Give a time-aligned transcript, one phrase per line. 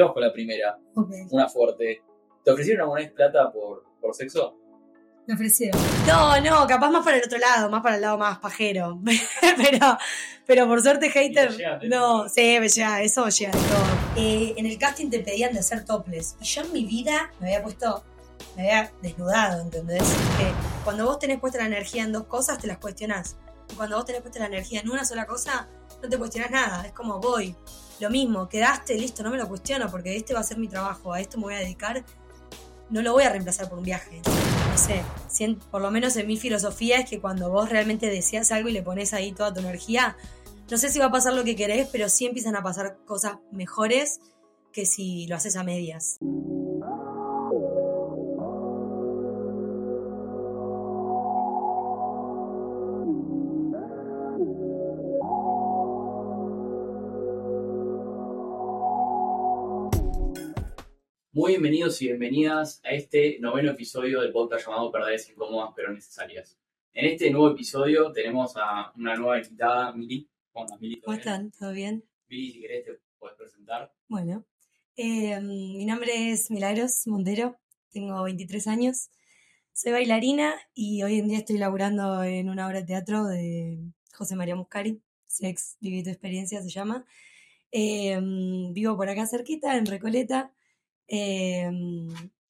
[0.00, 0.78] Vamos con la primera,
[1.30, 2.02] una fuerte.
[2.44, 4.56] ¿Te ofrecieron alguna vez plata por, por sexo?
[5.26, 5.80] Me ofrecieron.
[6.06, 9.00] No, no, capaz más para el otro lado, más para el lado más pajero.
[9.56, 9.98] pero,
[10.46, 11.50] pero por suerte, hater.
[11.88, 13.84] No, sí, me llega, eso llega de todo.
[14.16, 16.36] Eh, en el casting te pedían de hacer topless.
[16.40, 18.04] Y yo en mi vida me había puesto,
[18.54, 20.02] me había desnudado, ¿entendés?
[20.38, 20.52] Que
[20.84, 23.36] cuando vos tenés puesta la energía en dos cosas, te las cuestionás.
[23.72, 25.68] Y cuando vos tenés puesta la energía en una sola cosa,
[26.00, 26.86] no te cuestionás nada.
[26.86, 27.56] Es como voy.
[28.00, 31.12] Lo mismo, quedaste, listo, no me lo cuestiono porque este va a ser mi trabajo,
[31.12, 32.04] a esto me voy a dedicar.
[32.90, 34.20] No lo voy a reemplazar por un viaje.
[34.24, 38.68] No sé, por lo menos en mi filosofía es que cuando vos realmente deseas algo
[38.68, 40.16] y le pones ahí toda tu energía,
[40.70, 43.38] no sé si va a pasar lo que querés, pero sí empiezan a pasar cosas
[43.50, 44.20] mejores
[44.72, 46.18] que si lo haces a medias.
[61.36, 66.56] Muy bienvenidos y bienvenidas a este noveno episodio del podcast llamado Verdades Incómodas pero Necesarias.
[66.94, 70.26] En este nuevo episodio tenemos a una nueva invitada, Mili.
[70.52, 70.94] Hola, Mili.
[70.96, 71.50] ¿todo ¿Cómo están?
[71.50, 72.02] ¿Todo bien?
[72.30, 73.92] Mili, si querés te puedes presentar.
[74.08, 74.46] Bueno,
[74.96, 77.58] eh, mi nombre es Milagros Montero,
[77.90, 79.10] tengo 23 años,
[79.74, 83.78] soy bailarina y hoy en día estoy laburando en una obra de teatro de
[84.14, 87.04] José María Muscari, Sex, Viví tu experiencia se llama.
[87.72, 88.18] Eh,
[88.72, 90.54] vivo por acá cerquita, en Recoleta.
[91.08, 91.70] Eh,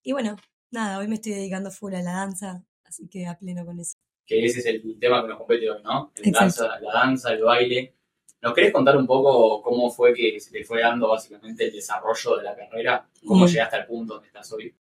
[0.03, 0.37] y bueno,
[0.71, 3.97] nada, hoy me estoy dedicando full a la danza, así que a pleno con eso.
[4.25, 6.13] Que ese es el tema que nos compete hoy, ¿no?
[6.17, 6.65] El Exacto.
[6.65, 7.95] danza, la danza, el baile.
[8.43, 12.37] ¿Nos querés contar un poco cómo fue que se te fue dando básicamente el desarrollo
[12.37, 13.09] de la carrera?
[13.27, 14.77] ¿Cómo llegaste al punto donde estás hoy?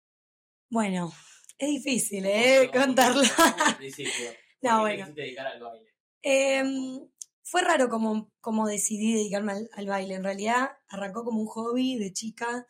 [0.70, 1.12] Bueno,
[1.58, 2.70] es difícil, ¿eh?
[2.74, 2.94] Al
[3.78, 4.32] principio.
[4.62, 4.98] No, ¿Por qué bueno.
[4.98, 5.88] te quisiste dedicar al baile?
[6.24, 7.08] Em,
[7.44, 10.16] fue raro como, como decidí dedicarme al, al baile.
[10.16, 12.66] En realidad arrancó como un hobby de chica.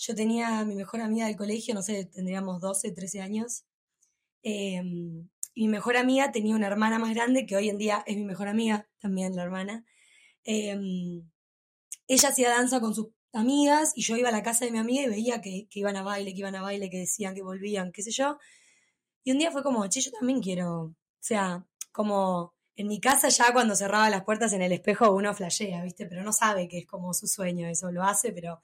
[0.00, 3.64] Yo tenía a mi mejor amiga del colegio, no sé, tendríamos 12, 13 años.
[4.42, 8.16] Em, y mi mejor amiga tenía una hermana más grande que hoy en día es
[8.16, 9.84] mi mejor amiga, también la hermana.
[10.44, 11.30] Em,
[12.08, 15.02] ella hacía danza con sus amigas y yo iba a la casa de mi amiga
[15.02, 17.92] y veía que, que iban a baile, que iban a baile, que decían que volvían,
[17.92, 18.38] qué sé yo.
[19.24, 23.28] Y un día fue como, che, yo también quiero, o sea, como en mi casa
[23.28, 26.06] ya cuando cerraba las puertas en el espejo uno flashea, ¿viste?
[26.06, 28.62] Pero no sabe que es como su sueño, eso lo hace, pero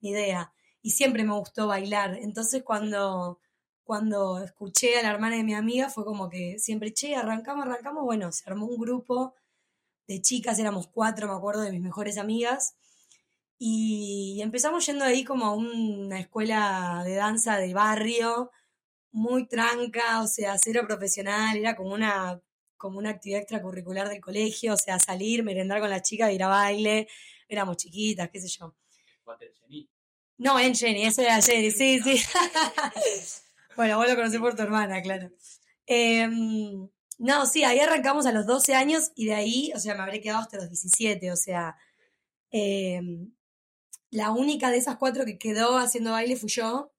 [0.00, 0.52] ni idea.
[0.84, 2.18] Y siempre me gustó bailar.
[2.20, 3.40] Entonces cuando,
[3.84, 8.04] cuando escuché a la hermana de mi amiga fue como que siempre, che, arrancamos, arrancamos.
[8.04, 9.34] Bueno, se armó un grupo
[10.06, 12.76] de chicas, éramos cuatro, me acuerdo, de mis mejores amigas.
[13.58, 18.50] Y empezamos yendo ahí como a una escuela de danza de barrio,
[19.12, 22.42] muy tranca, o sea, cero profesional, era como una,
[22.76, 26.48] como una actividad extracurricular del colegio, o sea, salir, merendar con las chicas, ir a
[26.48, 27.08] baile,
[27.48, 28.74] éramos chiquitas, qué sé yo.
[30.38, 32.20] No, en Jenny, eso era Jenny, sí, sí.
[33.76, 35.30] bueno, vos lo conocés por tu hermana, claro.
[35.86, 40.02] Em, no, sí, ahí arrancamos a los 12 años y de ahí, o sea, me
[40.02, 41.76] habré quedado hasta los 17, o sea,
[42.50, 43.32] em,
[44.10, 46.92] la única de esas cuatro que quedó haciendo baile fui yo.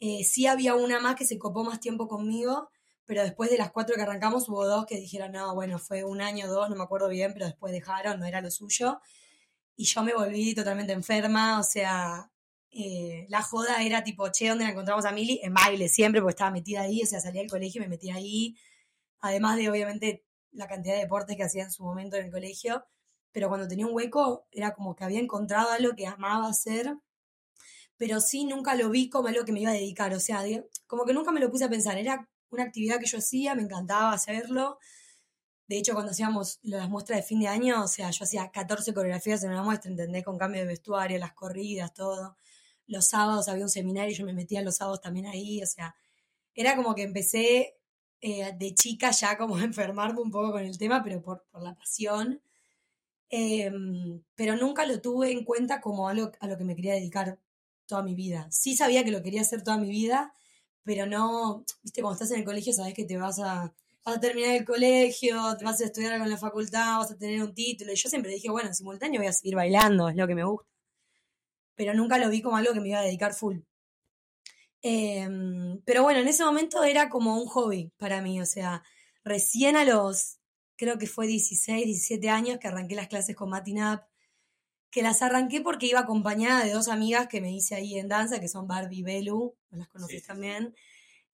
[0.00, 2.70] Eh, sí había una más que se copó más tiempo conmigo,
[3.06, 6.20] pero después de las cuatro que arrancamos hubo dos que dijeron, no, bueno, fue un
[6.20, 9.00] año o dos, no me acuerdo bien, pero después dejaron, no era lo suyo.
[9.76, 12.30] Y yo me volví totalmente enferma, o sea,
[12.70, 15.40] eh, la joda era tipo, che, ¿dónde la encontramos a Mili?
[15.42, 18.16] En baile siempre, porque estaba metida ahí, o sea, salía del colegio y me metía
[18.16, 18.56] ahí.
[19.20, 22.84] Además de, obviamente, la cantidad de deportes que hacía en su momento en el colegio.
[23.32, 26.96] Pero cuando tenía un hueco, era como que había encontrado algo que amaba hacer,
[27.98, 30.12] pero sí nunca lo vi como algo que me iba a dedicar.
[30.14, 30.42] O sea,
[30.86, 31.98] como que nunca me lo puse a pensar.
[31.98, 34.78] Era una actividad que yo hacía, me encantaba hacerlo.
[35.68, 38.94] De hecho, cuando hacíamos las muestras de fin de año, o sea, yo hacía 14
[38.94, 40.24] coreografías en una muestra, ¿entendés?
[40.24, 42.36] Con cambio de vestuario, las corridas, todo.
[42.86, 45.94] Los sábados había un seminario y yo me metía los sábados también ahí, o sea,
[46.54, 47.76] era como que empecé
[48.20, 51.62] eh, de chica ya como a enfermarme un poco con el tema, pero por, por
[51.62, 52.40] la pasión.
[53.28, 57.38] Em, pero nunca lo tuve en cuenta como algo a lo que me quería dedicar
[57.86, 58.48] toda mi vida.
[58.50, 60.32] Sí sabía que lo quería hacer toda mi vida,
[60.84, 63.74] pero no, viste, cuando estás en el colegio sabes que te vas a,
[64.04, 67.42] a terminar el colegio, te vas a estudiar algo en la facultad, vas a tener
[67.42, 67.92] un título.
[67.92, 70.44] Y yo siempre dije, bueno, en simultáneo voy a seguir bailando, es lo que me
[70.44, 70.75] gusta.
[71.76, 73.58] Pero nunca lo vi como algo que me iba a dedicar full.
[74.82, 78.82] Em, pero bueno, en ese momento era como un hobby para mí, o sea,
[79.24, 80.38] recién a los,
[80.76, 84.04] creo que fue 16, 17 años que arranqué las clases con Matinap,
[84.90, 88.40] que las arranqué porque iba acompañada de dos amigas que me hice ahí en danza,
[88.40, 90.74] que son Barbie y Belu, las conocés Sí, también.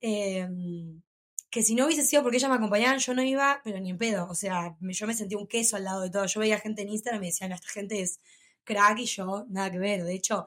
[0.01, 1.03] Em,
[1.51, 3.99] que si no hubiese sido porque ellas me acompañaban, yo no iba, pero ni en
[3.99, 4.27] pedo.
[4.31, 6.25] O sea, yo me sentía un queso al lado de todo.
[6.27, 8.21] Yo veía gente en Instagram y me decían, esta gente es
[8.65, 10.05] crack y yo, nada que ver.
[10.05, 10.47] De hecho,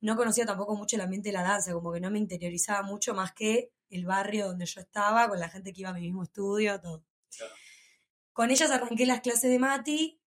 [0.00, 3.14] no conocía tampoco mucho el ambiente de la danza, como que no me interiorizaba mucho
[3.14, 6.22] más que el barrio donde yo estaba, con la gente que iba a mi mismo
[6.22, 7.04] estudio, todo.
[7.36, 7.52] Claro.
[8.32, 10.20] Con ellas arranqué las clases de Mati,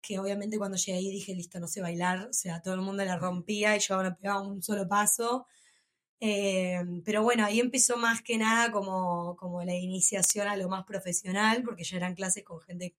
[0.00, 3.04] que obviamente cuando llegué ahí dije, listo, no sé bailar, o sea, todo el mundo
[3.04, 5.46] la rompía y yo no pegaba un solo paso.
[6.18, 10.84] Eh, pero bueno, ahí empezó más que nada como, como la iniciación a lo más
[10.84, 12.94] profesional, porque ya eran clases con gente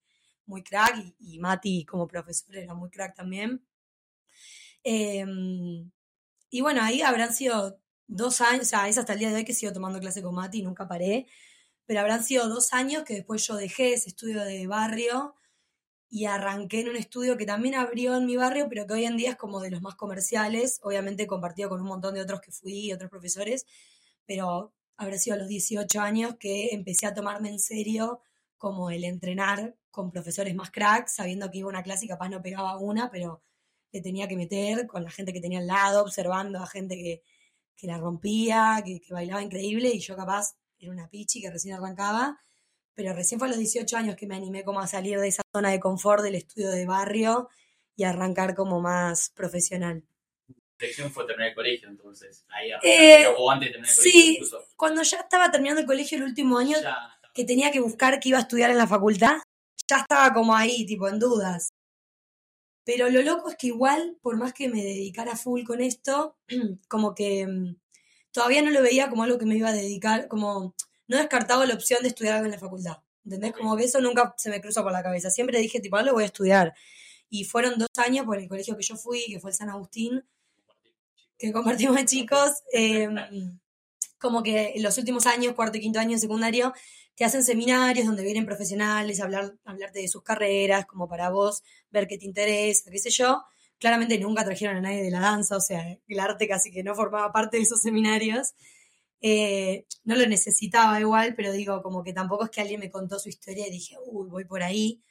[0.45, 3.65] muy crack y, y Mati como profesor era muy crack también.
[4.83, 5.25] Eh,
[6.49, 9.45] y bueno, ahí habrán sido dos años, o sea, es hasta el día de hoy
[9.45, 11.27] que sigo tomando clase con Mati nunca paré,
[11.85, 15.35] pero habrán sido dos años que después yo dejé ese estudio de barrio
[16.09, 19.17] y arranqué en un estudio que también abrió en mi barrio, pero que hoy en
[19.17, 22.51] día es como de los más comerciales, obviamente compartido con un montón de otros que
[22.51, 23.65] fui otros profesores,
[24.27, 28.21] pero habrá sido a los 18 años que empecé a tomarme en serio
[28.59, 32.29] como el entrenar con profesores más cracks, sabiendo que iba a una clase y capaz
[32.29, 33.41] no pegaba una, pero
[33.93, 37.21] le tenía que meter con la gente que tenía al lado, observando a gente que,
[37.77, 41.75] que la rompía, que, que bailaba increíble y yo capaz era una pichi que recién
[41.75, 42.41] arrancaba,
[42.93, 45.43] pero recién fue a los 18 años que me animé como a salir de esa
[45.53, 47.49] zona de confort del estudio de barrio
[47.95, 50.03] y arrancar como más profesional.
[50.79, 52.45] La fue terminar el colegio, entonces.
[52.49, 54.65] Ahí Eh, o antes de terminar el colegio, Sí, incluso.
[54.75, 56.77] cuando ya estaba terminando el colegio el último año,
[57.33, 59.37] que tenía que buscar qué iba a estudiar en la facultad,
[59.87, 61.69] ya estaba como ahí, tipo, en dudas.
[62.85, 66.37] Pero lo loco es que igual, por más que me dedicara full con esto,
[66.89, 67.77] como que mm,
[68.31, 70.75] todavía no lo veía como algo que me iba a dedicar, como
[71.07, 72.97] no descartaba la opción de estudiar algo en la facultad.
[73.25, 73.53] ¿Entendés?
[73.53, 75.29] Como que eso nunca se me cruzó por la cabeza.
[75.29, 76.73] Siempre dije, tipo, algo voy a estudiar.
[77.29, 80.23] Y fueron dos años por el colegio que yo fui, que fue el San Agustín,
[81.37, 83.09] que compartimos chicos, eh,
[84.23, 86.73] como que en los últimos años, cuarto y quinto año de secundario,
[87.13, 91.61] te hacen seminarios donde vienen profesionales a hablar, hablarte de sus carreras, como para vos
[91.91, 93.43] ver qué te interesa, qué sé yo.
[93.77, 96.95] Claramente nunca trajeron a nadie de la danza, o sea, el arte casi que no
[96.95, 98.53] formaba parte de esos seminarios.
[99.19, 103.19] Eh, no lo necesitaba igual, pero digo, como que tampoco es que alguien me contó
[103.19, 105.01] su historia y dije, uy, voy por ahí.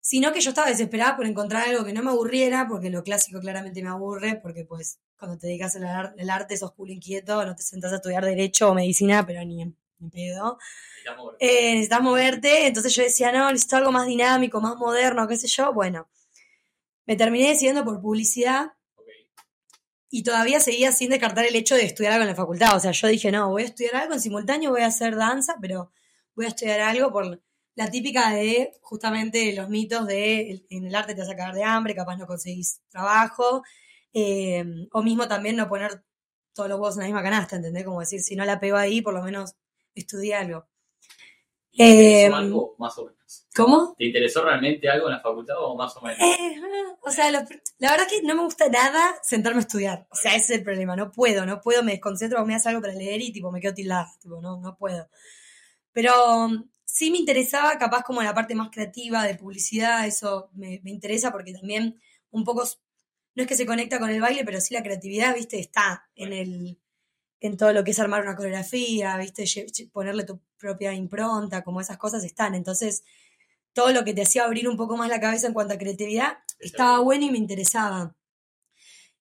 [0.00, 3.40] Sino que yo estaba desesperada por encontrar algo que no me aburriera, porque lo clásico
[3.40, 7.44] claramente me aburre, porque pues cuando te dedicas al ar- al arte sos culo inquieto,
[7.44, 9.76] no te sentás a estudiar derecho o medicina, pero ni en,
[10.12, 10.58] pedo.
[11.40, 15.48] Eh, necesitas moverte, entonces yo decía, no, necesito algo más dinámico, más moderno, qué sé
[15.48, 15.72] yo.
[15.72, 16.08] Bueno,
[17.06, 18.72] me terminé decidiendo por publicidad
[20.10, 22.76] y todavía seguía sin descartar el hecho de estudiar algo en la facultad.
[22.76, 25.56] O sea, yo dije, no, voy a estudiar algo en simultáneo, voy a hacer danza,
[25.60, 25.90] pero
[26.34, 27.42] voy a estudiar algo por
[27.78, 31.64] la típica de justamente los mitos de en el arte te vas a cagar de
[31.64, 33.62] hambre, capaz no conseguís trabajo,
[34.12, 36.02] eh, o mismo también no poner
[36.54, 37.84] todos los huevos en la misma canasta, ¿entendés?
[37.84, 39.54] Como decir, si no la pego ahí, por lo menos
[39.94, 40.66] estudié algo.
[41.76, 43.46] ¿Te interesó Eh, algo más o menos?
[43.54, 43.94] ¿Cómo?
[43.96, 46.18] ¿Te interesó realmente algo en la facultad o más o menos?
[46.20, 46.56] Eh,
[47.02, 47.46] o sea, lo-
[47.78, 50.06] la verdad que no me gusta nada sentarme a estudiar.
[50.10, 50.96] O sea, ese es el problema.
[50.96, 53.74] No puedo, no puedo, me desconcentro, me hace algo para leer y tipo me quedo
[53.74, 54.10] tildada.
[54.20, 55.08] Tipo, no, no puedo.
[55.92, 56.48] Pero
[56.98, 61.30] sí me interesaba capaz como la parte más creativa de publicidad, eso me, me interesa
[61.30, 62.00] porque también
[62.30, 62.64] un poco,
[63.36, 66.32] no es que se conecta con el baile, pero sí la creatividad, viste, está en
[66.32, 66.80] el
[67.40, 69.44] en todo lo que es armar una coreografía, viste,
[69.92, 72.56] ponerle tu propia impronta, como esas cosas están.
[72.56, 73.04] Entonces,
[73.72, 76.38] todo lo que te hacía abrir un poco más la cabeza en cuanto a creatividad
[76.58, 78.16] estaba bueno y me interesaba.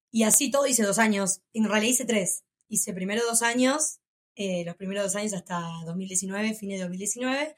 [0.10, 1.42] Y así todo hice dos años.
[1.54, 2.44] En realidad hice tres.
[2.70, 4.00] Hice primero dos años,
[4.38, 7.56] eh, los primeros dos años hasta 2019, fines de 2019.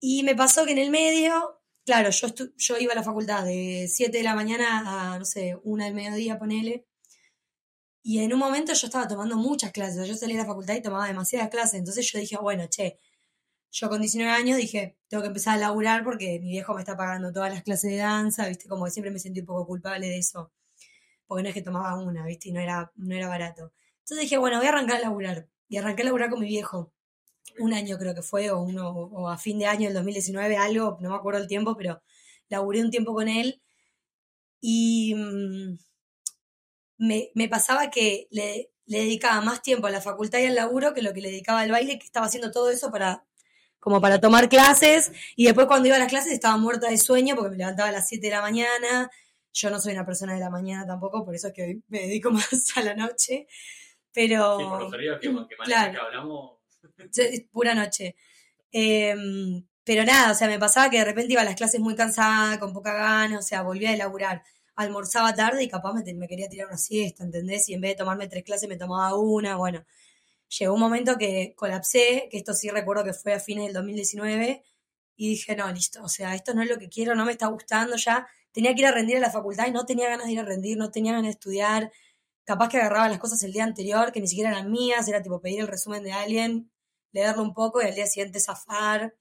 [0.00, 3.86] Y me pasó que en el medio, claro, yo, yo iba a la facultad de
[3.88, 6.86] 7 de la mañana a, no sé, una del mediodía, ponele.
[8.02, 10.08] Y en un momento yo estaba tomando muchas clases.
[10.08, 11.74] Yo salí de la facultad y tomaba demasiadas clases.
[11.74, 12.98] Entonces yo dije, bueno, che,
[13.70, 16.96] yo con 19 años dije, tengo que empezar a laburar porque mi viejo me está
[16.96, 18.68] pagando todas las clases de danza, ¿viste?
[18.68, 20.52] Como siempre me sentí un poco culpable de eso.
[21.26, 22.48] Porque no es que tomaba una, ¿viste?
[22.48, 23.72] Y no era, no era barato.
[24.00, 25.48] Entonces dije, bueno, voy a arrancar a laburar.
[25.70, 26.92] Y arranqué a laburar con mi viejo.
[27.58, 30.98] Un año creo que fue, o, uno, o a fin de año del 2019, algo,
[31.00, 32.02] no me acuerdo el tiempo, pero
[32.50, 33.62] laburé un tiempo con él.
[34.60, 35.78] Y mm,
[36.98, 40.92] me, me pasaba que le, le dedicaba más tiempo a la facultad y al laburo
[40.94, 43.24] que lo que le dedicaba al baile, que estaba haciendo todo eso para
[43.78, 47.34] como para tomar clases y después cuando iba a las clases estaba muerta de sueño
[47.34, 49.10] porque me levantaba a las 7 de la mañana.
[49.52, 52.00] Yo no soy una persona de la mañana tampoco, por eso es que hoy me
[52.00, 53.46] dedico más a la noche.
[54.12, 55.92] Pero Sí, por los horarios que, que claro.
[55.92, 56.52] que hablamos.
[57.52, 58.16] Pura noche.
[58.72, 61.94] Em, pero nada, o sea, me pasaba que de repente iba a las clases muy
[61.94, 64.42] cansada, con poca gana, o sea, volvía de laburar,
[64.76, 67.68] almorzaba tarde y capaz me, me quería tirar una siesta, ¿entendés?
[67.68, 69.84] Y en vez de tomarme tres clases me tomaba una, bueno.
[70.58, 74.64] Llegó un momento que colapsé, que esto sí recuerdo que fue a fines del 2019,
[75.16, 77.46] y dije, no, listo, o sea, esto no es lo que quiero, no me está
[77.48, 78.26] gustando ya.
[78.52, 80.44] Tenía que ir a rendir a la facultad y no tenía ganas de ir a
[80.44, 81.92] rendir, no tenía ganas de estudiar.
[82.44, 85.40] Capaz que agarraba las cosas el día anterior, que ni siquiera eran mías, era tipo
[85.40, 86.70] pedir el resumen de alguien,
[87.12, 89.14] leerlo un poco y al día siguiente zafar.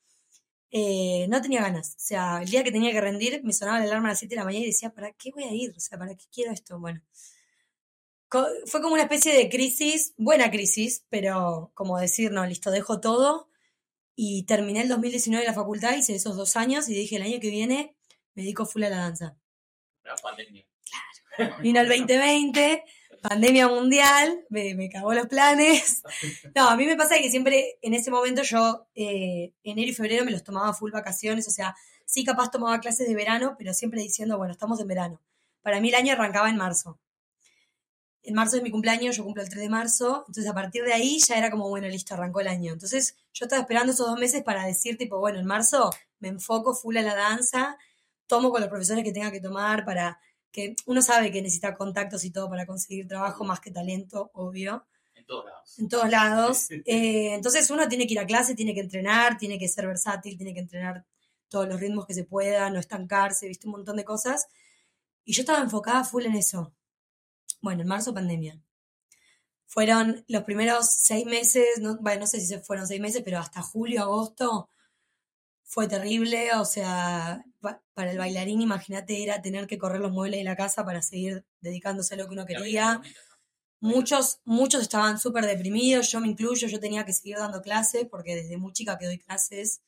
[0.71, 1.95] Eh, no tenía ganas.
[1.95, 4.35] O sea, el día que tenía que rendir, me sonaba la alarma a las 7
[4.35, 5.73] de la mañana y decía, ¿para qué voy a ir?
[5.75, 6.79] O sea, ¿para qué quiero esto?
[6.79, 7.01] Bueno.
[8.65, 13.49] Fue como una especie de crisis, buena crisis, pero como decir, no, listo, dejo todo.
[14.15, 17.39] Y terminé el 2019 en la facultad, hice esos dos años y dije, el año
[17.39, 17.95] que viene
[18.35, 19.35] me dedico full a la danza.
[20.03, 20.63] La pandemia.
[21.35, 21.55] Claro.
[21.61, 22.83] Vino el 2020,
[23.21, 26.03] pandemia mundial, me, me, cagó los planes.
[26.55, 30.25] No, a mí me pasa que siempre en ese momento yo, eh, enero y febrero
[30.25, 34.01] me los tomaba full vacaciones, o sea, sí capaz tomaba clases de verano, pero siempre
[34.01, 35.21] diciendo, bueno, estamos en verano.
[35.61, 36.99] Para mí el año arrancaba en marzo.
[38.23, 40.93] En marzo es mi cumpleaños, yo cumplo el 3 de marzo, entonces a partir de
[40.93, 42.73] ahí ya era como, bueno, listo, arrancó el año.
[42.73, 46.73] Entonces yo estaba esperando esos dos meses para decir, tipo, bueno, en marzo me enfoco
[46.73, 47.77] full a la danza,
[48.27, 50.19] tomo con los profesores que tenga que tomar para
[50.51, 54.85] que uno sabe que necesita contactos y todo para conseguir trabajo más que talento, obvio.
[55.15, 55.79] En todos lados.
[55.79, 56.71] En todos lados.
[56.71, 60.37] Eh, entonces uno tiene que ir a clase, tiene que entrenar, tiene que ser versátil,
[60.37, 61.05] tiene que entrenar
[61.49, 64.47] todos los ritmos que se pueda, no estancarse, viste un montón de cosas.
[65.25, 66.73] Y yo estaba enfocada full en eso.
[67.61, 68.59] Bueno, en marzo pandemia.
[69.65, 73.37] Fueron los primeros seis meses, no, bueno, no sé si se fueron seis meses, pero
[73.37, 74.69] hasta julio, agosto,
[75.63, 80.43] fue terrible, o sea, para el bailarín, imagínate, era tener que correr los muebles de
[80.43, 83.01] la casa para seguir dedicándose a lo que uno quería.
[83.81, 88.35] Muchos, muchos estaban súper deprimidos, yo me incluyo, yo tenía que seguir dando clases, porque
[88.35, 89.81] desde muy chica que doy clases.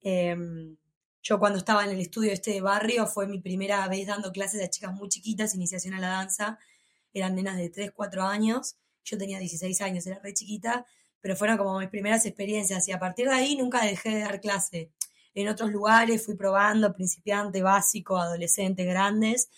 [0.00, 0.76] Em,
[1.22, 4.62] yo cuando estaba en el estudio este de barrio fue mi primera vez dando clases
[4.62, 6.58] a chicas muy chiquitas, iniciación a la danza.
[7.12, 8.76] Eran nenas de 3, 4 años.
[9.04, 10.86] Yo tenía 16 años, era re chiquita,
[11.20, 12.88] pero fueron como mis primeras experiencias.
[12.88, 14.90] Y a partir de ahí nunca dejé de dar clase
[15.34, 19.50] en otros lugares, fui probando, principiante, básico, adolescente, grandes,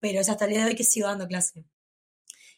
[0.00, 1.64] pero es hasta el día de hoy que sigo dando clase.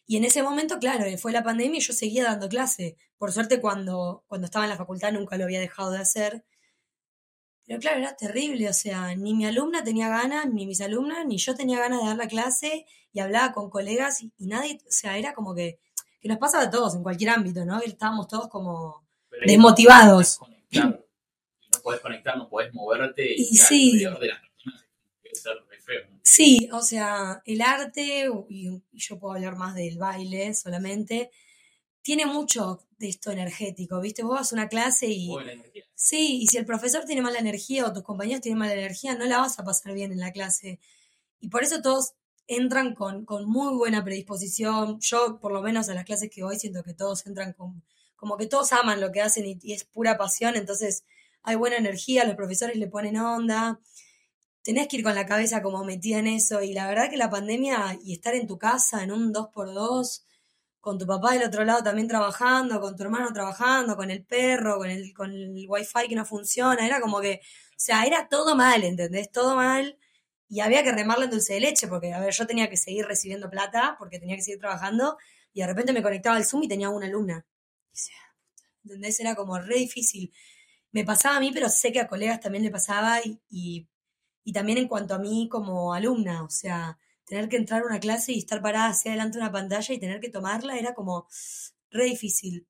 [0.07, 2.97] Y en ese momento, claro, fue la pandemia y yo seguía dando clase.
[3.17, 6.43] Por suerte, cuando, cuando estaba en la facultad nunca lo había dejado de hacer.
[7.65, 11.37] Pero claro, era terrible, o sea, ni mi alumna tenía ganas, ni mis alumnas, ni
[11.37, 15.19] yo tenía ganas de dar la clase y hablaba con colegas y, nadie, o sea,
[15.19, 15.79] era como que,
[16.19, 17.79] que nos pasaba a todos en cualquier ámbito, ¿no?
[17.79, 19.03] Estábamos todos como
[19.45, 20.39] desmotivados
[21.79, 23.33] no puedes conectar, no puedes moverte.
[23.33, 23.99] Y, sí.
[23.99, 24.39] de las
[25.33, 26.01] ser feo.
[26.21, 31.31] Sí, o sea, el arte, y, yo puedo hablar más del baile solamente,
[32.01, 34.23] tiene mucho de esto energético, ¿viste?
[34.23, 35.29] Vos vas a una clase y...
[35.95, 39.25] Sí, y si el profesor tiene mala energía o tus compañeros tienen mala energía, no
[39.25, 40.79] la vas a pasar bien en la clase.
[41.39, 42.13] Y por eso todos
[42.47, 44.99] entran con, con muy buena predisposición.
[45.01, 47.83] Yo, por lo menos a las clases que voy, siento que todos entran con...
[48.15, 51.05] Como que todos aman lo que hacen y es pura pasión, entonces
[51.43, 53.79] hay buena energía, los profesores le ponen onda,
[54.63, 56.61] tenés que ir con la cabeza como metida en eso.
[56.61, 60.23] Y la verdad que la pandemia y estar en tu casa en un 2x2,
[60.79, 64.77] con tu papá del otro lado también trabajando, con tu hermano trabajando, con el perro,
[64.77, 68.55] con el, con el wifi que no funciona, era como que, o sea, era todo
[68.55, 69.31] mal, ¿entendés?
[69.31, 69.97] Todo mal.
[70.47, 73.05] Y había que remarlo en dulce de leche porque, a ver, yo tenía que seguir
[73.05, 75.17] recibiendo plata porque tenía que seguir trabajando
[75.53, 77.07] y de repente me conectaba al Zoom y tenía una
[77.91, 78.35] sea,
[78.83, 79.19] ¿entendés?
[79.19, 80.31] Era como re difícil
[80.91, 83.19] me pasaba a mí, pero sé que a colegas también le pasaba
[83.49, 83.87] y,
[84.53, 88.31] también en cuanto a mí como alumna, o sea, tener que entrar a una clase
[88.31, 91.27] y estar parada hacia adelante de una pantalla y tener que tomarla era como
[91.91, 92.67] re difícil.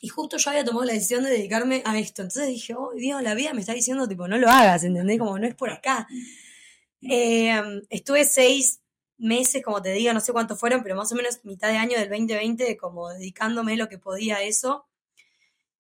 [0.00, 2.22] Y justo yo había tomado la decisión de dedicarme a esto.
[2.22, 5.18] Entonces dije, oh Dios, la vida me está diciendo, tipo, no lo hagas, ¿entendés?
[5.18, 6.06] Como no es por acá.
[7.00, 8.80] Em, estuve seis
[9.18, 11.98] meses, como te digo, no sé cuántos fueron, pero más o menos mitad de año
[11.98, 14.86] del 2020, como dedicándome lo que podía a eso.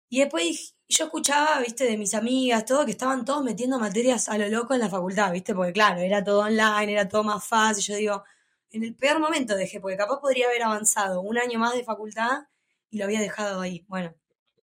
[0.08, 4.38] Y después yo escuchaba, viste, de mis amigas, todo, que estaban todos metiendo materias a
[4.38, 7.84] lo loco en la facultad, viste, porque claro, era todo online, era todo más fácil.
[7.84, 8.24] Yo digo,
[8.70, 12.44] en el peor momento dejé, porque capaz podría haber avanzado un año más de facultad
[12.90, 13.84] y lo había dejado ahí.
[13.86, 14.14] Bueno.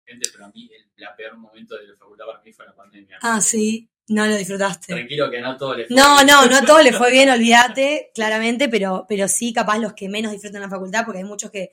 [0.04, 3.18] pero a mí el peor momento de la facultad para mí fue la pandemia.
[3.20, 3.90] Ah, sí.
[4.06, 4.92] No lo disfrutaste.
[4.92, 6.26] Tranquilo que no todo le fue no, bien.
[6.26, 10.10] No, no, no todo le fue bien, olvídate, claramente, pero, pero sí, capaz los que
[10.10, 11.72] menos disfrutan la facultad, porque hay muchos que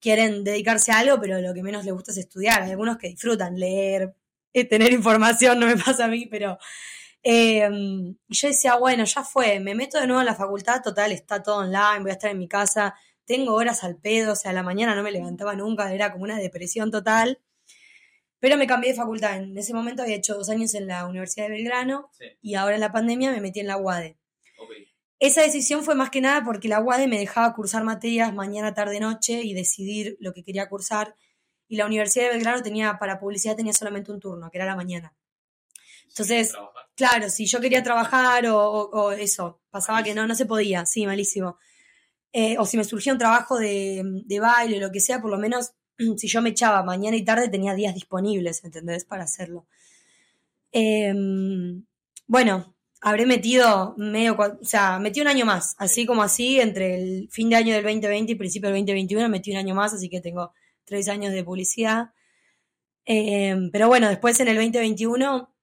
[0.00, 2.62] quieren dedicarse a algo, pero lo que menos les gusta es estudiar.
[2.62, 4.14] Hay algunos que disfrutan leer,
[4.52, 6.58] eh, tener información, no me pasa a mí, pero
[7.22, 11.42] em, yo decía, bueno, ya fue, me meto de nuevo en la facultad, total, está
[11.42, 14.54] todo online, voy a estar en mi casa, tengo horas al pedo, o sea, a
[14.54, 17.40] la mañana no me levantaba nunca, era como una depresión total.
[18.40, 19.36] Pero me cambié de facultad.
[19.36, 22.80] En ese momento había hecho dos años en la Universidad de Belgrano y ahora en
[22.80, 24.16] la pandemia me metí en la UADE.
[25.18, 29.00] Esa decisión fue más que nada porque la UADE me dejaba cursar materias mañana, tarde,
[29.00, 31.16] noche y decidir lo que quería cursar.
[31.66, 34.76] Y la Universidad de Belgrano tenía, para publicidad tenía solamente un turno, que era la
[34.76, 35.14] mañana.
[36.08, 36.52] Entonces,
[36.94, 41.58] claro, si yo quería trabajar o, eso, pasaba que no, no se podía, sí, malísimo.
[42.32, 45.38] eh, o si me surgía un trabajo de, de baile, lo que sea, por lo
[45.38, 45.72] menos
[46.16, 49.04] si yo me echaba mañana y tarde tenía días disponibles, ¿entendés?
[49.04, 49.66] Para hacerlo.
[50.72, 51.84] Em,
[52.26, 57.28] bueno, habré metido medio, o sea, metí un año más, así como así, entre el
[57.30, 60.20] fin de año del 2020 y principio del 2021 metí un año más, así que
[60.20, 60.52] tengo
[60.84, 62.10] tres años de publicidad.
[63.04, 65.54] Em, pero bueno, después en el 2021,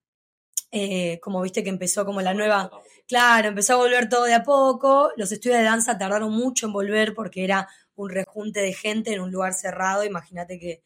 [0.72, 2.72] eh, como viste que empezó como la nueva,
[3.08, 6.74] claro, empezó a volver todo de a poco, los estudios de danza tardaron mucho en
[6.74, 10.82] volver porque era un rejunte de gente en un lugar cerrado, imagínate que,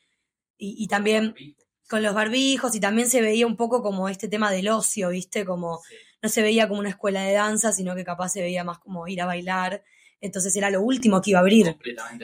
[0.58, 1.34] y, también
[1.88, 5.46] con los barbijos, y también se veía un poco como este tema del ocio, viste,
[5.46, 5.82] como
[6.22, 9.08] no se veía como una escuela de danza, sino que capaz se veía más como
[9.08, 9.84] ir a bailar.
[10.22, 11.78] Entonces era lo último que iba a abrir.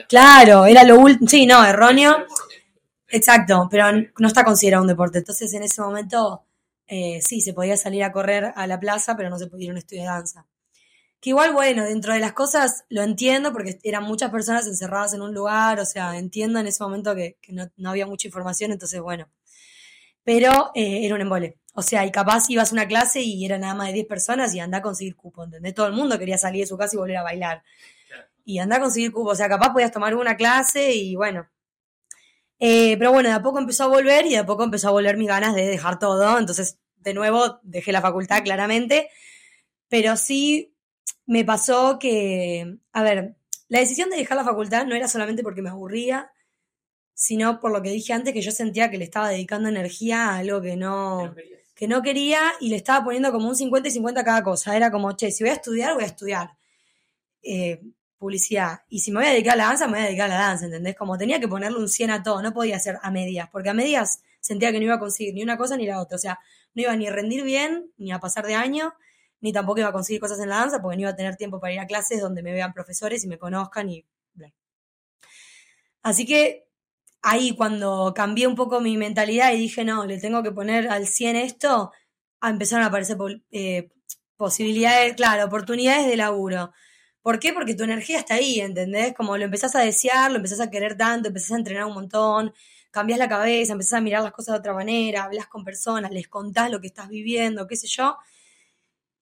[0.08, 1.28] Claro, era lo último.
[1.28, 2.26] Sí, no, erróneo.
[3.08, 5.18] Exacto, pero no está considerado un deporte.
[5.18, 6.44] Entonces en ese momento
[6.86, 9.70] eh, sí, se podía salir a correr a la plaza, pero no se podía ir
[9.70, 10.46] a un estudio de danza.
[11.20, 15.22] Que igual, bueno, dentro de las cosas lo entiendo porque eran muchas personas encerradas en
[15.22, 19.28] un lugar, o sea, entiendo en ese momento que, no, había mucha información, entonces bueno.
[20.24, 21.58] Pero eh, era un embole.
[21.78, 24.54] O sea, y capaz ibas a una clase y era nada más de 10 personas
[24.54, 25.74] y anda a conseguir cupo, ¿entendés?
[25.74, 27.62] Todo el mundo quería salir de su casa y volver a bailar.
[28.46, 31.46] Y anda a conseguir cupo, o sea, capaz podías tomar una clase y bueno.
[32.58, 34.92] Eh, pero bueno, de a poco empezó a volver y de a poco empezó a
[34.92, 36.38] volver mis ganas de dejar todo.
[36.38, 39.10] Entonces, de nuevo, dejé la facultad claramente.
[39.90, 40.74] Pero sí
[41.26, 43.36] me pasó que, a ver,
[43.68, 46.30] la decisión de dejar la facultad no era solamente porque me aburría,
[47.12, 50.38] sino por lo que dije antes, que yo sentía que le estaba dedicando energía a
[50.38, 51.34] algo que no,
[51.76, 54.74] que no quería y le estaba poniendo como un 50 y 50 a cada cosa.
[54.74, 56.56] Era como, che, si voy a estudiar, voy a estudiar
[57.42, 57.82] eh,
[58.18, 58.80] publicidad.
[58.88, 60.40] Y si me voy a dedicar a la danza, me voy a dedicar a la
[60.40, 60.96] danza, ¿entendés?
[60.96, 63.74] Como tenía que ponerle un 100 a todo, no podía ser a medias, porque a
[63.74, 66.16] medias sentía que no iba a conseguir ni una cosa ni la otra.
[66.16, 66.40] O sea,
[66.74, 68.94] no iba ni a rendir bien, ni a pasar de año,
[69.42, 71.60] ni tampoco iba a conseguir cosas en la danza, porque no iba a tener tiempo
[71.60, 74.04] para ir a clases donde me vean profesores y me conozcan y
[76.02, 76.65] Así que
[77.26, 81.08] ahí cuando cambié un poco mi mentalidad y dije, no, le tengo que poner al
[81.08, 81.90] 100 esto,
[82.40, 83.16] empezaron a aparecer
[83.50, 83.88] eh,
[84.36, 86.72] posibilidades, claro, oportunidades de laburo.
[87.22, 87.52] ¿Por qué?
[87.52, 89.12] Porque tu energía está ahí, ¿entendés?
[89.14, 92.54] Como lo empezás a desear, lo empezás a querer tanto, empezás a entrenar un montón,
[92.92, 96.28] cambias la cabeza, empezás a mirar las cosas de otra manera, hablas con personas, les
[96.28, 98.16] contás lo que estás viviendo, qué sé yo,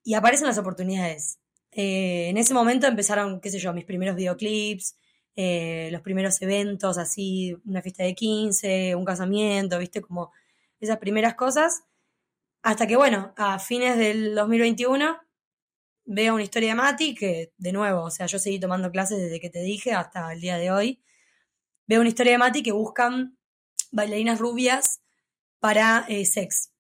[0.03, 1.39] y aparecen las oportunidades.
[1.73, 4.97] Eh, en ese momento empezaron, qué sé yo, mis primeros videoclips,
[5.37, 10.33] eh, los primeros eventos, así, una fiesta de 15, un casamiento, viste, como
[10.81, 11.85] esas primeras cosas.
[12.63, 15.19] Hasta que, bueno, a fines del 2021
[16.07, 19.41] veo una historia de Mati que, de nuevo, o sea, yo seguí tomando clases desde
[19.41, 21.03] que te dije hasta el día de hoy.
[21.87, 23.37] Veo una historia de Mati que buscan
[23.91, 25.01] bailarinas rubias
[25.61, 26.73] para eh, sex.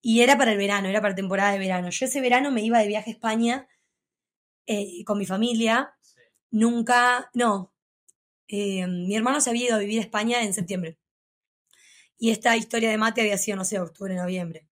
[0.00, 1.90] Y era para el verano, era para temporada de verano.
[1.90, 3.68] Yo ese verano me iba de viaje a España
[4.66, 5.94] eh, con mi familia.
[6.50, 7.72] Nunca, no.
[8.48, 10.98] Eh, mi hermano se había ido a vivir a España en septiembre.
[12.18, 14.68] Y esta historia de mate había sido, no sé, octubre, noviembre.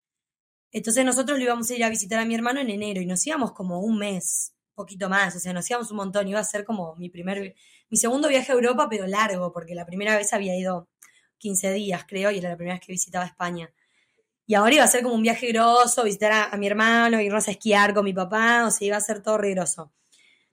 [0.73, 3.27] Entonces nosotros lo íbamos a ir a visitar a mi hermano en enero y nos
[3.27, 6.29] íbamos como un mes, poquito más, o sea, nos íbamos un montón.
[6.29, 7.55] Iba a ser como mi primer,
[7.89, 10.89] mi segundo viaje a Europa, pero largo, porque la primera vez había ido
[11.39, 13.73] 15 días, creo, y era la primera vez que visitaba España.
[14.47, 17.53] Y ahora iba a ser como un viaje grosso, visitar a, mi hermano, irnos a
[17.53, 19.93] esquiar con mi papá, o sea, iba a ser todo rigroso.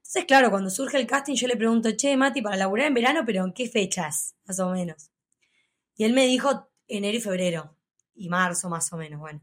[0.07, 3.23] Entonces, claro, cuando surge el casting, yo le pregunto, che, Mati, para laburar en verano,
[3.25, 4.35] pero ¿en qué fechas?
[4.45, 5.11] Más o menos.
[5.95, 7.75] Y él me dijo enero y febrero,
[8.15, 9.41] y marzo más o menos, bueno.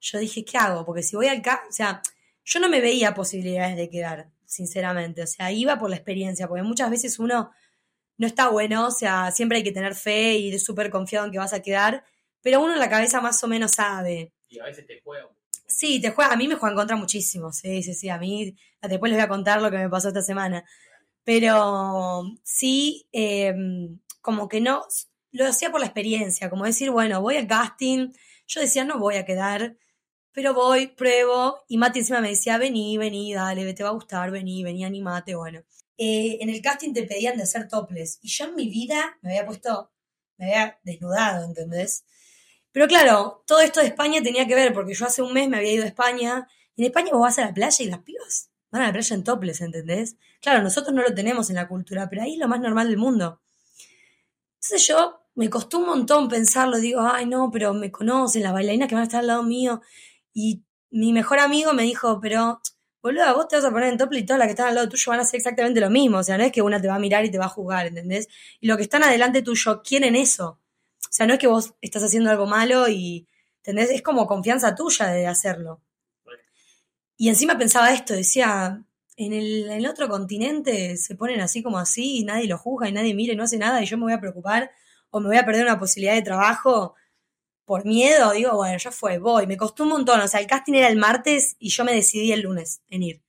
[0.00, 0.84] Yo dije, ¿qué hago?
[0.84, 2.02] Porque si voy al casting, o sea,
[2.44, 5.22] yo no me veía posibilidades de quedar, sinceramente.
[5.22, 7.52] O sea, iba por la experiencia, porque muchas veces uno
[8.16, 11.38] no está bueno, o sea, siempre hay que tener fe y súper confiado en que
[11.38, 12.04] vas a quedar
[12.44, 14.34] pero uno en la cabeza más o menos sabe.
[14.50, 15.28] Y a veces te juega.
[15.66, 18.54] Sí, te juega, a mí me juega en contra muchísimo, sí, sí, sí, a mí,
[18.82, 20.64] después les voy a contar lo que me pasó esta semana.
[21.24, 24.84] Pero sí, em, como que no,
[25.32, 28.10] lo hacía por la experiencia, como decir, bueno, voy al casting,
[28.46, 29.76] yo decía, no voy a quedar,
[30.32, 34.30] pero voy, pruebo, y Mati encima me decía, vení, vení, dale, te va a gustar,
[34.30, 35.62] vení, vení, animate, bueno.
[35.98, 39.30] Eh, en el casting te pedían de hacer toples, y yo en mi vida me
[39.30, 39.92] había puesto,
[40.38, 42.04] me había desnudado, ¿entendés?
[42.74, 45.58] Pero claro, todo esto de España tenía que ver, porque yo hace un mes me
[45.58, 48.50] había ido a España, y en España vos vas a la playa y las pibas
[48.74, 50.16] van a la playa en toples, ¿entendés?
[50.42, 52.96] Claro, nosotros no lo tenemos en la cultura, pero ahí es lo más normal del
[52.96, 53.40] mundo.
[54.54, 58.88] Entonces yo me costó un montón pensarlo, digo, ay no, pero me conocen las bailarinas
[58.88, 59.80] que van a estar al lado mío.
[60.32, 62.60] Y mi mejor amigo me dijo, pero
[63.00, 64.88] boludo, vos te vas a poner en tople y todas las que están al lado
[64.88, 66.18] tuyo van a hacer exactamente lo mismo.
[66.18, 67.86] O sea, no es que una te va a mirar y te va a jugar,
[67.86, 68.26] ¿entendés?
[68.60, 70.58] Y lo que están adelante tuyo quieren eso.
[71.14, 73.28] O sea, no es que vos estás haciendo algo malo y.
[73.62, 75.80] Es como confianza tuya de hacerlo.
[77.16, 78.84] Y encima pensaba esto, decía,
[79.16, 82.92] en el, en otro continente se ponen así como así y nadie lo juzga y
[82.92, 84.72] nadie mira y no hace nada y yo me voy a preocupar
[85.10, 86.96] o me voy a perder una posibilidad de trabajo
[87.64, 89.46] por miedo, digo, bueno, ya fue, voy.
[89.46, 92.32] Me costó un montón, o sea, el casting era el martes y yo me decidí
[92.32, 93.22] el lunes en ir.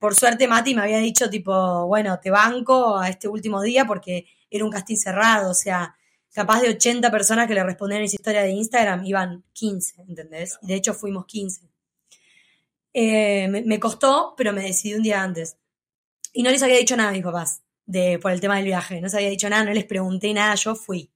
[0.00, 4.26] Por suerte Mati me había dicho tipo, bueno, te banco a este último día porque
[4.50, 5.94] era un casting cerrado, o sea,
[6.32, 10.58] capaz de 80 personas que le respondían esa historia de Instagram, iban 15, ¿entendés?
[10.62, 11.68] De hecho fuimos 15.
[12.94, 15.56] Eh, me, costó, pero me decidí un día antes.
[16.32, 18.96] Y no les había dicho nada a mis papás de, por el tema del viaje,
[18.96, 21.10] no les había dicho nada, no les pregunté nada, yo fui.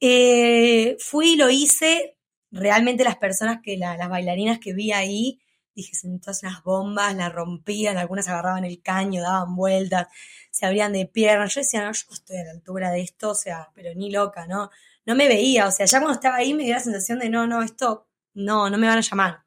[0.00, 2.16] Eh, fui y lo hice.
[2.52, 5.40] Realmente las personas que, la, las bailarinas que vi ahí,
[5.74, 10.08] dije, todas unas bombas, las rompían, algunas agarraban el caño, daban vueltas,
[10.50, 11.54] se abrían de piernas.
[11.54, 14.46] Yo decía, no, yo estoy a la altura de esto, o sea, pero ni loca,
[14.46, 14.70] ¿no?
[15.06, 17.46] No me veía, o sea, ya cuando estaba ahí me dio la sensación de, no,
[17.46, 19.44] no, esto, no, no me van a llamar.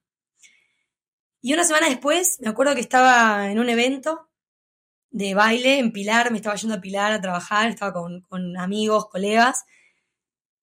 [1.41, 4.29] Y una semana después, me acuerdo que estaba en un evento
[5.11, 9.09] de baile en Pilar, me estaba yendo a Pilar a trabajar, estaba con, con amigos,
[9.09, 9.65] colegas,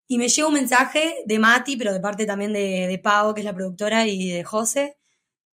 [0.08, 3.42] y me llega un mensaje de Mati, pero de parte también de, de Pau, que
[3.42, 4.98] es la productora, y de José,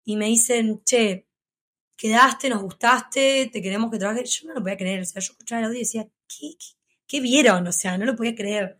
[0.09, 1.27] y me dicen, che,
[1.95, 4.39] quedaste, nos gustaste, te queremos que trabajes.
[4.39, 6.65] Yo no lo podía creer, o sea, yo escuchaba el audio y decía, ¿qué, qué,
[7.05, 7.67] qué vieron?
[7.67, 8.79] O sea, no lo podía creer.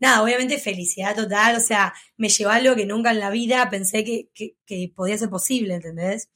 [0.00, 4.04] Nada, obviamente felicidad total, o sea, me llevó algo que nunca en la vida pensé
[4.04, 6.28] que, que, que podía ser posible, ¿entendés?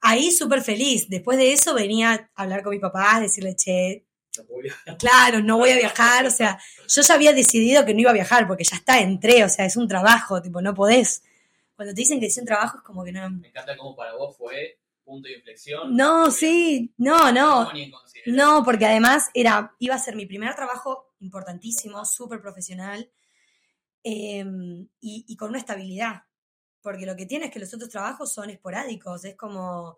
[0.00, 1.08] Ahí súper feliz.
[1.08, 4.06] Después de eso venía a hablar con mi papá, decirle, che,
[4.86, 8.10] no claro, no voy a viajar, o sea, yo ya había decidido que no iba
[8.10, 11.24] a viajar porque ya está, entré, o sea, es un trabajo, tipo, no podés.
[11.80, 13.30] Cuando te dicen que es un trabajo es como que no...
[13.30, 15.96] Me encanta cómo para vos fue punto de inflexión.
[15.96, 17.70] No, sí, no, no.
[18.26, 23.10] No, porque además era, iba a ser mi primer trabajo importantísimo, súper profesional
[24.04, 24.44] eh,
[25.00, 26.24] y, y, con una estabilidad.
[26.82, 29.96] Porque lo que tiene es que los otros trabajos son esporádicos, es como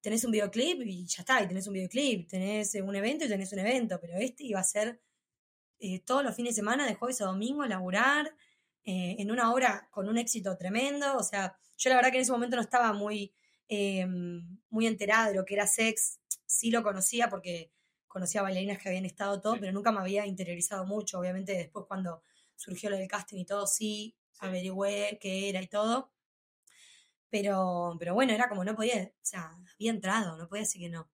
[0.00, 3.52] tenés un videoclip y ya está, y tenés un videoclip, tenés un evento y tenés
[3.52, 5.00] un evento, pero este iba a ser
[5.78, 8.34] eh, todos los fines de semana, de jueves a domingo, laburar
[8.84, 12.22] eh, en una hora con un éxito tremendo, o sea, yo la verdad que en
[12.22, 13.32] ese momento no estaba muy,
[13.68, 14.06] eh,
[14.70, 17.72] muy enterada de lo que era sex, sí lo conocía porque
[18.06, 22.22] conocía bailarinas que habían estado todo, pero nunca me había interiorizado mucho, obviamente después cuando
[22.56, 24.38] surgió lo del casting y todo, sí, sí.
[24.40, 26.12] averigüé qué era y todo,
[27.30, 30.90] pero, pero bueno, era como no podía, o sea, había entrado, no podía decir que
[30.90, 31.10] no.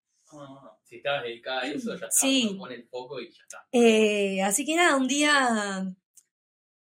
[0.83, 2.11] Si estabas dedicada a eso, ya está.
[2.11, 2.55] Sí.
[2.57, 3.67] Pone el foco y ya está.
[3.71, 5.95] Eh, así que nada, un día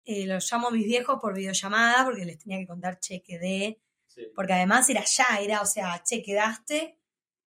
[0.04, 3.80] eh, los llamo a mis viejos por videollamada porque les tenía que contar, che, quedé.
[4.06, 4.22] Sí.
[4.34, 6.98] Porque además era ya, era, o sea, che, quedaste.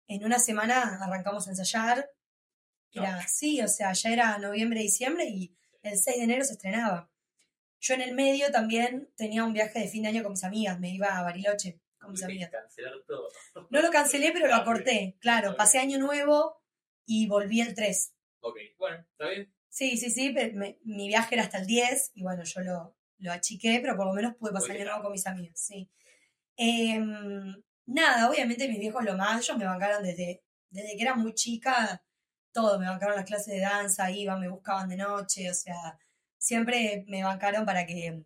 [0.07, 2.09] En una semana arrancamos a ensayar.
[2.91, 7.11] Era así, o sea, ya era noviembre, diciembre y el 6 de enero se estrenaba.
[7.81, 10.79] Yo en el medio también tenía un viaje de fin de año con mis amigas,
[10.79, 12.49] me iba a Bariloche con mis amigas.
[12.49, 13.27] Cancelar todo.
[13.69, 15.49] No lo cancelé, pero lo acorté, claro.
[15.49, 15.57] Okay.
[15.57, 16.61] Pasé año nuevo
[17.05, 18.13] y volví el 3.
[18.39, 19.53] Ok, bueno, ¿está bien?
[19.75, 22.95] Sí, sí, sí, pero me, mi viaje era hasta el 10 y bueno, yo lo,
[23.17, 25.89] lo achiqué, pero por lo menos pude pasar año nuevo con mis amigas, sí.
[26.55, 26.97] Eh,
[27.85, 32.01] nada, obviamente mis viejos lo más, ellos me bancaron desde, desde que era muy chica,
[32.53, 35.99] todo, me bancaron las clases de danza, iban, me buscaban de noche, o sea,
[36.37, 38.23] siempre me bancaron para que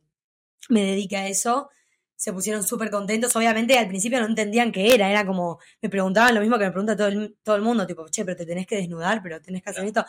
[0.70, 1.72] me dedique a eso.
[2.16, 3.36] Se pusieron súper contentos.
[3.36, 5.10] Obviamente al principio no entendían qué era.
[5.10, 7.88] Era como, me preguntaban lo mismo que me pregunta todo el, todo el mundo.
[7.88, 10.06] Tipo, che, pero te tenés que desnudar, pero tenés que hacer esto.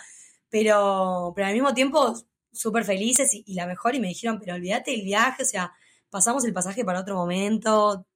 [0.51, 2.15] Pero, pero al mismo tiempo
[2.53, 3.95] súper felices y, y, la mejor.
[3.95, 5.43] Y me dijeron, pero olvídate del viaje.
[5.43, 5.73] O sea,
[6.11, 8.07] pasamos el pasaje para otro momento.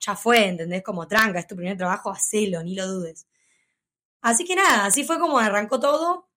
[0.00, 0.82] Ya fue, ¿entendés?
[0.82, 3.26] Como tranca, es tu primer trabajo, hacelo, ni lo dudes.
[4.20, 6.28] Así que nada, así fue como arrancó todo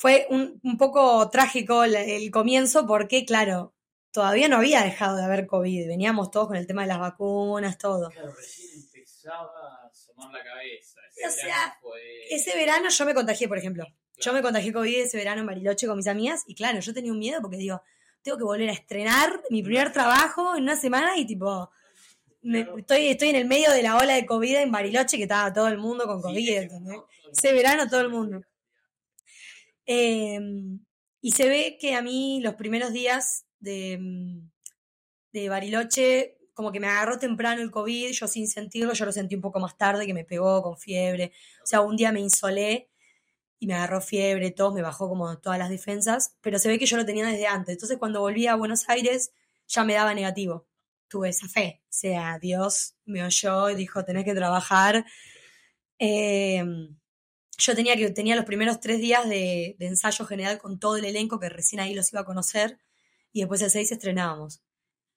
[0.00, 3.74] fue un, un poco trágico el, el, comienzo porque, claro,
[4.12, 5.88] todavía no había dejado de haber COVID.
[5.88, 8.08] Veníamos todos con el tema de las vacunas, todo.
[8.08, 9.50] Claro, recién empezaba
[9.82, 11.00] a asomar la cabeza.
[11.14, 12.00] Ese o sea, fue...
[12.30, 13.84] ese verano yo me contagié, por ejemplo.
[14.20, 17.12] Yo me contagié COVID ese verano en Bariloche con mis amigas y claro, yo tenía
[17.12, 17.82] un miedo porque digo,
[18.22, 21.70] tengo que volver a estrenar mi primer trabajo en una semana y tipo...
[22.42, 25.52] Me, estoy, estoy en el medio de la ola de COVID en Bariloche, que estaba
[25.52, 27.00] todo el mundo con COVID, sí, ¿entendés?
[27.30, 28.42] Ese verano todo el mundo.
[29.84, 30.40] Eh,
[31.20, 34.40] y se ve que a mí los primeros días de,
[35.32, 39.34] de, Bariloche, como que me agarró temprano el COVID, yo sin sentirlo, yo lo sentí
[39.34, 41.32] un poco más tarde, que me pegó con fiebre.
[41.62, 42.89] O sea, un día me insolé
[43.60, 46.86] y me agarró fiebre, todo, me bajó como todas las defensas, pero se ve que
[46.86, 47.74] yo lo tenía desde antes.
[47.74, 49.32] Entonces cuando volví a Buenos Aires
[49.68, 50.66] ya me daba negativo.
[51.08, 51.82] Tuve esa fe.
[51.84, 55.04] O sea, Dios me oyó y dijo, tenés que trabajar.
[55.98, 56.64] Eh,
[57.58, 61.04] yo tenía que tenía los primeros tres días de, de, ensayo general con todo el
[61.04, 62.78] elenco que recién ahí los iba a conocer
[63.32, 64.62] y después el 6 estrenábamos.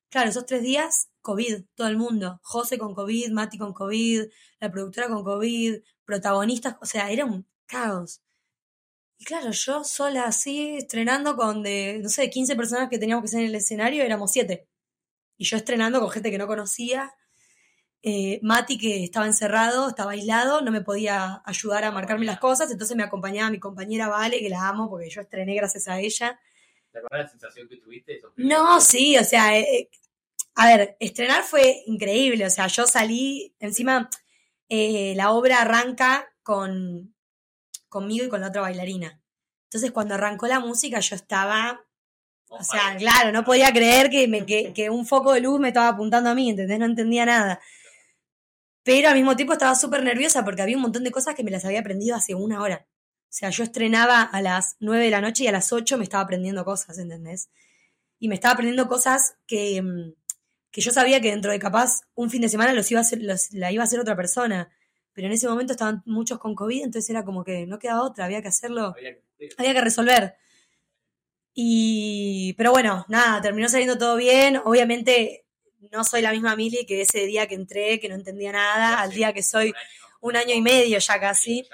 [0.10, 2.40] Claro, esos tres días, COVID, todo el mundo.
[2.44, 4.26] José con COVID, Mati con COVID,
[4.60, 8.22] la productora con COVID, protagonistas, o sea, era un caos.
[9.24, 13.30] Y claro, yo sola así, estrenando con de, no sé, 15 personas que teníamos que
[13.30, 14.68] ser en el escenario, éramos siete.
[15.38, 17.16] Y yo estrenando con gente que no conocía.
[18.02, 22.70] Eh, Mati, que estaba encerrado, estaba aislado, no me podía ayudar a marcarme las cosas,
[22.70, 26.38] entonces me acompañaba mi compañera Vale, que la amo porque yo estrené gracias a ella.
[26.92, 28.20] ¿Te acuerdas la sensación que tuviste?
[28.36, 29.90] No, sí, o sea, eh,
[30.56, 34.10] a ver, estrenar fue increíble, o sea, yo salí, encima
[34.68, 37.13] eh, la obra arranca con
[37.94, 39.22] conmigo y con la otra bailarina.
[39.66, 41.86] Entonces cuando arrancó la música yo estaba,
[42.50, 45.70] o sea, claro, no podía creer que, me, que, que un foco de luz me
[45.70, 46.80] estaba apuntando a mí, ¿entendés?
[46.80, 47.62] No entendía nada.
[48.84, 51.52] Pero al mismo tiempo estaba súper nerviosa porque había un montón de cosas que me
[51.52, 52.86] las había aprendido hace una hora.
[53.34, 56.04] O sea, yo estrenaba a las 9 de la noche y a las 8 me
[56.04, 57.50] estaba aprendiendo cosas, ¿entendés?
[58.20, 60.14] Y me estaba aprendiendo cosas que, mm,
[60.72, 63.22] que yo sabía que dentro de capaz un fin de semana los iba a hacer,
[63.22, 64.72] los, la iba a hacer otra persona.
[65.14, 68.26] Pero en ese momento estaban muchos con COVID, entonces era como que no quedaba otra,
[68.26, 70.36] había que hacerlo, Había que- había que resolver.
[71.54, 74.60] Y, pero bueno, nada, terminó saliendo todo bien.
[74.64, 75.46] Obviamente
[75.92, 79.12] no soy la misma Mili que ese día que entré, que no entendía nada, al
[79.12, 79.74] día que soy
[80.22, 80.56] un año.
[80.56, 81.68] y medio ya casi.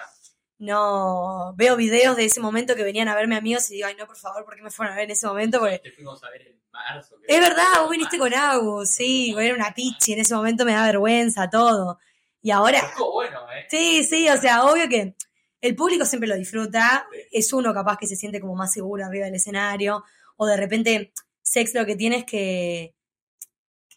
[0.57, 4.05] No veo videos de ese momento que venían a verme amigos y digo, ay no,
[4.05, 5.59] por favor, ¿por qué me fueron a ver en ese momento?
[5.59, 7.15] Porque Te fuimos a ver en marzo.
[7.25, 10.83] es verdad, vos viniste con Agus, sí, era una pichi, en ese momento me da
[10.85, 11.97] vergüenza todo.
[12.41, 13.65] Y ahora, Estuvo bueno, ¿eh?
[13.69, 15.15] sí, sí, o sea, obvio que
[15.61, 19.25] el público siempre lo disfruta, es uno capaz que se siente como más seguro arriba
[19.25, 20.03] del escenario,
[20.37, 22.95] o de repente Sex lo que tiene es que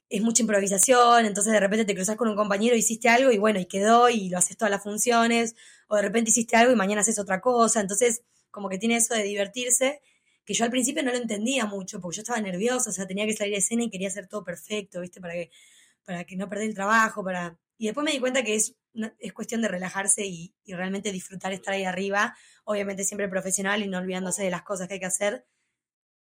[0.09, 3.61] es mucha improvisación, entonces de repente te cruzas con un compañero, hiciste algo y bueno,
[3.61, 5.55] y quedó y lo haces todas las funciones,
[5.89, 9.15] o de repente hiciste algo y mañana haces otra cosa, entonces como que tiene eso
[9.15, 10.03] de divertirse,
[10.45, 13.27] que yo al principio no lo entendía mucho, porque yo estaba nerviosa, o sea, tenía
[13.27, 15.21] que salir de escena y quería hacer todo perfecto, ¿viste?
[15.21, 15.51] Para que,
[16.05, 17.57] para que no perder el trabajo, para...
[17.83, 21.11] Y después me di cuenta que es, una- es cuestión de relajarse y, y realmente
[21.11, 25.01] disfrutar estar ahí arriba, obviamente siempre profesional y no olvidándose de las cosas que hay
[25.01, 25.47] que hacer.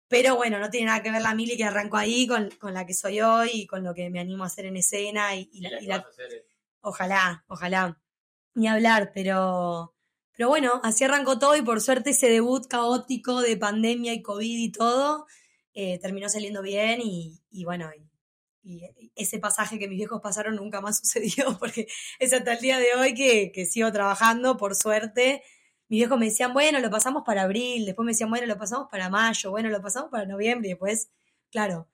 [0.07, 2.87] Pero bueno, no tiene nada que ver la Mili que arrancó ahí con, con la
[2.87, 5.61] que soy hoy y con lo que me animo a hacer en escena y, y
[5.61, 5.97] la- la-
[6.81, 8.01] Ojalá, ojalá.
[8.55, 9.95] Ni hablar, pero,
[10.35, 14.57] pero bueno, así arrancó todo y por suerte ese debut caótico de pandemia y COVID
[14.57, 15.27] y todo
[15.75, 18.09] eh, terminó saliendo bien y, y bueno, y,
[18.63, 21.87] y ese pasaje que mis viejos pasaron nunca más sucedió porque
[22.19, 25.43] es hasta el día de hoy que, que sigo trabajando, por suerte.
[25.89, 28.87] Mis viejos me decían, bueno, lo pasamos para abril, después me decían, bueno, lo pasamos
[28.89, 31.09] para mayo, bueno, lo pasamos para noviembre y después,
[31.51, 31.87] claro,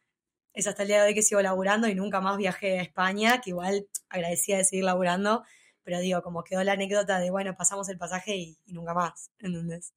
[0.53, 3.41] es hasta el día de hoy que sigo laburando y nunca más viajé a España,
[3.41, 5.43] que igual agradecida de seguir laburando,
[5.83, 9.31] pero digo, como quedó la anécdota de, bueno, pasamos el pasaje y, y nunca más,
[9.39, 9.93] ¿entendés?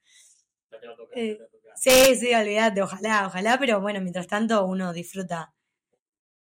[1.14, 1.38] Eh.
[1.74, 5.54] Sí, sí, olvídate, ojalá, ojalá, pero bueno, mientras tanto uno disfruta,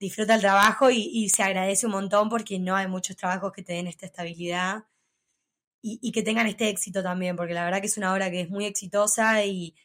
[0.00, 3.74] disfruta el trabajo y, se agradece un montón porque no hay muchos trabajos que te
[3.74, 4.84] den esta estabilidad
[5.82, 8.50] y, que tengan este éxito también, porque la verdad que es una obra que es
[8.50, 9.76] muy exitosa y,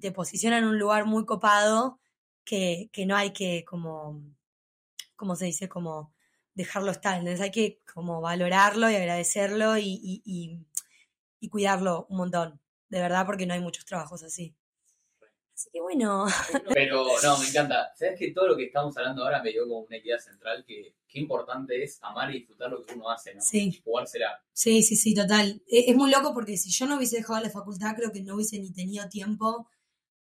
[0.00, 2.00] te posiciona en un lugar muy copado
[2.44, 4.22] que, no hay que como,
[5.16, 5.68] ¿cómo se dice?
[5.68, 6.12] Como
[6.54, 10.66] dejarlo estar, entonces hay que como valorarlo y agradecerlo y
[11.50, 14.56] cuidarlo un montón, de verdad, porque no hay muchos trabajos así.
[15.56, 16.26] Así que bueno,
[16.74, 17.90] Pero no, me encanta.
[17.96, 20.96] Sabes que todo lo que estamos hablando ahora me dio como una idea central que
[21.08, 23.40] qué importante es amar y disfrutar lo que uno hace, ¿no?
[23.40, 23.80] sí.
[23.82, 24.44] Jugársela.
[24.52, 25.62] Sí, sí, sí, total.
[25.66, 28.34] E- Es muy loco porque si yo no hubiese dejado la facultad, creo que no
[28.34, 29.70] hubiese ni tenido tiempo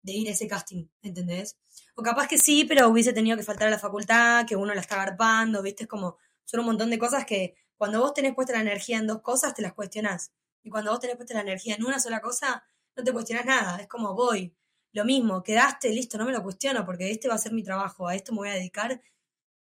[0.01, 1.57] de ir a ese casting, ¿entendés?
[1.95, 4.79] O capaz que sí, pero hubiese tenido que faltar a la facultad, que uno la
[4.79, 5.83] está agarpando, ¿viste?
[5.83, 9.07] Es como, son un montón de cosas que cuando vos tenés puesta la energía en
[9.07, 10.31] dos cosas, te las cuestionás.
[10.63, 12.63] Y cuando vos tenés puesta la energía en una sola cosa,
[12.95, 13.77] no te cuestionás nada.
[13.81, 14.55] Es como, voy,
[14.95, 18.07] lo mismo, quedaste, listo, no me lo cuestiono porque este va a ser mi trabajo,
[18.07, 18.99] a esto me voy a dedicar.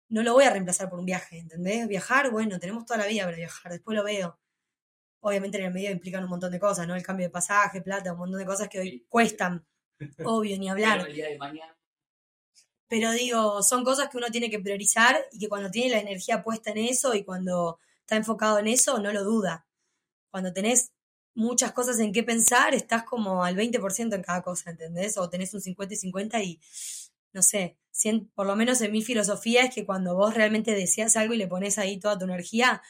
[0.09, 1.87] No lo voy a reemplazar por un viaje, ¿entendés?
[1.87, 4.41] Viajar, bueno, tenemos toda la vida para viajar, después lo veo
[5.21, 6.95] obviamente en el medio implican un montón de cosas, ¿no?
[6.95, 9.65] El cambio de pasaje, plata, un montón de cosas que hoy cuestan,
[10.25, 10.97] obvio, ni hablar.
[10.97, 11.77] Pero el día de mañana.
[12.87, 16.43] Pero digo, son cosas que uno tiene que priorizar y que cuando tiene la energía
[16.43, 19.65] puesta en eso y cuando está enfocado en eso, no lo duda.
[20.29, 20.91] Cuando tenés
[21.33, 25.17] muchas cosas en qué pensar, estás como al 20% en cada cosa, ¿entendés?
[25.17, 26.59] O tenés un 50 y 50 y,
[27.33, 27.77] no sé,
[28.35, 31.47] por lo menos en mi filosofía es que cuando vos realmente deseas algo y le
[31.47, 32.81] pones ahí toda tu energía,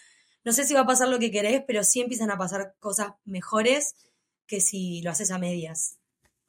[0.43, 3.13] no sé si va a pasar lo que querés, pero sí empiezan a pasar cosas
[3.25, 3.95] mejores
[4.47, 5.99] que si lo haces a medias.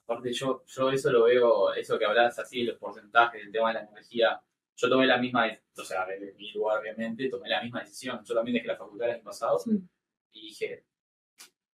[0.05, 3.75] Aparte, yo, yo eso lo veo, eso que hablabas así, los porcentajes, el tema de
[3.75, 4.41] la energía.
[4.77, 8.21] Yo tomé la misma, o sea, desde mi lugar, obviamente, tomé la misma decisión.
[8.25, 9.71] Yo también dejé la facultad el año pasado Sí.
[10.33, 10.85] y dije,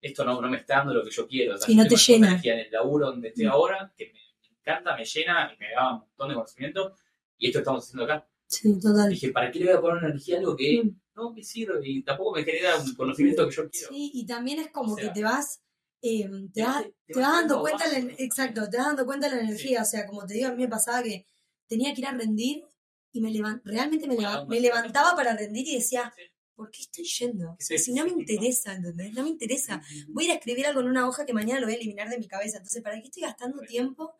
[0.00, 1.54] esto no, no me está dando lo que yo quiero.
[1.54, 2.28] O sea, yo no te llena.
[2.28, 3.50] energía en el laburo donde estoy Mm.
[3.50, 6.96] ahora, que me encanta, me llena y me da un montón de conocimiento.
[7.38, 8.28] Y esto estamos haciendo acá.
[8.46, 9.10] Sí, total.
[9.10, 11.00] Dije, ¿para qué le voy a poner energía a algo que Mm.
[11.16, 13.88] no me sirve y tampoco me genera un conocimiento que yo quiero?
[13.88, 15.60] Sí, y también es como O sea, que te vas,
[16.02, 19.04] eh, te, vas, te- te te vas vas dando cuenta, la, exacto, te vas dando
[19.04, 21.26] cuenta de la energía, o sea, como te digo, a mí me pasaba que
[21.66, 22.64] tenía que ir a rendir
[23.12, 26.22] y me levan- realmente me, Bueno, leva- me levantaba para rendir y decía, Sí.
[26.58, 27.56] ¿Por qué estoy yendo?
[27.60, 29.14] Sí, si no me interesa, ¿entendés?
[29.14, 29.80] No me interesa.
[30.08, 32.08] Voy a ir a escribir algo en una hoja que mañana lo voy a eliminar
[32.10, 34.12] de mi cabeza, entonces, ¿para qué estoy gastando tiempo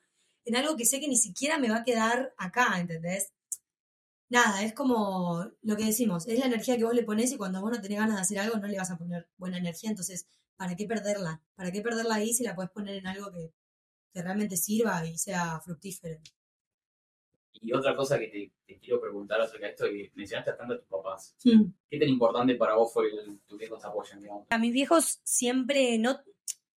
[0.44, 3.32] en algo que sé que ni siquiera me va a quedar acá, ¿entendés?
[4.30, 7.60] Nada, es como lo que decimos, es la energía que vos le pones y cuando
[7.60, 10.28] vos no tenés ganas de hacer algo no le vas a poner buena energía, entonces,
[10.56, 11.42] ¿para qué perderla?
[11.56, 13.52] ¿Para qué perderla ahí si la podés poner en algo que,
[14.14, 16.20] que realmente sirva y sea fructífero?
[17.52, 20.78] Y otra cosa que te, te quiero preguntar acerca de esto, que mencionaste tanto a
[20.78, 21.36] tus papás.
[21.42, 24.46] ¿Qué tan importante para vos fue que tus viejos te apoyen, digamos?
[24.50, 26.20] A mis viejos siempre no,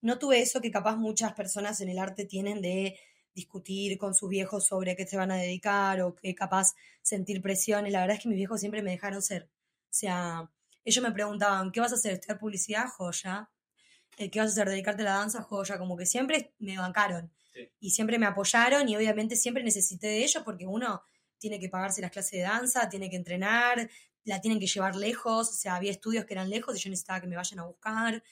[0.01, 2.99] no tuve eso que capaz muchas personas en el arte tienen de
[3.33, 7.91] discutir con sus viejos sobre qué se van a dedicar o que capaz sentir presiones.
[7.91, 9.43] La verdad es que mis viejos siempre me dejaron ser.
[9.43, 10.49] O sea,
[10.83, 12.13] ellos me preguntaban, ¿qué vas a hacer?
[12.13, 12.87] ¿Estudiar publicidad?
[12.87, 13.49] Joya.
[14.17, 14.69] Eh, ¿Qué vas a hacer?
[14.69, 15.43] ¿Dedicarte a la danza?
[15.43, 15.77] Joya.
[15.77, 17.31] Como que siempre me bancaron.
[17.53, 17.69] Sí.
[17.79, 21.01] Y siempre me apoyaron y obviamente siempre necesité de ellos porque uno
[21.37, 23.89] tiene que pagarse las clases de danza, tiene que entrenar,
[24.23, 27.19] la tienen que llevar lejos, o sea, había estudios que eran lejos y yo necesitaba
[27.21, 28.23] que me vayan a buscar.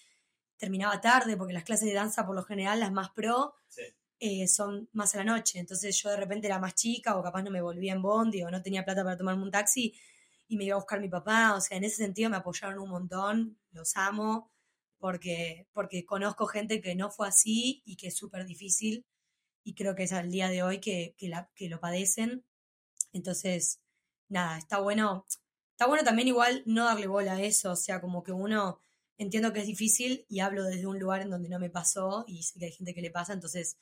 [0.58, 3.82] Terminaba tarde porque las clases de danza, por lo general, las más pro, Sí.
[4.20, 5.58] eh, son más a la noche.
[5.60, 8.52] Entonces yo de repente era más chica o capaz no me volvía en bondi o
[8.52, 9.94] no tenía plata para tomarme un taxi
[10.48, 11.56] y me iba a buscar mi papá.
[11.56, 14.52] O sea, en ese sentido me apoyaron un montón, los amo,
[15.00, 19.06] porque, porque conozco gente que no fue así y que es súper difícil
[19.64, 22.46] y creo que es al día de hoy que, que, la, que lo padecen.
[23.14, 23.80] Entonces,
[24.28, 25.26] nada, está bueno.
[25.72, 28.82] Está bueno también igual no darle bola a eso, o sea, como que uno
[29.18, 32.44] entiendo que es difícil y hablo desde un lugar en donde no me pasó y
[32.44, 33.78] sé que hay gente que le pasa, entonces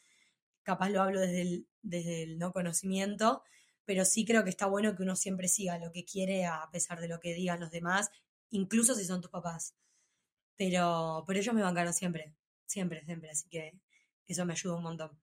[0.64, 3.42] capaz lo hablo desde el, desde el no conocimiento,
[3.86, 7.00] pero sí creo que está bueno que uno siempre siga lo que quiere a pesar
[7.00, 8.12] de lo que digan los demás,
[8.52, 9.74] incluso si son tus papás.
[10.58, 13.74] Pero, pero ellos me bancaron siempre, siempre, siempre, así que
[14.26, 15.22] eso me ayuda un montón.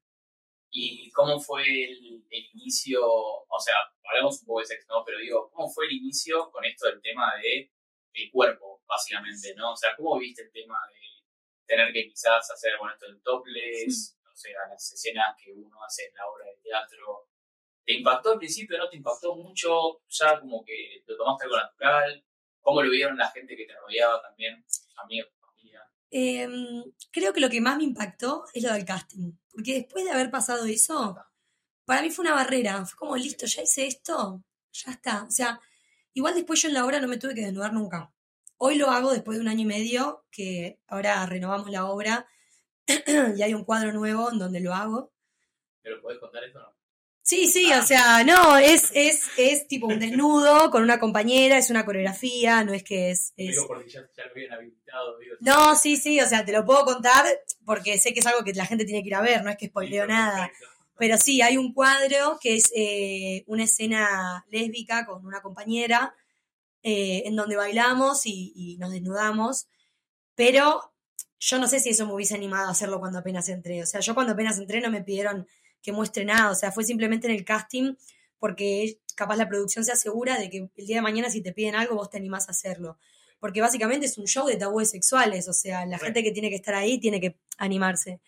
[0.70, 3.00] ¿Y cómo fue el, inicio?
[3.04, 3.74] O sea,
[4.10, 5.04] hablamos un poco de sexo, ¿no?
[5.04, 7.70] Pero digo, ¿cómo fue el inicio con esto del tema de
[8.14, 9.72] el cuerpo, básicamente, ¿no?
[9.72, 11.24] O sea, ¿cómo viste el tema de
[11.66, 16.06] tener que quizás hacer, bueno, esto del topless, o sea, las escenas que uno hace
[16.06, 17.28] en la obra de teatro?
[17.84, 18.78] ¿Te impactó al principio?
[18.78, 20.00] ¿No te impactó mucho?
[20.08, 22.24] ¿Ya como que lo tomaste algo natural?
[22.60, 24.64] ¿Cómo lo vieron la gente que te rodeaba también?
[24.96, 25.82] Amigos, familia.
[26.10, 26.48] Eh,
[27.10, 29.32] creo que lo que más me impactó es lo del casting.
[29.50, 31.16] Porque después de haber pasado eso,
[31.84, 32.84] para mí fue una barrera.
[32.86, 35.24] Fue como, listo, ya hice esto, ya está.
[35.24, 35.60] O sea,
[36.12, 38.12] igual después yo en la obra no me tuve que desnudar nunca.
[38.56, 42.26] Hoy lo hago después de un año y medio, que ahora renovamos la obra
[43.36, 45.12] y hay un cuadro nuevo en donde lo hago.
[45.82, 46.83] ¿Pero podés contar esto o no?
[47.26, 51.70] Sí, sí, o sea, no, es, es, es tipo un desnudo con una compañera, es
[51.70, 53.32] una coreografía, no es que es...
[53.38, 55.18] es- Digo, porque ya, ya lo habían habilitado.
[55.18, 57.24] Digo, No, sí, sí, o sea, te lo puedo contar
[57.64, 59.56] porque sé que es algo que la gente tiene que ir a ver, no es
[59.56, 60.50] que spoileo nada.
[60.98, 66.14] Pero sí, hay un cuadro que es eh, una escena lésbica con una compañera
[66.82, 69.66] eh, en donde bailamos y, y nos desnudamos,
[70.34, 70.92] pero
[71.40, 73.82] yo no sé si eso me hubiese animado a hacerlo cuando apenas entré.
[73.82, 75.48] O sea, yo cuando apenas entré no me pidieron
[75.84, 77.94] que muestre nada, o sea, fue simplemente en el casting
[78.38, 81.76] porque capaz la producción se asegura de que el día de mañana si te piden
[81.76, 82.98] algo vos te animás a hacerlo.
[83.38, 86.56] Porque básicamente es un show de tabúes sexuales, o sea, la gente que tiene que
[86.56, 88.20] estar ahí tiene que animarse.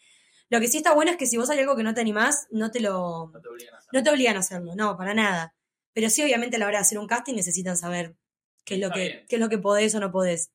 [0.50, 2.46] Lo que sí está bueno es que si vos hay algo que no te animás,
[2.50, 3.88] no te lo, No te obligan a hacer.
[3.92, 5.54] no te obligan a hacerlo, no, para nada.
[5.94, 8.14] Pero sí, obviamente, a la hora de hacer un casting necesitan saber
[8.64, 9.24] qué es lo, Está que, bien.
[9.28, 10.50] qué es lo que podés o no podés.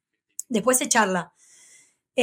[0.50, 1.34] Después se charla.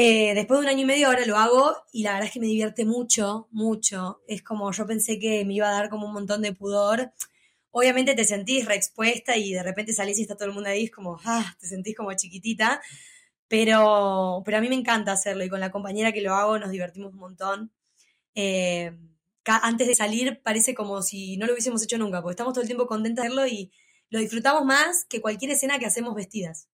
[0.00, 2.38] Eh, después de un año y medio ahora lo hago y la verdad es que
[2.38, 4.22] me divierte mucho, mucho.
[4.28, 7.10] Es como yo pensé que me iba a dar como un montón de pudor.
[7.72, 10.92] Obviamente te sentís reexpuesta y de repente salís y está todo el mundo ahí, es
[10.92, 12.80] como, ah, te sentís como chiquitita.
[13.48, 16.70] Pero, pero a mí me encanta hacerlo y con la compañera que lo hago nos
[16.70, 17.72] divertimos un montón.
[18.36, 18.96] Eh,
[19.46, 22.68] antes de salir parece como si no lo hubiésemos hecho nunca, porque estamos todo el
[22.68, 23.72] tiempo contentas de hacerlo y
[24.10, 26.68] lo disfrutamos más que cualquier escena que hacemos vestidas.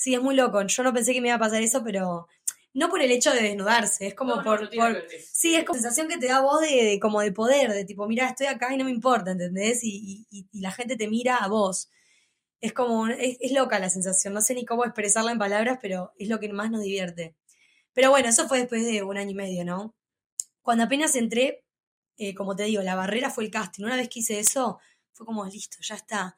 [0.00, 0.62] Sí, es muy loco.
[0.62, 2.26] Yo no pensé que me iba a pasar eso, pero
[2.74, 4.94] no por el hecho de desnudarse, es como No, por, no
[5.32, 8.06] Sí, es como sensación que te da voz de, de- como de poder, de tipo,
[8.06, 9.82] mira, estoy acá y no me importa, ¿entendés?
[9.84, 11.90] Y, y- y la gente te mira a vos.
[12.60, 16.28] Es como, es loca la sensación, no sé ni cómo expresarla en palabras, pero es
[16.28, 17.36] lo que más nos divierte.
[17.94, 19.94] Pero bueno, eso fue después de un año y medio, ¿no?
[20.62, 21.64] Cuando apenas entré,
[22.18, 23.84] eh, como te digo, la barrera fue el casting.
[23.84, 24.78] Una vez que hice eso,
[25.12, 26.36] fue como, listo, ya está.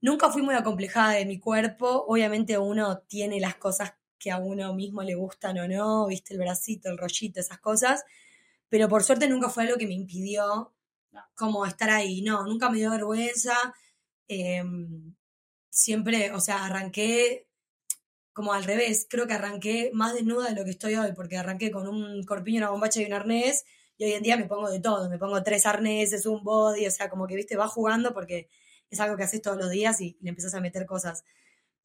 [0.00, 2.04] Nunca fui muy acomplejada de mi cuerpo.
[2.08, 6.40] Obviamente uno tiene las cosas que a uno mismo le gustan o no, viste, el
[6.40, 8.04] bracito, el rollito, esas cosas.
[8.68, 10.74] Pero por suerte nunca fue algo que me impidió
[11.34, 12.22] como estar ahí.
[12.22, 13.54] No, nunca me dio vergüenza.
[14.28, 15.14] em,
[15.70, 17.48] siempre, o sea, arranqué
[18.32, 19.06] como al revés.
[19.10, 22.58] Creo que arranqué más desnuda de lo que estoy hoy, porque arranqué con un corpiño,
[22.58, 23.64] una bombacha y un arnés.
[23.96, 25.08] Y hoy en día me pongo de todo.
[25.10, 28.48] Me pongo tres arneses, un body, o sea, como que, viste, vas jugando porque
[28.90, 31.24] es algo que haces todos los días y le empiezas a meter cosas.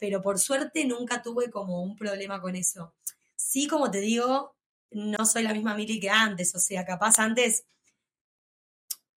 [0.04, 2.94] Pero por suerte nunca tuve como un problema con eso.
[3.38, 4.54] Sí, como te digo,
[4.92, 6.54] no soy la misma Mili que antes.
[6.56, 7.64] O sea, capaz antes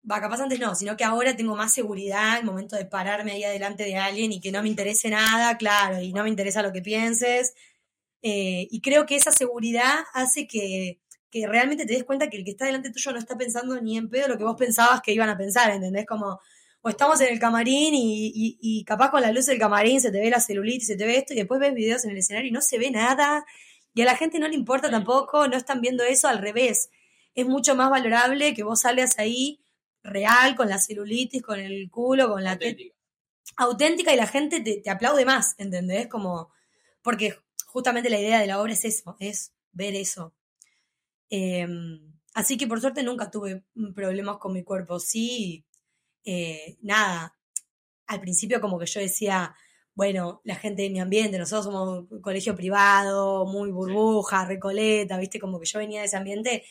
[0.07, 3.43] va, capaz antes no, sino que ahora tengo más seguridad al momento de pararme ahí
[3.43, 6.71] adelante de alguien y que no me interese nada, claro, y no me interesa lo
[6.71, 7.55] que pienses.
[8.21, 10.99] Eh, y creo que esa seguridad hace que,
[11.31, 13.97] que realmente te des cuenta que el que está delante tuyo no está pensando ni
[13.97, 16.05] en pedo lo que vos pensabas que iban a pensar, ¿entendés?
[16.05, 16.39] Como,
[16.85, 20.11] o estamos en el camarín y, y, y capaz con la luz del camarín se
[20.11, 22.49] te ve la celulitis, se te ve esto, y después ves videos en el escenario
[22.49, 23.43] y no se ve nada,
[23.95, 26.91] y a la gente no le importa tampoco, no están viendo eso, al revés.
[27.33, 29.59] Es mucho más valorable que vos salgas ahí
[30.03, 32.95] real, con la celulitis, con el culo, con la Auténtica.
[33.57, 36.05] auténtica y la gente te, te aplaude más, ¿entendés?
[36.07, 36.51] Como,
[37.01, 40.35] porque justamente la idea de la obra es eso, es ver eso.
[41.31, 41.67] Eh,
[42.35, 43.63] así que por suerte nunca tuve
[43.95, 44.99] problemas con mi cuerpo.
[44.99, 45.65] Sí,
[46.25, 47.35] eh, nada,
[48.07, 49.55] al principio como que yo decía,
[49.93, 55.39] bueno, la gente de mi ambiente, nosotros somos un colegio privado, muy burbuja, recoleta, viste,
[55.39, 56.63] como que yo venía de ese ambiente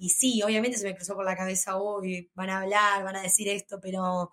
[0.00, 3.22] y sí, obviamente se me cruzó por la cabeza, uy, van a hablar, van a
[3.22, 4.30] decir esto, pero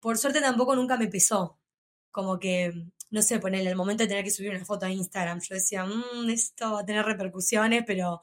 [0.00, 1.58] por suerte tampoco nunca me pesó.
[2.10, 2.72] Como que,
[3.10, 5.86] no sé, ponerle el momento de tener que subir una foto a Instagram, yo decía,
[5.86, 8.20] mmm, esto va a tener repercusiones, pero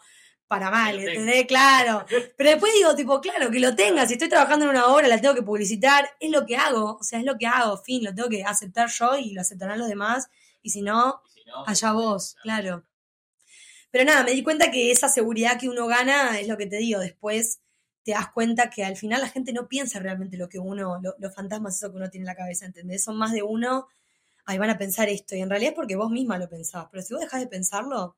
[0.47, 0.99] para mal.
[0.99, 1.45] ¿entendés?
[1.47, 2.05] Claro.
[2.37, 5.19] Pero después digo, tipo, claro, que lo tenga, si estoy trabajando en una obra, la
[5.19, 8.13] tengo que publicitar, es lo que hago, o sea, es lo que hago, fin, lo
[8.13, 10.27] tengo que aceptar yo y lo aceptarán los demás,
[10.61, 12.83] y si no, Y si no, allá vos, claro.
[13.91, 16.77] Pero nada, me di cuenta que esa seguridad que uno gana es lo que te
[16.77, 16.99] digo.
[16.99, 17.61] Después
[18.03, 21.15] te das cuenta que al final la gente no piensa realmente lo que uno, lo-
[21.17, 23.03] los fantasmas, eso que uno tiene en la cabeza, ¿entendés?
[23.03, 23.87] Son más de uno,
[24.45, 25.35] ahí van a pensar esto.
[25.35, 26.87] Y en realidad es porque vos misma lo pensás.
[26.91, 28.17] Pero si vos dejás de pensarlo,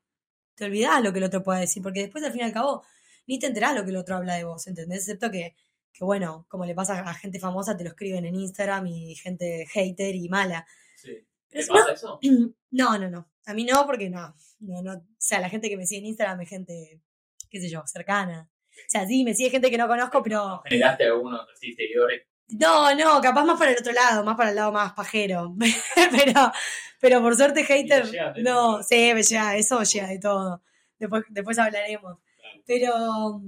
[0.58, 1.82] te olvidás lo que el otro pueda decir.
[1.84, 2.84] Porque después, al fin y al cabo,
[3.28, 4.99] ni te enterás lo que el otro habla de vos, ¿entendés?
[4.99, 5.55] Excepto que,
[5.93, 9.66] que bueno, como le pasa a gente famosa, te lo escriben en Instagram y gente
[9.72, 10.68] hater y mala.
[10.95, 11.26] Sí.
[11.49, 12.20] ¿Te si no, pasa eso?
[12.72, 13.30] no, no, no.
[13.45, 14.36] A mí no, porque no.
[14.60, 14.93] no, no.
[14.93, 17.01] O sea, la gente que me sigue en Instagram es gente,
[17.49, 18.49] qué sé yo, cercana.
[18.72, 20.62] O sea, sí, me sigue gente que no conozco, pero.
[20.66, 22.24] ¿Generaste algunos así seguidores?
[22.50, 25.56] No, no, capaz más para el otro lado, más para el lado más pajero.
[26.12, 26.52] pero,
[27.00, 28.10] pero por suerte, hater.
[28.41, 30.62] No, sí, me llega, eso llega de todo.
[30.98, 32.20] Después, después hablaremos.
[32.39, 32.64] Claro.
[32.66, 33.41] Pero.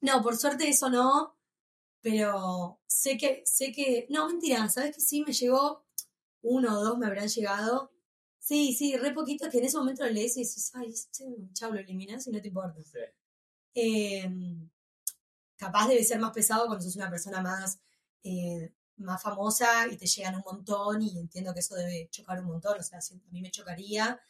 [0.00, 1.36] No, por suerte eso no.
[2.00, 4.06] Pero sé que, sé que.
[4.08, 5.84] No, mentira, ¿sabes que sí me llegó?
[6.42, 7.92] Uno o dos me habrán llegado.
[8.38, 11.72] Sí, sí, re poquito que en ese momento lo lees y dices, ay, este chau,
[11.72, 12.82] lo eliminas y no te importa.
[12.82, 12.98] Sí.
[13.74, 14.28] Eh,
[15.56, 17.78] capaz debe ser más pesado cuando sos una persona más,
[18.24, 22.46] eh, más famosa y te llegan un montón y entiendo que eso debe chocar un
[22.46, 24.20] montón, o sea, a mí me chocaría,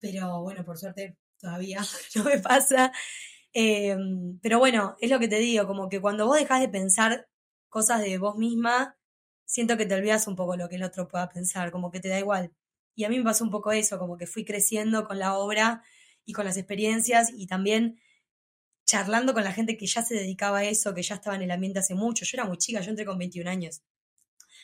[0.00, 1.80] pero bueno, por suerte todavía
[2.14, 2.92] no me pasa.
[3.54, 3.96] Eh,
[4.42, 7.28] pero bueno, es lo que te digo, como que cuando vos dejás de pensar
[7.68, 8.96] cosas de vos misma,
[9.44, 12.08] siento que te olvidas un poco lo que el otro pueda pensar, como que te
[12.08, 12.52] da igual.
[12.94, 15.82] Y a mí me pasó un poco eso, como que fui creciendo con la obra
[16.24, 17.98] y con las experiencias y también
[18.88, 21.50] charlando con la gente que ya se dedicaba a eso, que ya estaba en el
[21.50, 22.24] ambiente hace mucho.
[22.24, 23.82] Yo era muy chica, yo entré con 21 años.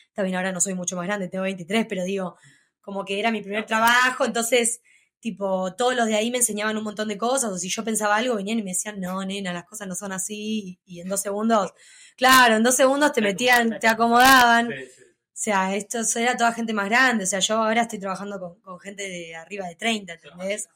[0.07, 2.35] Está bien, ahora no soy mucho más grande, tengo 23, pero digo,
[2.81, 4.81] como que era mi primer trabajo, entonces,
[5.19, 8.15] tipo, todos los de ahí me enseñaban un montón de cosas, o si yo pensaba
[8.15, 11.21] algo, venían y me decían, no, nena, las cosas no son así, y en dos
[11.21, 11.73] segundos,
[12.17, 14.71] claro, en dos segundos te metían, te acomodaban.
[14.71, 17.25] O sea, esto era toda gente más grande.
[17.25, 20.69] O sea, yo ahora estoy trabajando con, con gente de arriba de 30, ¿entendés?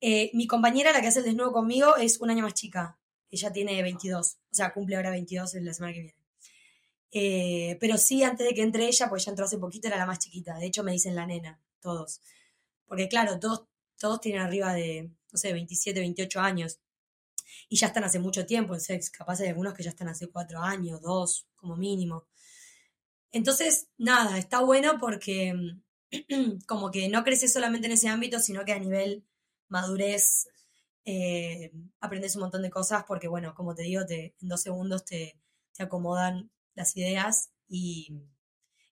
[0.00, 2.98] Eh, mi compañera, la que hace el desnudo conmigo, es un año más chica.
[3.30, 4.38] Ella tiene 22.
[4.50, 6.16] O sea, cumple ahora 22 en la semana que viene.
[7.12, 10.06] Eh, pero sí, antes de que entre ella, pues ella entró hace poquito, era la
[10.06, 10.58] más chiquita.
[10.58, 12.20] De hecho, me dicen la nena, todos.
[12.86, 13.66] Porque claro, todos,
[13.98, 16.78] todos tienen arriba de, no sé, 27, 28 años.
[17.68, 19.10] Y ya están hace mucho tiempo en sex.
[19.10, 22.26] Capaz hay algunos que ya están hace 4 años, 2, como mínimo.
[23.32, 25.54] Entonces, nada, está bueno porque
[26.66, 29.24] como que no creces solamente en ese ámbito, sino que a nivel
[29.68, 30.48] madurez
[31.04, 35.04] eh, aprendes un montón de cosas porque, bueno, como te digo, te, en dos segundos
[35.04, 35.38] te,
[35.72, 38.12] te acomodan las ideas y,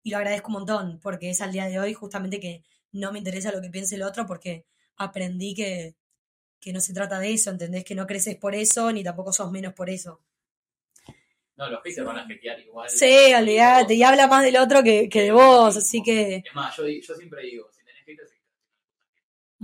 [0.02, 2.62] y lo agradezco un montón porque es al día de hoy justamente que
[2.92, 4.64] no me interesa lo que piense el otro porque
[4.96, 5.96] aprendí que,
[6.60, 7.84] que no se trata de eso, ¿entendés?
[7.84, 10.22] Que no creces por eso ni tampoco sos menos por eso.
[11.56, 12.88] No, los haters van a jetear igual.
[12.88, 16.76] Sí, olvídate, y habla más del otro que, que de vos, así que Es más,
[16.76, 17.68] yo, yo siempre digo,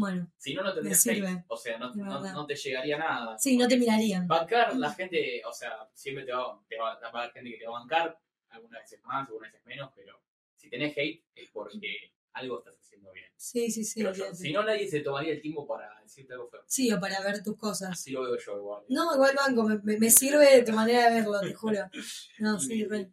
[0.00, 1.44] Bueno, Si no, no tendrías sirve, hate.
[1.48, 3.38] O sea, no, te llegaría nada.
[3.38, 4.26] sí, no te mirarían.
[4.26, 7.58] Bancar, la gente, o sea, siempre te va, te va, va a haber gente que
[7.58, 10.20] te va a bancar, algunas veces más, algunas veces menos, pero
[10.56, 13.26] si tenés hate es porque algo estás haciendo bien.
[13.36, 14.02] Sí, sí, sí.
[14.02, 14.12] Yo.
[14.34, 16.62] Si no, nadie se tomaría el tiempo para decirte algo feo.
[16.66, 17.90] Sí, o para ver tus cosas.
[17.92, 18.84] Así lo veo yo igual.
[18.88, 21.78] No, igual banco, me, me- sirve tu manera de verlo, te juro.
[22.38, 23.10] No, sí, re.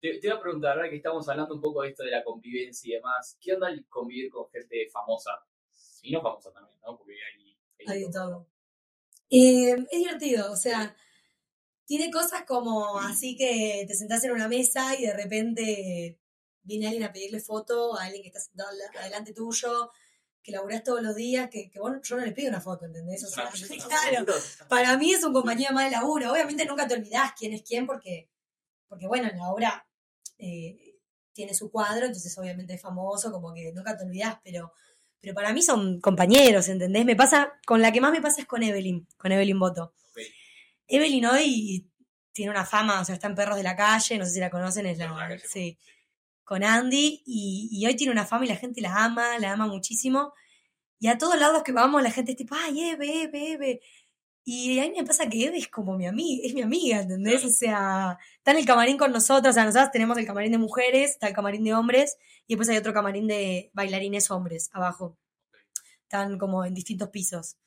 [0.00, 2.22] Te, te iba a preguntar, ahora que estamos hablando un poco de esto de la
[2.22, 5.32] convivencia y demás, ¿qué onda el convivir con gente famosa?
[6.02, 6.96] Y no famosa también, ¿no?
[6.96, 7.56] Porque hay...
[7.86, 8.46] Hay de todo.
[9.30, 10.96] Eh, es divertido, o sea,
[11.84, 16.18] tiene cosas como así que te sentás en una mesa y de repente
[16.62, 18.70] viene alguien a pedirle foto a alguien que está sentado
[19.00, 19.90] adelante tuyo,
[20.42, 23.24] que laburás todos los días, que, que vos, yo no le pido una foto, ¿entendés?
[23.24, 23.50] O sea,
[23.86, 24.26] claro,
[24.68, 26.32] para mí es un compañero más de laburo.
[26.32, 28.30] Obviamente nunca te olvidás quién es quién porque,
[28.86, 29.86] porque bueno, en la obra
[30.38, 31.00] eh,
[31.32, 34.72] tiene su cuadro, entonces obviamente es famoso, como que nunca te olvidás, pero,
[35.20, 37.04] pero para mí son compañeros, ¿entendés?
[37.04, 39.92] Me pasa, con la que más me pasa es con Evelyn, con Evelyn Boto.
[40.86, 41.86] Evelyn hoy
[42.32, 44.50] tiene una fama, o sea, está en Perros de la Calle, no sé si la
[44.50, 45.76] conocen, es la sí,
[46.44, 49.66] con Andy, y, y hoy tiene una fama y la gente la ama, la ama
[49.66, 50.32] muchísimo.
[51.00, 53.80] Y a todos lados que vamos, la gente es tipo, ay, Eve, Eve, Eve.
[54.50, 57.44] Y a mí me pasa que Eve es como mi amiga, es mi amiga, ¿entendés?
[57.44, 60.56] O sea, está en el camarín con nosotros, o sea, nosotros tenemos el camarín de
[60.56, 65.18] mujeres, está el camarín de hombres, y después hay otro camarín de bailarines hombres abajo.
[66.04, 67.58] Están como en distintos pisos.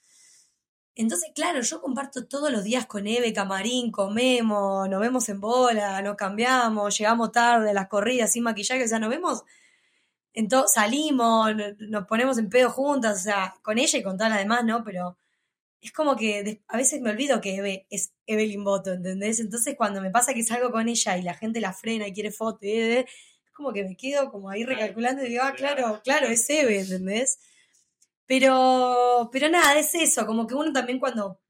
[0.95, 6.01] Entonces, claro, yo comparto todos los días con Eve, camarín, comemos, nos vemos en bola,
[6.01, 9.43] nos cambiamos, llegamos tarde las corridas sin maquillaje, o sea, nos vemos,
[10.33, 14.39] en salimos, nos ponemos en pedo juntas, o sea, con ella y con todas las
[14.39, 14.83] demás, ¿no?
[14.83, 15.19] Pero
[15.81, 19.39] es como que a veces me olvido que Eve es Evelyn Boto, ¿entendés?
[19.39, 22.31] Entonces cuando me pasa que salgo con ella y la gente la frena y quiere
[22.31, 23.05] foto, es
[23.53, 27.39] como que me quedo como ahí recalculando y digo, ah, claro, claro, es Eve, ¿entendés?
[28.27, 31.41] Pero, pero nada, es eso, como que uno también cuando,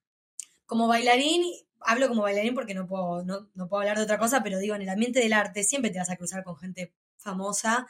[0.65, 1.43] como bailarín,
[1.81, 4.75] hablo como bailarín porque no puedo, no, no puedo hablar de otra cosa, pero digo,
[4.75, 7.87] en el ambiente del arte siempre te vas a cruzar con gente famosa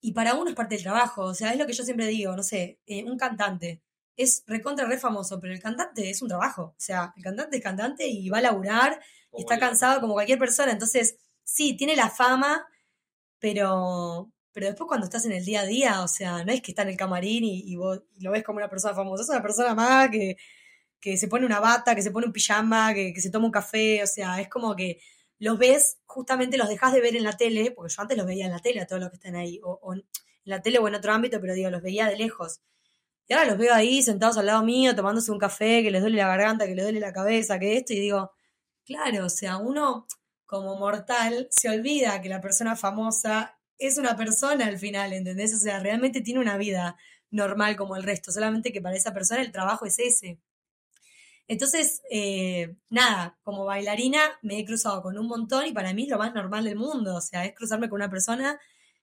[0.00, 2.36] y para uno es parte del trabajo, o sea, es lo que yo siempre digo,
[2.36, 3.82] no sé, eh, un cantante
[4.16, 7.62] es recontra re famoso, pero el cantante es un trabajo, o sea, el cantante es
[7.62, 9.00] cantante y va a laburar
[9.34, 12.66] y está el- cansado como cualquier persona, entonces sí, tiene la fama,
[13.38, 16.72] pero, pero después cuando estás en el día a día, o sea, no es que
[16.72, 19.42] está en el camarín y, y vos lo ves como una persona famosa, es una
[19.42, 20.36] persona más que,
[21.00, 23.52] que se pone una bata, que se pone un pijama, que, que se toma un
[23.52, 25.00] café, o sea, es como que
[25.38, 28.46] los ves, justamente los dejas de ver en la tele, porque yo antes los veía
[28.46, 30.04] en la tele a todos los que están ahí, o, o en
[30.44, 32.60] la tele o en otro ámbito, pero digo, los veía de lejos.
[33.28, 36.18] Y ahora los veo ahí sentados al lado mío, tomándose un café, que les duele
[36.18, 38.32] la garganta, que les duele la cabeza, que esto, y digo,
[38.84, 40.06] claro, o sea, uno
[40.46, 45.54] como mortal se olvida que la persona famosa es una persona al final, ¿entendés?
[45.54, 46.96] O sea, realmente tiene una vida
[47.30, 50.38] normal como el resto, solamente que para esa persona el trabajo es ese.
[51.48, 56.08] Entonces, eh, nada, como bailarina me he cruzado con un montón y para mí es
[56.08, 58.58] lo más normal del mundo, o sea, es cruzarme con una persona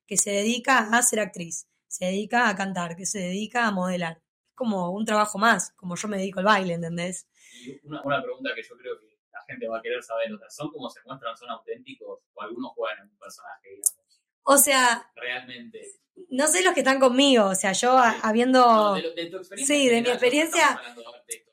[0.06, 4.18] que se dedica a ser actriz, se dedica a cantar, que se dedica a modelar.
[4.50, 7.28] Es como un trabajo más, como yo me dedico al baile, ¿entendés?
[7.64, 10.38] Y una, una pregunta que yo creo que la gente va a querer saber, o
[10.40, 14.22] sea, ¿son como se muestran, son auténticos o algunos juegan en un personaje, digamos?
[14.44, 15.82] O sea, Realmente.
[16.30, 18.18] no sé los que están conmigo, o sea, yo Sí.
[18.24, 18.60] habiendo...
[18.66, 19.76] No, de, lo- de tu experiencia.
[19.76, 20.82] Sí, de mi experiencia-
[21.28, 21.46] de.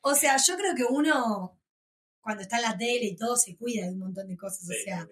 [0.00, 1.60] O sea, yo creo que uno,
[2.22, 4.74] cuando está en la tele y todo, se cuida de un montón de cosas, Sí,
[4.74, 5.06] o sea,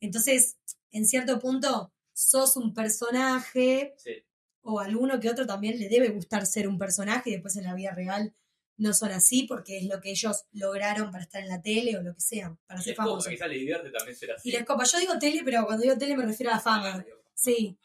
[0.00, 0.58] entonces,
[0.92, 4.24] en cierto punto, sos un personaje, Sí,
[4.66, 7.74] o alguno que otro también le debe gustar ser un personaje y después en la
[7.74, 8.34] vida real
[8.78, 12.02] no son así porque es lo que ellos lograron para estar en la tele o
[12.02, 13.26] lo que sea, para y ser famosos.
[13.26, 14.48] que quizá le divierte también ser así.
[14.48, 17.04] Y les copa, yo digo tele, pero cuando digo tele me refiero a la fama.
[17.32, 17.78] Sí,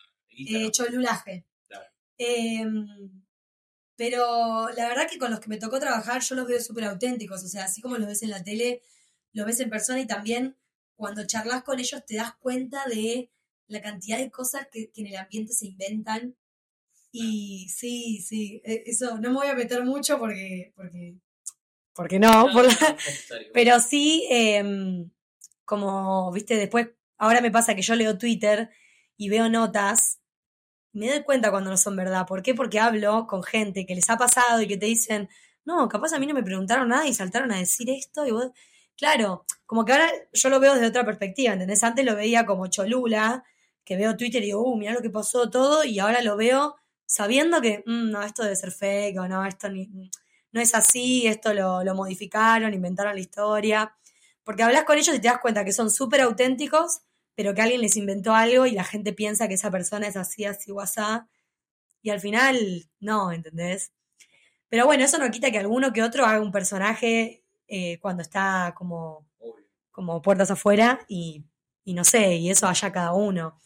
[0.50, 1.46] eh, cholulaje.
[1.68, 1.86] Claro.
[2.18, 3.24] Em,
[3.96, 7.44] pero la verdad que con los que me tocó trabajar yo los veo súper auténticos,
[7.44, 8.82] o sea, así como los ves en la tele,
[9.34, 10.58] los ves en persona y también
[10.96, 13.30] cuando charlas con ellos te das cuenta de
[13.72, 16.36] la cantidad de cosas que, que en el ambiente se inventan.
[17.12, 21.16] Y sí, sí, e- eso no me voy a meter mucho porque, porque,
[21.94, 23.48] porque no, No, por la- no, no es necesario.
[23.54, 25.10] pero sí, em,
[25.66, 28.70] como, viste, después, ahora me pasa que yo leo Twitter
[29.18, 30.20] y veo notas,
[30.94, 32.26] y me doy cuenta cuando no son verdad.
[32.28, 32.54] ¿Por qué?
[32.56, 35.30] Porque hablo con gente que les ha pasado y que te dicen,
[35.66, 38.50] no, capaz a mí no me preguntaron nada y saltaron a decir esto y vos,
[38.98, 41.84] claro, como que ahora yo lo veo desde otra perspectiva, ¿entendés?
[41.84, 43.44] Antes lo veía como cholula,
[43.86, 46.76] que veo Twitter y digo, uh, mirá lo que pasó todo, y ahora lo veo
[47.06, 49.88] sabiendo que, "Mm, no, esto debe ser fake, o no, esto ni,
[50.52, 53.96] no es así, esto lo, lo modificaron, inventaron la historia.
[54.44, 57.02] Porque hablas con ellos y te das cuenta que son súper auténticos,
[57.36, 60.46] pero que alguien les inventó algo y la gente piensa que esa persona es así,
[60.46, 61.30] así o asá.
[62.02, 63.94] Y al final, no, ¿entendés?
[64.70, 68.74] Pero bueno, eso no quita que alguno que otro haga un personaje eh, cuando está
[68.78, 69.28] como,
[69.92, 71.46] como puertas afuera y,
[71.86, 73.60] y no sé, y eso haya cada uno.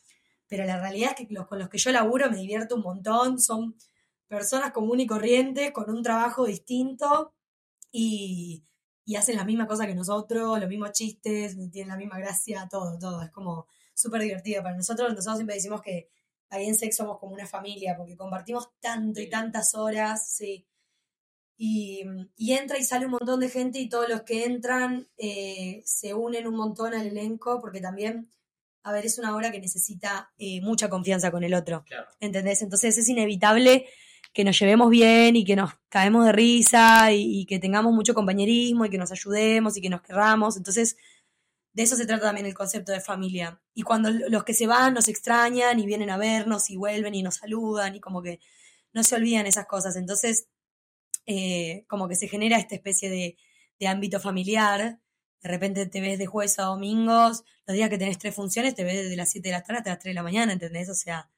[0.47, 3.39] Pero la realidad es que los con los que yo laburo me divierto un montón,
[3.39, 3.75] son
[4.27, 7.33] personas comunes y corrientes, con un trabajo distinto
[7.91, 8.65] y,
[9.05, 12.97] y hacen la misma cosa que nosotros, los mismos chistes, tienen la misma gracia, todo,
[12.99, 13.21] todo.
[13.21, 15.09] Es como súper divertido para nosotros.
[15.09, 16.09] Nosotros siempre decimos que
[16.49, 20.67] ahí en Sex somos como una familia, porque compartimos tanto y tantas horas, sí.
[21.57, 22.03] Y,
[22.35, 26.13] y, entra y sale un montón de gente y todos los que entran eh, se
[26.13, 28.29] unen un montón al elenco, porque también,
[28.85, 31.83] a ver, es una obra que necesita eh, mucha confianza con el otro.
[32.19, 32.61] ¿Entendés?
[32.61, 33.87] Entonces es inevitable
[34.31, 38.13] que nos llevemos bien y que nos caemos de risa y, y, que tengamos mucho
[38.13, 40.55] compañerismo y que nos ayudemos y que nos querramos.
[40.55, 40.97] Entonces,
[41.73, 43.59] de eso se trata también el concepto de familia.
[43.73, 47.23] Y cuando los que se van nos extrañan y vienen a vernos y vuelven y
[47.23, 48.39] nos saludan y como que
[48.93, 49.95] no se olvidan esas cosas.
[49.95, 50.47] Entonces,
[51.25, 53.35] eh, como que se genera esta especie de,
[53.79, 54.99] de, ámbito familiar.
[55.45, 58.83] De repente te ves de jueves a domingos, los días que tenés tres funciones, te
[58.83, 60.89] ves desde las 7 de la tarde hasta las 3 de la mañana, ¿entendés?
[60.89, 61.29] O sea,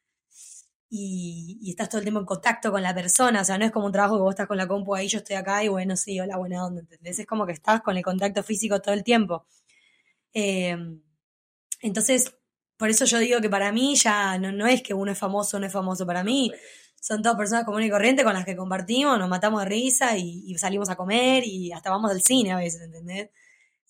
[0.89, 3.85] y, estás todo el tiempo en contacto con la persona, o sea, no es como
[3.85, 6.17] un trabajo que vos estás con la compu ahí, yo estoy acá y bueno, sí,
[6.21, 7.19] hola, buena onda, ¿entendés?
[7.19, 9.45] Es como que estás con el contacto físico todo el tiempo.
[10.33, 10.77] Eh,
[11.81, 12.33] entonces,
[12.77, 15.57] por eso yo digo que para mí ya no, no es que uno es famoso
[15.57, 16.53] o no es famoso, para mí
[17.01, 20.45] son todas personas comunes y corrientes con las que compartimos, nos matamos de risa y,
[20.47, 23.31] y, salimos a comer y hasta vamos al cine a veces, ¿entendés?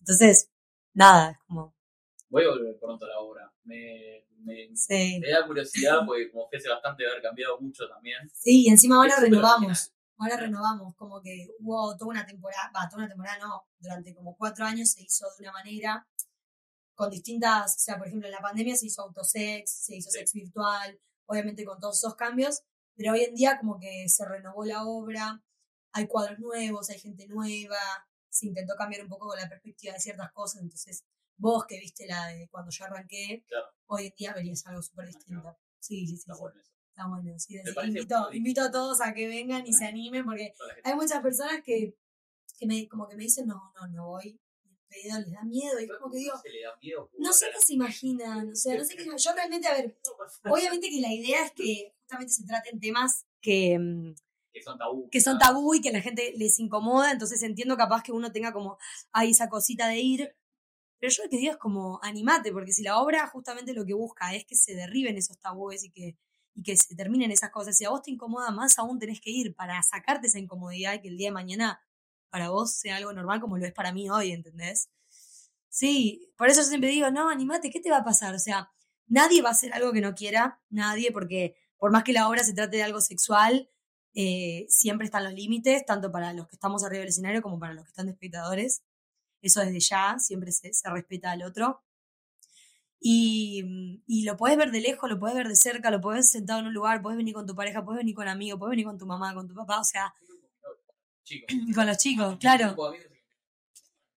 [0.07, 0.49] Entonces,
[0.93, 1.75] nada, es como...
[2.29, 3.53] Voy a volver pronto a la obra.
[3.63, 5.19] Me, me, sí.
[5.19, 8.29] me da curiosidad porque como que hace bastante haber cambiado mucho también.
[8.33, 9.93] Sí, y encima ahora renovamos.
[10.17, 14.35] Ahora renovamos, como que hubo toda una temporada, va, toda una temporada no, durante como
[14.35, 16.07] cuatro años se hizo de una manera
[16.95, 20.33] con distintas, o sea, por ejemplo, en la pandemia se hizo autosex, se hizo sex
[20.33, 22.63] virtual, obviamente con todos esos cambios,
[22.95, 25.39] pero hoy en día como que se renovó la obra,
[25.91, 28.06] hay cuadros nuevos, hay gente nueva,
[28.37, 31.03] se intentó cambiar un poco la perspectiva de ciertas cosas, entonces
[31.37, 33.67] vos que viste la de cuando yo arranqué, claro.
[33.87, 35.57] hoy en día verías algo súper distinto.
[35.79, 36.13] Sí, sí, sí.
[36.15, 36.41] Está sí.
[36.41, 36.71] bueno eso.
[36.89, 37.59] Está bueno, sí.
[37.85, 41.95] Invito, invito, a todos a que vengan y se animen porque hay muchas personas que,
[42.57, 44.39] que me, como que me dicen, no, no, no voy,
[44.89, 45.79] pedo, les da miedo.
[45.79, 46.33] Y como que digo,
[47.19, 48.49] no sé qué se imaginan.
[48.49, 49.97] O sea, no sé qué Yo realmente, a ver,
[50.45, 53.77] obviamente que la idea es que justamente se traten temas que.
[54.57, 55.09] Que son tabú.
[55.09, 57.11] Que son tabú y que la gente les incomoda.
[57.11, 58.77] Entonces entiendo capaz que uno tenga como
[59.11, 60.35] ahí esa cosita de ir.
[60.99, 63.93] Pero yo lo que digo es como animate, porque si la obra justamente lo que
[63.93, 66.17] busca es que se derriben esos tabúes y que,
[66.55, 67.77] y que se terminen esas cosas.
[67.77, 71.01] Si a vos te incomoda más, aún tenés que ir para sacarte esa incomodidad y
[71.01, 71.79] que el día de mañana
[72.29, 74.89] para vos sea algo normal como lo es para mí hoy, ¿entendés?
[75.69, 78.33] Sí, por eso yo siempre digo, no, animate, ¿qué te va a pasar?
[78.33, 78.71] O sea,
[79.05, 82.43] nadie va a hacer algo que no quiera, nadie, porque por más que la obra
[82.43, 83.69] se trate de algo sexual,
[84.19, 87.75] eh, siempre están los límites, tanto para los que estamos arriba del escenario como para
[87.75, 88.81] los que están de espectadores.
[89.43, 91.83] Eso desde ya, siempre se, se respeta al otro.
[92.99, 96.61] Y, y, lo puedes ver de lejos, lo puedes ver de cerca, lo puedes sentado
[96.61, 98.97] en un lugar, puedes venir con tu pareja, puedes venir con amigos, puedes venir con
[98.97, 100.11] tu mamá, con tu papá, o sea,
[101.23, 101.55] chicos.
[101.75, 102.75] con los chicos, claro.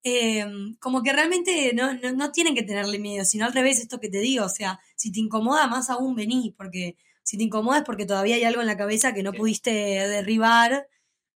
[0.03, 0.43] Eh,
[0.79, 4.09] como que realmente no, no, no, tienen que tenerle miedo, sino al revés, esto que
[4.09, 7.83] te digo, o sea, si te incomoda más aún vení, porque si te incomoda es
[7.83, 9.37] porque todavía hay algo en la cabeza que no sí.
[9.37, 10.87] pudiste derribar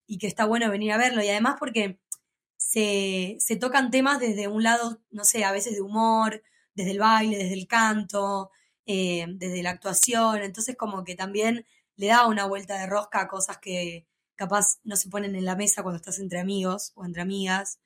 [0.08, 2.00] y que está bueno venir a verlo, y además porque
[2.58, 6.44] se, se tocan temas desde un lado, no sé, a veces de humor,
[6.76, 8.52] desde el baile, desde el canto,
[8.86, 11.66] eh, desde la actuación, entonces como que también
[11.96, 15.56] le da una vuelta de rosca a cosas que capaz no se ponen en la
[15.56, 17.80] mesa cuando estás entre amigos o entre amigas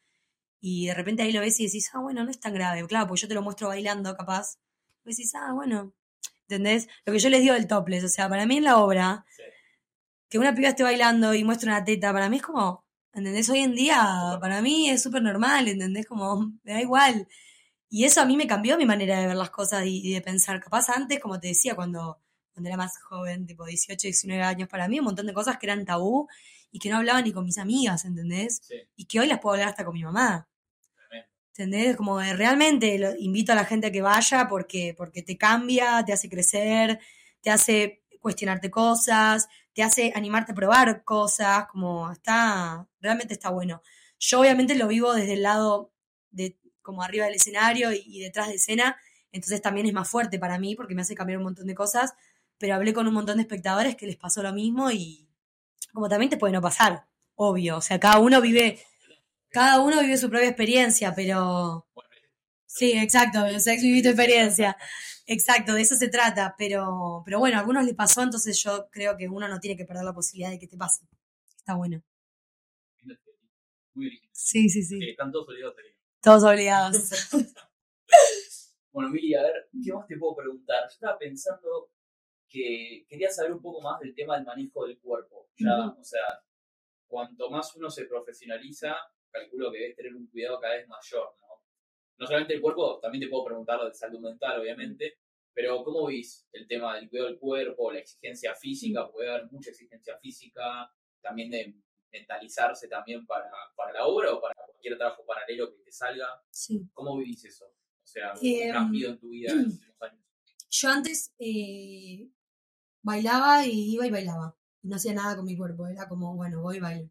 [0.61, 2.85] y de repente ahí lo ves y decís, ah, bueno, no es tan grave.
[2.87, 4.57] Claro, porque yo te lo muestro bailando, capaz.
[5.05, 5.93] Y decís, ah, bueno,
[6.49, 6.87] ¿entendés?
[7.05, 9.43] Lo que yo les digo del topless, o sea, para mí en la obra, sí.
[10.29, 12.83] que una piba esté bailando y muestre una teta, para mí es como,
[13.13, 13.49] ¿entendés?
[13.49, 16.07] Hoy en día, para mí es súper normal, ¿entendés?
[16.07, 17.27] Como, me da igual.
[17.87, 20.21] Y eso a mí me cambió mi manera de ver las cosas y, y de
[20.21, 20.59] pensar.
[20.59, 22.19] Capaz antes, como te decía, cuando,
[22.53, 25.67] cuando era más joven, tipo 18, 19 años, para mí un montón de cosas que
[25.67, 26.27] eran tabú
[26.71, 28.61] y que no hablaba ni con mis amigas, ¿entendés?
[28.63, 28.75] Sí.
[28.95, 30.48] Y que hoy las puedo hablar hasta con mi mamá.
[31.59, 31.97] ¿Entendés?
[31.97, 36.13] Como de, realmente invito a la gente a que vaya porque, porque te cambia, te
[36.13, 37.01] hace crecer,
[37.41, 43.81] te hace cuestionarte cosas, te hace animarte a probar cosas, como está, realmente está bueno.
[44.19, 45.91] Yo obviamente lo vivo desde el lado
[46.31, 48.95] de como arriba del escenario y, y detrás de escena,
[49.33, 52.13] entonces también es más fuerte para mí porque me hace cambiar un montón de cosas,
[52.57, 55.27] pero hablé con un montón de espectadores que les pasó lo mismo y
[55.91, 57.05] como también te puede no pasar,
[57.35, 58.79] obvio, o sea, cada uno vive
[59.49, 61.87] cada uno vive su propia experiencia, pero...
[62.65, 64.77] Sí, exacto, el sex viví tu experiencia.
[65.25, 69.17] Exacto, de eso se trata, pero, pero bueno, a algunos les pasó, entonces yo creo
[69.17, 71.05] que uno no tiene que perder la posibilidad de que te pase.
[71.57, 72.01] Está bueno.
[73.93, 74.29] Muy original.
[74.33, 74.99] Sí, sí, sí.
[75.09, 75.81] Están todos obligados a.
[76.21, 77.19] Todos obligados.
[78.91, 80.81] Bueno, Mili, a ver, ¿qué más te puedo preguntar?
[80.83, 81.91] Yo estaba pensando
[82.49, 85.49] que quería saber un poco más del tema del manejo del cuerpo.
[85.57, 86.43] Ya, o sea,
[87.07, 88.95] cuanto más uno se profesionaliza,
[89.31, 91.47] calculo que debes tener un cuidado cada vez mayor, ¿no?
[92.17, 95.19] No solamente el cuerpo, también te puedo preguntar lo de salud mental, obviamente,
[95.53, 99.09] pero ¿cómo ves el tema del cuidado del cuerpo, la exigencia física?
[99.09, 101.75] Puede haber mucha exigencia física, también de
[102.11, 106.27] mentalizarse también para, para la obra o para cualquier trabajo paralelo que te salga.
[106.49, 106.87] Sí.
[106.93, 107.65] ¿Cómo vivís eso?
[107.65, 110.25] O sea, Eh, ¿qué cambio en tu vida en los últimos años?
[110.71, 112.29] Yo antes eh,
[113.01, 114.57] bailaba y iba y bailaba.
[114.81, 117.09] No hacía nada con mi cuerpo, era como, bueno, voy y bailo.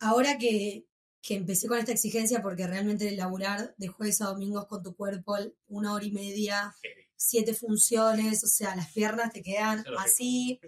[0.00, 0.86] Ahora que,
[1.22, 5.36] que empecé con esta exigencia, porque realmente laburar de jueves a domingos con tu cuerpo,
[5.66, 6.74] una hora y media,
[7.16, 10.60] siete funciones, o sea, las piernas te quedan así.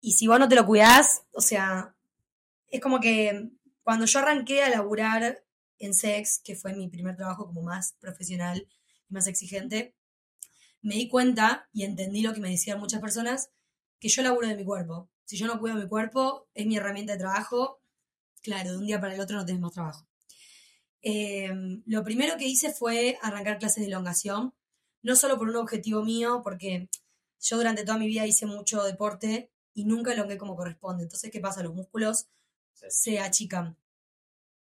[0.00, 1.94] Y si vos no te lo cuidás, o sea,
[2.68, 3.50] es como que
[3.82, 5.44] cuando yo arranqué a laburar
[5.78, 8.66] en sex, que fue mi primer trabajo como más profesional
[9.08, 9.94] y más exigente,
[10.82, 13.50] me di cuenta y entendí lo que me decían muchas personas,
[13.98, 15.10] que yo laburo de mi cuerpo.
[15.24, 17.79] Si yo no cuido mi cuerpo, es mi herramienta de trabajo.
[18.42, 20.06] Claro, de un día para el otro no tenés más trabajo.
[21.02, 21.50] Eh,
[21.86, 24.54] lo primero que hice fue arrancar clases de elongación,
[25.02, 26.88] no solo por un objetivo mío, porque
[27.40, 31.04] yo durante toda mi vida hice mucho deporte y nunca elongué como corresponde.
[31.04, 31.62] Entonces, ¿qué pasa?
[31.62, 32.28] Los músculos
[32.72, 33.76] se achican.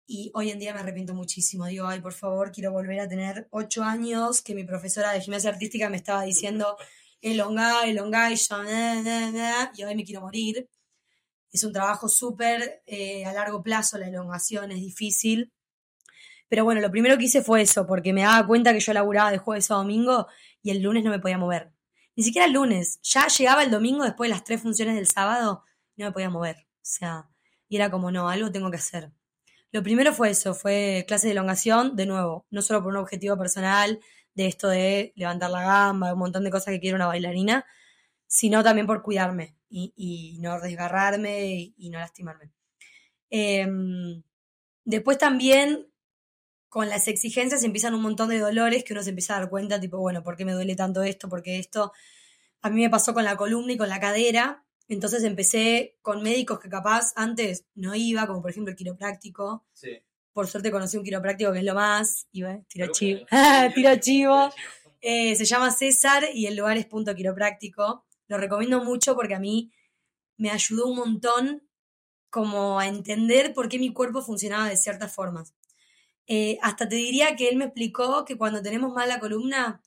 [0.06, 1.66] Y hoy en día me arrepiento muchísimo.
[1.66, 5.50] Digo, ay, por favor, quiero volver a tener ocho años, que mi profesora de gimnasia
[5.50, 6.76] artística me estaba diciendo,
[7.20, 8.56] elongá, elongá, y yo,
[9.76, 10.68] y hoy me quiero morir.
[11.56, 15.54] Es un trabajo súper eh, a largo plazo, la elongación es difícil.
[16.50, 19.30] Pero bueno, lo primero que hice fue eso, porque me daba cuenta que yo laburaba
[19.30, 20.26] de jueves a domingo
[20.62, 21.72] y el lunes no me podía mover.
[22.14, 25.64] Ni siquiera el lunes, ya llegaba el domingo después de las tres funciones del sábado,
[25.96, 26.56] no me podía mover.
[26.58, 27.30] O sea,
[27.70, 29.10] y era como, no, algo tengo que hacer.
[29.72, 33.38] Lo primero fue eso, fue clase de elongación, de nuevo, no solo por un objetivo
[33.38, 33.98] personal,
[34.34, 37.64] de esto de levantar la gamba, un montón de cosas que quiere una bailarina,
[38.26, 42.50] sino también por cuidarme y, y no desgarrarme y, y no lastimarme.
[43.30, 44.22] Em,
[44.84, 45.88] después también,
[46.68, 49.80] con las exigencias empiezan un montón de dolores que uno se empieza a dar cuenta,
[49.80, 51.28] tipo, bueno, ¿por qué me duele tanto esto?
[51.28, 51.92] ¿Por qué esto?
[52.62, 56.60] A mí me pasó con la columna y con la cadera, entonces empecé con médicos
[56.60, 59.66] que capaz antes no iba, como por ejemplo el quiropráctico.
[59.72, 59.98] Sí.
[60.32, 62.28] Por suerte conocí un quiropráctico que es lo más.
[62.32, 63.26] Iba, tiro Pero chivo.
[63.74, 64.50] tiro chivo.
[65.00, 68.05] Eh, se llama César y el lugar es punto quiropráctico.
[68.28, 69.72] Lo recomiendo mucho porque a mí
[70.36, 71.62] me ayudó un montón
[72.30, 75.54] como a entender por qué mi cuerpo funcionaba de ciertas formas.
[76.26, 79.80] Eh, hasta te diría que él me explicó que cuando tenemos mal la columna,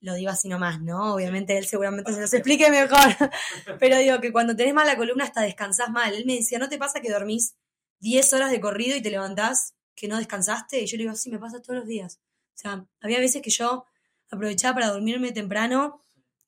[0.00, 1.14] lo digo así nomás, ¿no?
[1.14, 2.98] Obviamente él seguramente se los explique mejor,
[3.80, 6.14] pero digo que cuando tenés mal la columna hasta descansás mal.
[6.14, 7.56] Él me decía, ¿no te pasa que dormís
[8.00, 10.80] 10 horas de corrido y te levantás que no descansaste?
[10.80, 12.20] Y yo le digo, sí, me pasa todos los días.
[12.54, 13.84] O sea, había veces que yo
[14.30, 16.00] aprovechaba para dormirme temprano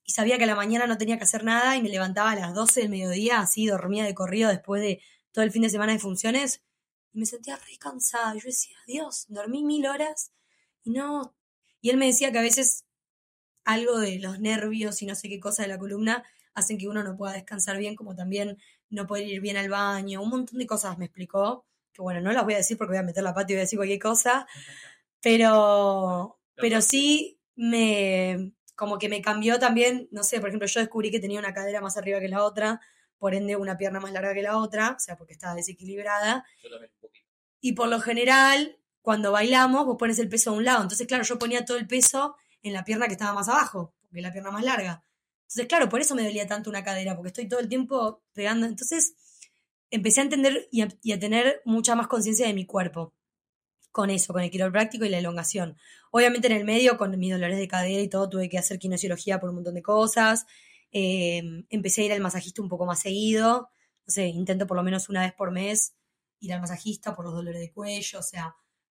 [0.09, 2.35] y sabía que a la mañana no tenía que hacer nada y me levantaba a
[2.35, 5.93] las 12 del mediodía, así dormía de corrido después de todo el fin de semana
[5.93, 6.63] de funciones
[7.13, 8.35] y me sentía re cansada.
[8.35, 10.31] Y yo decía, Dios, dormí mil horas
[10.83, 11.35] y no.
[11.79, 12.85] Y él me decía que a veces
[13.65, 16.23] algo de los nervios y no sé qué cosa de la columna
[16.55, 18.57] hacen que uno no pueda descansar bien, como también
[18.89, 22.31] no poder ir bien al baño, un montón de cosas me explicó, que bueno, no
[22.31, 23.99] las voy a decir porque voy a meter la pata y voy a decir cualquier
[23.99, 24.47] cosa,
[25.21, 31.11] pero, pero sí me, como que me cambió también, no sé, por ejemplo, yo descubrí
[31.11, 32.79] que tenía una cadera más arriba que la otra,
[33.17, 36.69] por ende una pierna más larga que la otra, o sea, porque estaba desequilibrada, Yo
[36.69, 37.27] también un poquito.
[37.59, 40.81] y por lo general, cuando bailamos, vos pones el peso a un lado.
[40.81, 44.19] Entonces, claro, yo ponía todo el peso en la pierna que estaba más abajo, porque
[44.19, 45.03] es la pierna más larga.
[45.41, 48.65] Entonces, claro, por eso me dolía tanto una cadera, porque estoy todo el tiempo pegando.
[48.65, 49.13] Entonces,
[49.91, 53.13] empecé a entender y a, y a tener mucha más conciencia de mi cuerpo
[53.91, 55.77] con eso, con el quiropráctico y la elongación.
[56.11, 59.39] Obviamente en el medio, con mis dolores de cadera y todo, tuve que hacer kinesiología
[59.39, 60.45] por un montón de cosas.
[60.91, 63.69] Eh, empecé a ir al masajista un poco más seguido.
[64.05, 65.95] No sé, intento por lo menos una vez por mes
[66.39, 68.19] ir al masajista por los dolores de cuello.
[68.19, 68.55] O sea,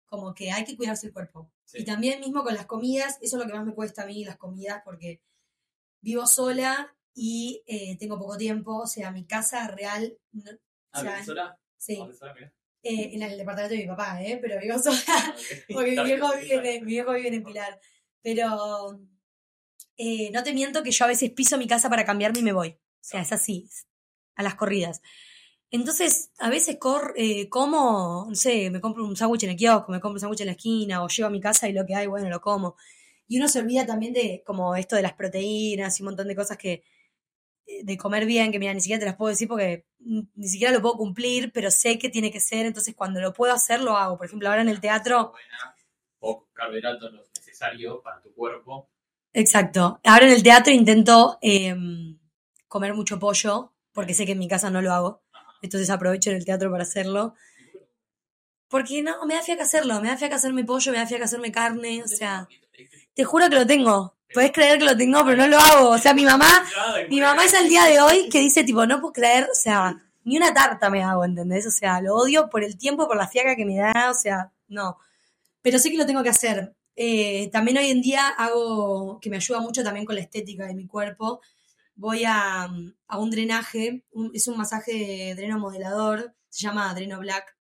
[0.05, 1.51] como que hay que cuidarse el cuerpo.
[1.65, 1.79] Sí.
[1.81, 4.23] Y también mismo con las comidas, eso es lo que más me cuesta a mí,
[4.25, 5.21] las comidas, porque
[6.01, 8.79] vivo sola y eh, tengo poco tiempo.
[8.81, 10.51] O sea, mi casa real, no-
[10.91, 11.59] Ah, o sea, ¿vivís sola?
[11.77, 11.97] sí.
[12.81, 14.39] Eh, en el departamento de mi papá, ¿eh?
[14.41, 14.97] pero vivo sola.
[15.73, 17.79] Porque mi viejo, vive, mi viejo vive en Pilar.
[18.21, 18.99] Pero
[19.97, 22.53] eh, no te miento que yo a veces piso mi casa para cambiarme y me
[22.53, 22.69] voy.
[22.69, 23.69] O sea, es así,
[24.35, 25.01] a las corridas.
[25.71, 29.91] Entonces, a veces cor, eh, como, no sé, me compro un sándwich en el kiosco,
[29.91, 31.95] me compro un sándwich en la esquina, o llego a mi casa y lo que
[31.95, 32.75] hay, bueno, lo como.
[33.27, 36.35] Y uno se olvida también de como esto de las proteínas y un montón de
[36.35, 36.83] cosas que,
[37.83, 40.81] de comer bien, que mira, ni siquiera te las puedo decir porque ni siquiera lo
[40.81, 44.17] puedo cumplir, pero sé que tiene que ser, entonces cuando lo puedo hacer, lo hago.
[44.17, 45.33] Por ejemplo, ahora en el teatro...
[46.19, 48.89] O carbohidratos necesario para tu cuerpo.
[49.33, 49.99] Exacto.
[50.03, 52.17] Ahora en el teatro intento em,
[52.67, 55.23] comer mucho pollo, porque sé que en mi casa no lo hago.
[55.61, 57.35] Entonces aprovecho en el teatro para hacerlo.
[58.67, 61.51] Porque no, me da fiaca hacerlo, me da fiaca hacerme pollo, me da fiaca hacerme
[61.51, 62.47] carne, o sea,
[63.13, 64.18] te juro que lo tengo.
[64.33, 65.89] Puedes creer que lo tengo, pero no lo hago.
[65.89, 66.47] O sea, mi mamá,
[67.09, 69.95] mi mamá es el día de hoy que dice, tipo, no puedo creer, o sea,
[70.23, 71.65] ni una tarta me hago, ¿entendés?
[71.65, 74.51] O sea, lo odio por el tiempo, por la fiaca que me da, o sea,
[74.67, 74.97] no.
[75.61, 76.75] Pero sé que lo tengo que hacer.
[76.95, 80.75] Eh, también hoy en día hago, que me ayuda mucho también con la estética de
[80.75, 81.41] mi cuerpo,
[81.95, 82.69] voy a,
[83.07, 84.03] a un drenaje,
[84.33, 87.55] es un masaje dreno modelador, se llama Dreno Black,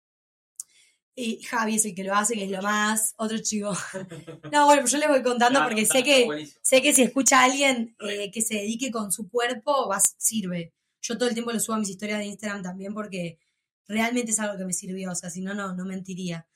[1.19, 3.15] y Javi es el que lo hace, que es lo más.
[3.17, 3.75] Otro chico.
[4.51, 7.45] No, bueno, pues yo le voy contando porque sé que, sé que si escucha a
[7.45, 10.75] alguien eh, que se dedique con su cuerpo, va, sirve.
[11.01, 13.39] Yo todo el tiempo lo subo a mis historias de Instagram también porque
[13.87, 15.11] realmente es algo que me sirvió.
[15.11, 16.47] O sea, si no, no, no mentiría.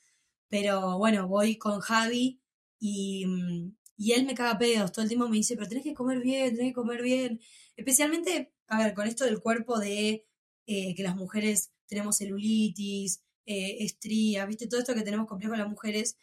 [0.47, 2.39] Pero bueno, voy con Javi
[2.79, 4.91] y, mm, y él me caga pedos.
[4.91, 7.41] Todo el tiempo me dice, pero tenés que comer bien, tenés que comer bien.
[7.75, 10.27] Especialmente, a ver, con esto del cuerpo de
[10.67, 14.67] eh, que las mujeres tenemos celulitis, eh, estría, ¿viste?
[14.67, 16.17] Todo esto que tenemos complejo las mujeres,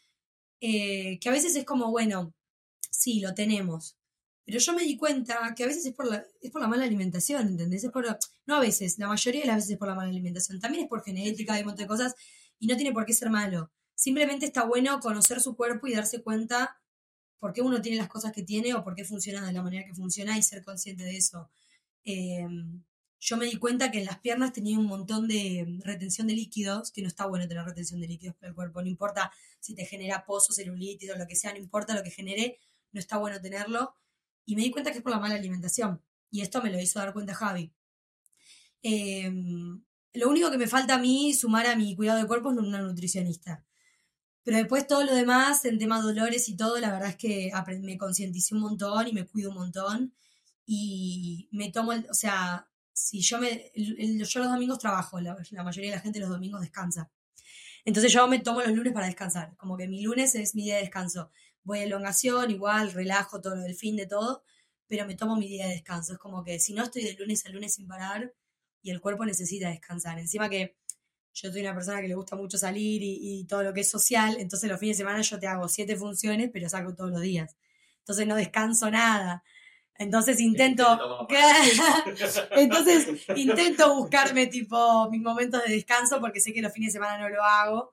[0.61, 2.35] eh, que a veces es como, bueno,
[2.91, 3.97] sí, lo tenemos.
[4.45, 6.85] Pero yo me di cuenta que a veces es por la, es por la mala
[6.85, 7.85] alimentación, ¿entendés?
[7.85, 8.07] Es por,
[8.47, 10.61] no a veces, la mayoría de las veces es por la mala alimentación.
[10.61, 12.15] También es por genética y un montón de cosas
[12.59, 13.71] y no tiene por qué ser malo.
[13.95, 16.81] Simplemente está bueno conocer su cuerpo y darse cuenta
[17.39, 19.85] por qué uno tiene las cosas que tiene o por qué funciona de la manera
[19.85, 21.51] que funciona y ser consciente de eso.
[22.05, 22.47] Eh,
[23.21, 26.93] yo me di cuenta que en las piernas tenía un montón de retención de líquidos,
[26.93, 29.85] que no está bueno tener retención de líquidos para el cuerpo, no importa si te
[29.85, 32.59] genera pozos, celulitis o lo que sea, no importa lo que genere,
[32.93, 33.95] no está bueno tenerlo.
[34.45, 36.03] Y me di cuenta que es por la mala alimentación.
[36.31, 37.73] Y esto me lo hizo dar cuenta Javi.
[38.83, 39.83] Em,
[40.15, 42.81] lo único que me falta a mí sumar a mi cuidado de cuerpo es una
[42.81, 43.65] nutricionista.
[44.45, 47.53] Pero después todo lo demás, en temas dolores y todo, la verdad es que
[47.83, 50.15] me concienticé un montón y me cuido un montón.
[50.65, 55.97] Y me tomo, o sea, si yo me, yo los domingos trabajo, la, mayoría de
[55.97, 57.11] la gente los domingos descansa.
[57.85, 60.77] Entonces yo me tomo los lunes para descansar, como que mi lunes es mi día
[60.77, 61.31] de descanso.
[61.63, 64.43] Voy a elongación, igual, relajo todo lo del fin de todo,
[64.89, 66.15] pero me tomo mi día de descanso.
[66.15, 68.35] Es como que si no estoy de lunes a lunes sin parar
[68.83, 70.19] y el cuerpo necesita descansar.
[70.19, 70.77] Encima que
[71.33, 73.91] yo soy una persona que le gusta mucho salir y, y todo lo que es
[73.91, 77.21] social, entonces los fines de semana yo te hago siete funciones, pero saco todos los
[77.21, 77.57] días.
[78.01, 79.45] Entonces no descanso nada.
[79.99, 81.27] Entonces intento,
[82.53, 87.19] entonces intento buscarme tipo mis momentos de descanso porque sé que los fines de semana
[87.19, 87.93] no lo hago,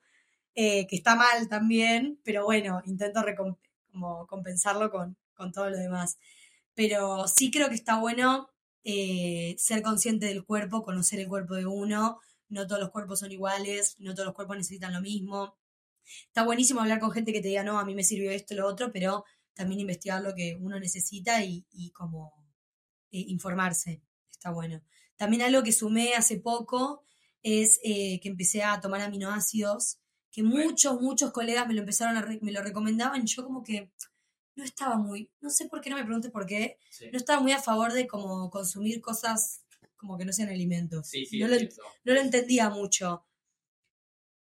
[0.53, 3.21] eh, que está mal también, pero bueno, intento
[3.91, 6.19] como compensarlo con, con, todo lo demás.
[6.75, 8.49] Pero sí creo que está bueno
[8.83, 13.31] eh, ser consciente del cuerpo, conocer el cuerpo de uno, no todos los cuerpos son
[13.31, 15.57] iguales, no todos los cuerpos necesitan lo mismo.
[16.27, 18.67] Está buenísimo hablar con gente que te diga, no, a mí me sirvió esto, lo
[18.67, 19.25] otro, pero
[19.55, 22.33] también investigar lo que uno necesita y, y como
[23.11, 24.01] eh, informarse.
[24.29, 24.83] Está bueno.
[25.15, 27.03] También algo que sumé hace poco
[27.41, 29.99] es eh, que empecé a tomar aminoácidos,
[30.31, 33.91] que muchos, muchos colegas me lo empezaron a, me lo recomendaban y yo como que
[34.55, 36.77] no estaba muy, no sé por qué, no me preguntes por qué,
[37.11, 39.61] no estaba muy a favor de como consumir cosas
[39.95, 41.11] como que no sean alimentos.
[41.33, 43.25] no, lo, no, lo, entendía mucho.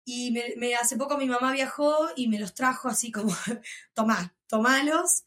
[0.05, 3.31] Y me, hace poco mi mamá viajó y me los trajo así como,
[3.95, 5.25] tomá, tomalos.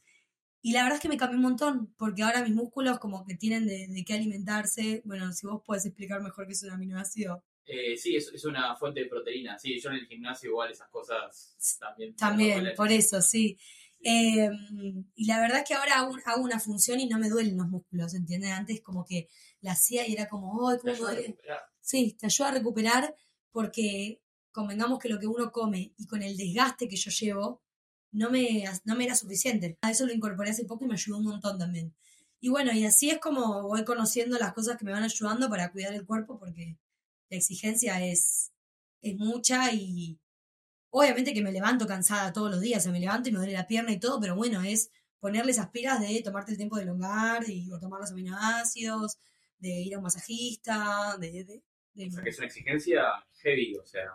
[0.61, 3.36] Y la verdad es que me cambió un montón, porque ahora mis músculos como que
[3.36, 5.01] tienen de, qué alimentarse.
[5.03, 7.43] Bueno, si vos puedes explicar mejor qué es un aminoácido.
[7.65, 9.57] Eh, sí, es, es, una fuente de proteína.
[9.57, 12.15] Sí, yo en el gimnasio igual esas cosas también.
[12.15, 13.57] También, por eso, sí.
[14.05, 17.69] Em, y la verdad es que ahora hago, una función y no me duelen los
[17.69, 18.51] músculos, ¿entiendes?
[18.51, 19.30] Antes como que
[19.61, 21.38] la hacía y era como, ¡ay, cómo duele!
[21.80, 23.15] Sí, te ayuda a recuperar
[23.51, 24.21] porque
[24.51, 27.62] convengamos que lo que uno come y con el desgaste que yo llevo,
[28.14, 29.78] no me, no me era suficiente.
[29.82, 31.93] A eso lo incorporé hace poco y me ayudó un montón también.
[32.39, 35.72] Y bueno, y así es como voy conociendo las cosas que me van ayudando para
[35.72, 36.78] cuidar el cuerpo porque
[37.30, 38.51] la exigencia es,
[39.01, 40.20] es mucha y
[40.89, 43.68] obviamente que me levanto cansada todos los días, se me levanto y me duele la
[43.68, 47.49] pierna y todo, pero bueno, es ponerle esas pilas de tomarte el tiempo de elongar
[47.49, 49.18] y, o tomar los aminoácidos,
[49.57, 51.64] de ir a un masajista, de...
[51.95, 53.03] O sea, que es una exigencia
[53.38, 54.11] heavy, o sea,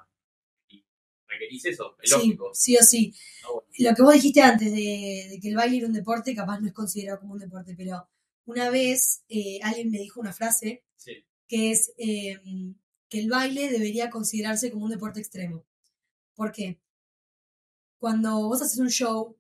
[1.29, 2.51] requerís eso, es lógico.
[2.55, 3.15] Sí, o sí.
[3.45, 6.69] Ah, Lo que vos dijiste antes de, que el baile era un deporte, capaz no
[6.69, 8.09] es considerado como un deporte, pero
[8.47, 10.85] una vez eh, alguien me dijo una frase
[11.47, 12.75] que es em,
[13.09, 15.65] que el baile debería considerarse como un deporte extremo.
[16.35, 16.79] ¿Por qué?
[17.99, 19.39] Cuando vos haces un show,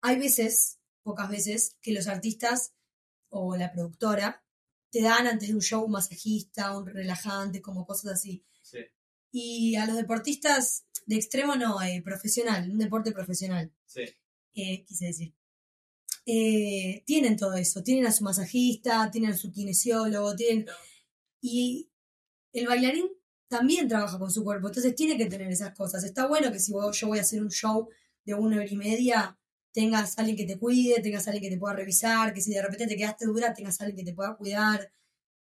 [0.00, 2.72] hay veces pocas veces, que los artistas
[3.28, 4.44] o la productora
[4.90, 8.44] te dan antes de un show un masajista, un relajante, como cosas así.
[8.62, 8.78] Sí.
[9.32, 14.02] Y a los deportistas de extremo no, eh, profesional, un deporte profesional, Sí.
[14.54, 15.34] eh, quise decir.
[16.26, 20.66] Eh, tienen todo eso, tienen a su masajista, tienen a su kinesiólogo, tienen...
[21.40, 21.88] Y
[22.52, 23.08] el bailarín
[23.48, 26.04] también trabaja con su cuerpo, entonces tiene que tener esas cosas.
[26.04, 27.88] Está bueno que si vos- yo voy a hacer un show
[28.24, 29.38] de una hora y media,
[29.72, 32.86] tengas alguien que te cuide, tengas alguien que te pueda revisar, que si de repente
[32.86, 34.92] te quedaste dura, tengas alguien que te pueda cuidar.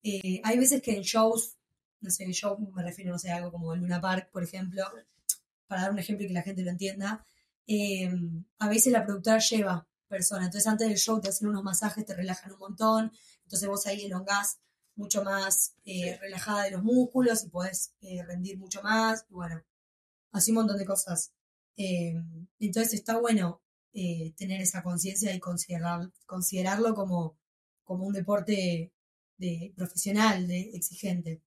[0.03, 1.58] Eh, hay veces que en shows,
[2.01, 4.43] no sé, en show me refiero, no sé, a algo como el Luna Park, por
[4.43, 4.84] ejemplo,
[5.68, 7.26] para dar un ejemplo y que la gente lo entienda,
[7.68, 8.09] eh,
[8.59, 12.16] a veces la productora lleva personas, entonces antes del show te hacen unos masajes, te
[12.16, 13.11] relajan un montón,
[13.43, 14.59] entonces vos ahí elongás
[14.95, 16.18] mucho más eh, Sí.
[16.22, 19.61] relajada de los músculos y podés eh, rendir mucho más, y bueno,
[20.32, 21.34] así un montón de cosas.
[21.78, 22.13] Eh,
[22.59, 23.61] entonces está bueno
[23.93, 27.38] eh, tener esa conciencia y considerar, considerarlo como,
[27.84, 28.93] como un deporte
[29.38, 31.41] de, profesional, de exigente.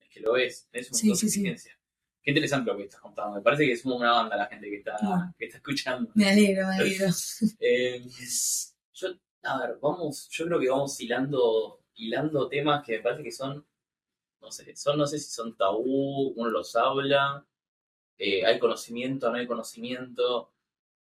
[0.00, 1.78] Es que lo ves, es un Sí, montón de sí, exigencia.
[2.24, 3.36] Qué interesante lo que estás contando.
[3.36, 5.34] Me parece que somos una banda la gente que está, Bueno.
[5.38, 6.10] que está escuchando.
[6.14, 7.06] Me alegro, me alegro.
[7.60, 8.02] Eh,
[8.94, 9.08] yo,
[9.42, 13.66] a ver, vamos, yo creo que vamos hilando, hilando temas que me parece que son,
[14.40, 17.46] no sé, son, no sé si son tabú, uno los habla,
[18.16, 20.50] eh, hay conocimiento, no hay conocimiento.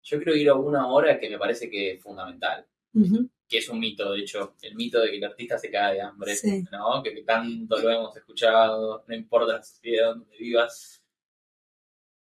[0.01, 2.67] Yo quiero ir a una hora que me parece que es fundamental,
[3.47, 6.01] que es un mito, de hecho, el mito de que el artista se cae de
[6.01, 6.63] hambre, Sí.
[6.71, 7.01] ¿no?
[7.01, 11.02] Que, que tanto lo hemos escuchado, no importa la sociedad donde vivas.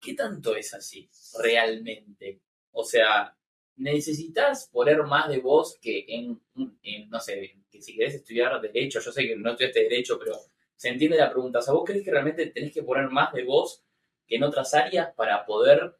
[0.02, 2.42] ¿Qué tanto es así, realmente?
[2.72, 3.38] O sea,
[3.76, 6.42] necesitas poner más de vos que en,
[6.82, 10.34] en, no sé, que si querés estudiar Derecho, yo sé que no estudiaste Derecho, pero
[10.76, 11.60] se entiende la pregunta.
[11.60, 13.84] O sea, ¿vos crees que realmente tenés que poner más de vos
[14.26, 15.96] que en otras áreas para poder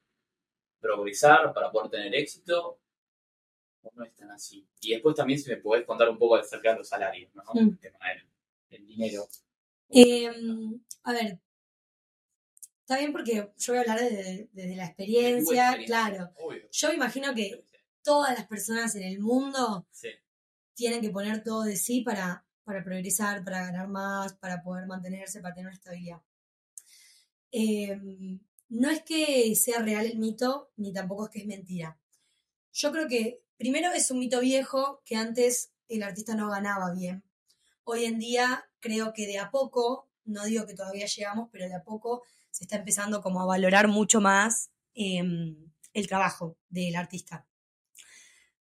[0.80, 2.80] progresar, para poder tener éxito?
[3.84, 4.68] ¿O no es tan así?
[4.82, 7.44] Y después también si me podés contar un poco acerca de los salarios, ¿no?
[7.54, 7.70] Mm.
[7.70, 8.28] El tema del,
[8.70, 9.28] del dinero.
[9.90, 11.40] Em, a ver,
[12.92, 16.34] está bien porque yo voy a hablar desde, desde la experiencia, experiencia, claro.
[16.36, 16.68] Obvio.
[16.70, 17.64] Yo me imagino que
[18.04, 20.10] todas las personas en el mundo Sí,
[20.74, 25.40] tienen que poner todo de sí para, para progresar, para ganar más, para poder mantenerse,
[25.40, 26.22] para tener una estabilidad.
[27.52, 31.98] Em, no es que sea real el mito, ni tampoco es que es mentira.
[32.74, 37.24] Yo creo que primero es un mito viejo que antes el artista no ganaba bien.
[37.86, 41.76] Hoy en día creo que de a poco, no digo que todavía llegamos, pero de
[41.76, 45.56] a poco se está empezando como a valorar mucho más em,
[45.94, 47.48] el trabajo del artista.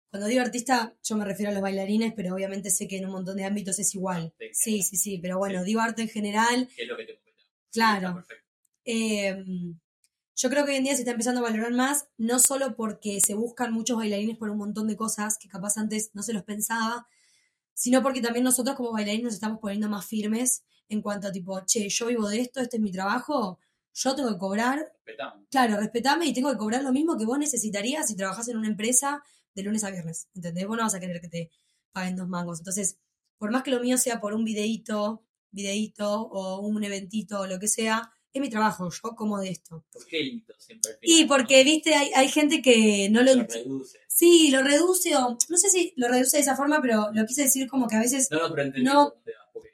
[0.10, 3.12] Cuando digo artista, yo me refiero a los bailarines, pero obviamente sé que en un
[3.12, 4.34] montón de ámbitos es igual.
[4.40, 6.68] Sí, Sí, sí, sí, pero bueno, digo arte en general.
[6.76, 7.20] ¿Qué es lo que te?
[7.72, 8.24] Claro.
[8.86, 9.44] Eh,
[10.36, 13.20] yo creo que hoy en día se está empezando a valorar más, no solo porque
[13.20, 16.44] se buscan muchos bailarines por un montón de cosas que capaz antes no se los
[16.44, 17.08] pensaba,
[17.74, 21.60] sino porque también nosotros como bailarines nos estamos poniendo más firmes en cuanto a tipo,
[21.66, 23.60] che, yo vivo de esto, este es mi trabajo,
[24.02, 25.48] yo tengo que cobrar, Respetamos.
[25.52, 28.70] claro, respetame y tengo que cobrar lo mismo que vos necesitarías si trabajás en una
[28.70, 29.22] empresa
[29.54, 30.68] de lunes a viernes, ¿entendés?
[30.68, 31.52] Vos no vas a querer que te
[31.92, 32.60] paguen dos mangos.
[32.60, 32.98] Entonces,
[33.38, 37.60] por más que lo mío sea por un videíto, videíto o un eventito o lo
[37.60, 39.84] que sea, es mi trabajo, yo como de esto.
[39.92, 40.98] ¿Por qué hito siempre?
[41.02, 43.34] Y porque, viste, hay, hay gente que no lo...
[43.36, 44.00] Lo reduce.
[44.08, 45.38] Sí, lo reduce o...
[45.50, 48.00] No sé si lo reduce de esa forma, pero lo quise decir como que a
[48.00, 48.30] veces...
[48.32, 49.14] No, no, pero entendí No.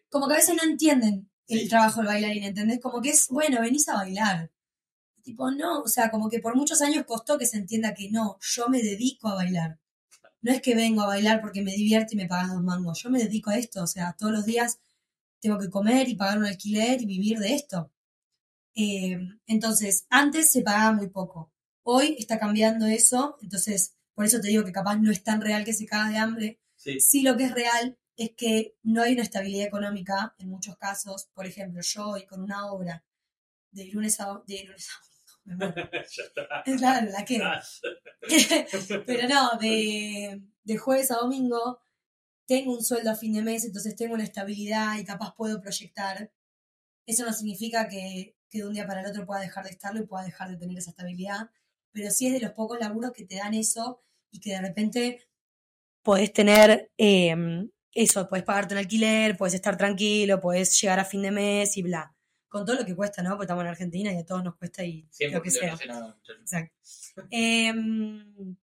[0.09, 1.69] Como que a veces no entienden el Sí.
[1.69, 2.79] trabajo del bailarín, ¿entendés?
[2.81, 4.51] Como que es, bueno, venís a bailar.
[5.23, 8.37] Tipo, no, o sea, como que por muchos años costó que se entienda que no,
[8.41, 9.79] yo me dedico a bailar.
[10.41, 13.01] No es que vengo a bailar porque me divierte y me pagas dos mangos.
[13.03, 14.79] Yo me dedico a esto, o sea, todos los días
[15.41, 17.91] tengo que comer y pagar un alquiler y vivir de esto.
[18.75, 19.17] Eh,
[19.47, 21.51] entonces, antes se pagaba muy poco.
[21.83, 25.63] Hoy está cambiando eso, entonces, por eso te digo que capaz no es tan real
[25.65, 29.13] que se caga de hambre, Sí, sí lo que es real es que no hay
[29.13, 31.29] una estabilidad económica en muchos casos.
[31.33, 33.03] Por ejemplo, yo hoy con una obra
[33.71, 36.63] de lunes a, de lunes a ya.
[36.77, 37.41] Claro, la que.
[39.05, 41.81] Pero no, de, de jueves a domingo
[42.47, 46.31] tengo un sueldo a fin de mes, entonces tengo una estabilidad y capaz puedo proyectar.
[47.05, 50.01] Eso no significa que, que de un día para el otro pueda dejar de estarlo
[50.01, 51.49] y pueda dejar de tener esa estabilidad,
[51.91, 55.27] pero sí es de los pocos laburos que te dan eso y que de repente
[56.03, 61.23] podés tener eh, eso, podés pagarte un alquiler, podés estar tranquilo, podés llegar a fin
[61.23, 62.13] de mes y bla.
[62.49, 63.31] Con todo lo que cuesta, ¿no?
[63.31, 65.75] Porque estamos en Argentina y a todos nos cuesta y lo que 100% sea.
[65.87, 66.19] nada.
[66.41, 66.73] Exacto.
[67.31, 68.55] Em,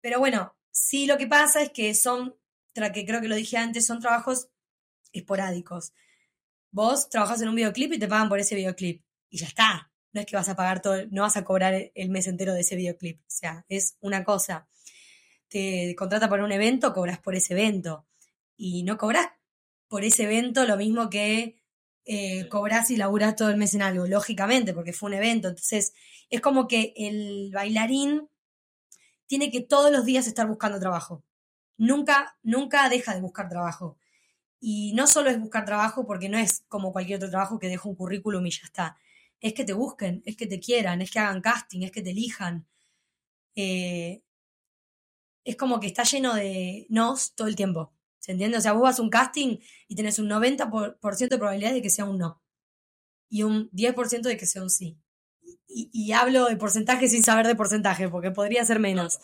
[0.00, 2.34] pero bueno, sí lo que pasa es que son,
[2.74, 4.48] tra- que creo que lo dije antes, son trabajos
[5.12, 5.92] esporádicos.
[6.70, 9.04] Vos trabajás en un videoclip y te pagan por ese videoclip.
[9.28, 9.92] Y ya está.
[10.12, 12.60] No es que vas a pagar todo, no vas a cobrar el mes entero de
[12.60, 13.20] ese videoclip.
[13.20, 14.68] O sea, es una cosa.
[15.48, 18.06] te contrata para un evento, cobras por ese evento.
[18.64, 19.26] Y no cobras
[19.88, 21.60] por ese evento lo mismo que
[22.04, 25.48] eh, cobras y laburas todo el mes en algo, lógicamente, porque fue un evento.
[25.48, 25.94] Entonces,
[26.30, 28.28] es como que el bailarín
[29.26, 31.24] tiene que todos los días estar buscando trabajo.
[31.76, 33.98] Nunca, nunca deja de buscar trabajo.
[34.60, 37.88] Y no solo es buscar trabajo porque no es como cualquier otro trabajo que deja
[37.88, 38.96] un currículum y ya está.
[39.40, 42.10] Es que te busquen, es que te quieran, es que hagan casting, es que te
[42.10, 42.64] elijan.
[43.56, 44.22] Eh,
[45.44, 47.92] es como que está lleno de nos todo el tiempo.
[48.22, 48.56] ¿Se entiende?
[48.56, 49.58] O sea, vos vas a un casting
[49.88, 52.40] y tenés un 90% de probabilidad de que sea un no.
[53.28, 54.96] Y un 10% de que sea un sí.
[55.66, 59.18] Y, y, hablo de porcentaje sin saber de porcentaje, porque podría ser menos.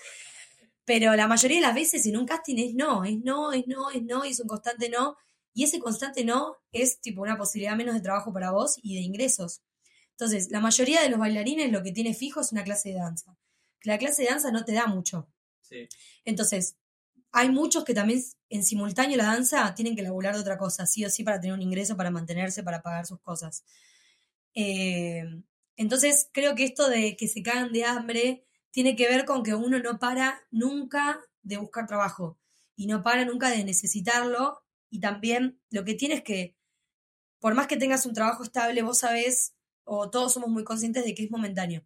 [0.84, 3.90] Pero la mayoría de las veces en un casting es no, es no, es no,
[3.90, 5.16] es no, y es un constante no.
[5.55, 9.03] Y ese constante no es tipo una posibilidad menos de trabajo para vos y de
[9.03, 9.62] ingresos.
[10.12, 13.38] Entonces, la mayoría de los bailarines lo que tiene fijo es una clase de danza.
[13.84, 15.30] La clase de danza no te da mucho.
[15.61, 15.88] Sí.
[16.24, 16.76] Entonces,
[17.30, 18.20] hay muchos que también
[18.51, 21.55] en simultáneo la danza tienen que laburar de otra cosa, sí o sí, para tener
[21.55, 23.64] un ingreso, para mantenerse, para pagar sus cosas.
[24.55, 25.24] Eh,
[25.76, 29.55] entonces, creo que esto de que se cagan de hambre tiene que ver con que
[29.55, 32.38] uno no para nunca de buscar trabajo
[32.74, 34.62] y no para nunca de necesitarlo.
[34.90, 36.57] Y también lo que tienes que,
[37.40, 41.14] por más que tengas un trabajo estable, vos sabés, o todos somos muy conscientes de
[41.14, 41.84] que es momentáneo.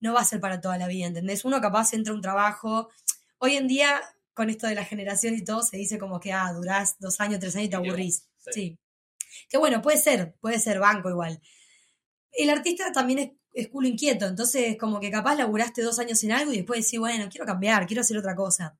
[0.00, 1.44] No va a ser para toda la vida, ¿entendés?
[1.44, 2.88] Uno capaz entra a un trabajo.
[3.38, 4.00] Hoy en día
[4.34, 7.40] con esto de la generación y todo, se dice como que, ah, durás dos años,
[7.40, 8.28] tres años y te aburrís.
[8.52, 8.78] Sí.
[9.48, 11.40] Que bueno, puede ser, puede ser banco igual.
[12.32, 16.32] El artista también es, es culo inquieto, entonces como que capaz laburaste dos años en
[16.32, 18.78] algo y después decís, bueno, quiero cambiar, quiero hacer otra cosa.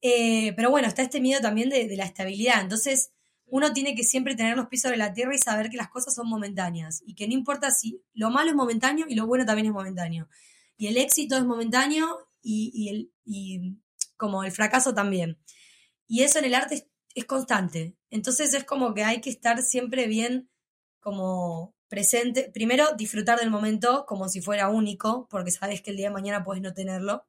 [0.00, 3.12] Eh, pero bueno, está este miedo también de, de la estabilidad, entonces
[3.52, 6.14] uno tiene que siempre tener los pies sobre la tierra y saber que las cosas
[6.14, 9.66] son momentáneas y que no importa si lo malo es momentáneo y lo bueno también
[9.66, 10.26] es momentáneo.
[10.78, 13.76] Y el éxito es momentáneo y, y, el, y
[14.22, 15.36] como el fracaso también.
[16.06, 17.96] Y eso en el arte es, constante.
[18.08, 20.48] Entonces es como que hay que estar siempre bien
[21.00, 22.48] como presente.
[22.54, 26.44] Primero, disfrutar del momento como si fuera único, porque sabes que el día de mañana
[26.44, 27.26] puedes no tenerlo.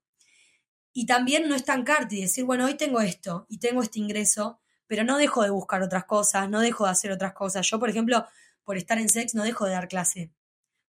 [0.94, 5.04] Y también no estancarte y decir, bueno, hoy tengo esto y tengo este ingreso, pero
[5.04, 7.68] no dejo de buscar otras cosas, no dejo de hacer otras cosas.
[7.68, 8.28] Yo, por ejemplo,
[8.64, 10.32] por estar en sex, no dejo de dar clase.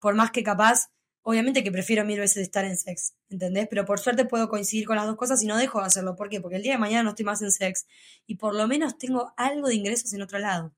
[0.00, 0.90] Por más que capaz
[1.24, 3.68] Obviamente que prefiero mil veces estar en sex, ¿entendés?
[3.70, 6.16] Pero por suerte puedo coincidir con las dos cosas y no dejo de hacerlo.
[6.16, 6.40] ¿Por qué?
[6.40, 7.86] Porque el día de mañana no estoy más en sex
[8.26, 10.74] y por lo menos tengo algo de ingresos en otro lado.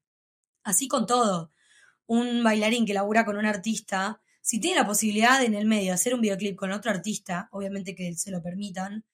[0.62, 1.50] Así con todo.
[2.06, 5.92] Un bailarín que labura con un artista, si tiene la posibilidad en el medio de
[5.92, 9.04] hacer un videoclip con otro artista, obviamente que se lo permitan,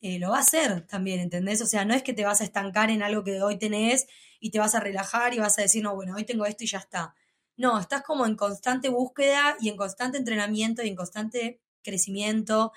[0.00, 1.60] eh, lo va a hacer también, ¿entendés?
[1.60, 4.06] O sea, no es que te vas a estancar en algo que hoy tenés
[4.40, 6.68] y te vas a relajar y vas a decir, no, bueno, hoy tengo esto y
[6.68, 7.14] ya está
[7.60, 12.72] no, estás como en constante búsqueda y en constante entrenamiento y en constante crecimiento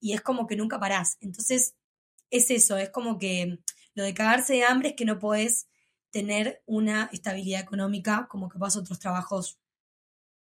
[0.00, 1.18] y es como que nunca parás.
[1.20, 1.74] Entonces,
[2.30, 3.58] es eso, es como que
[3.94, 5.68] lo de cagarse de hambre es que no podés
[6.10, 9.58] tener una estabilidad económica como que pasa otros trabajos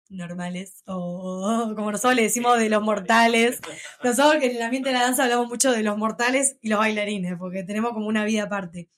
[0.08, 3.60] normales o como nosotros le decimos de los mortales.
[4.02, 6.78] Nosotros que en el ambiente de la danza hablamos mucho de los mortales y los
[6.78, 8.88] bailarines porque tenemos como una vida aparte.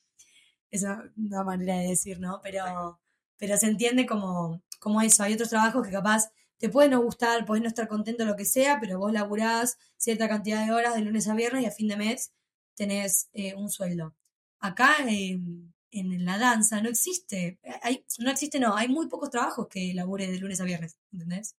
[0.70, 2.40] Esa es una manera de decir, ¿no?
[2.40, 3.00] Pero,
[3.36, 7.44] pero se entiende como como eso, hay otros trabajos que capaz te pueden no gustar,
[7.44, 11.02] puedes no estar contento, lo que sea, pero vos laburás cierta cantidad de horas de
[11.02, 12.32] lunes a viernes y a fin de mes
[12.74, 14.14] tenés eh, un sueldo.
[14.60, 19.92] Acá en la danza no existe, hay, no existe, no, hay muy pocos trabajos que
[19.94, 21.56] labure de lunes a viernes, ¿entendés?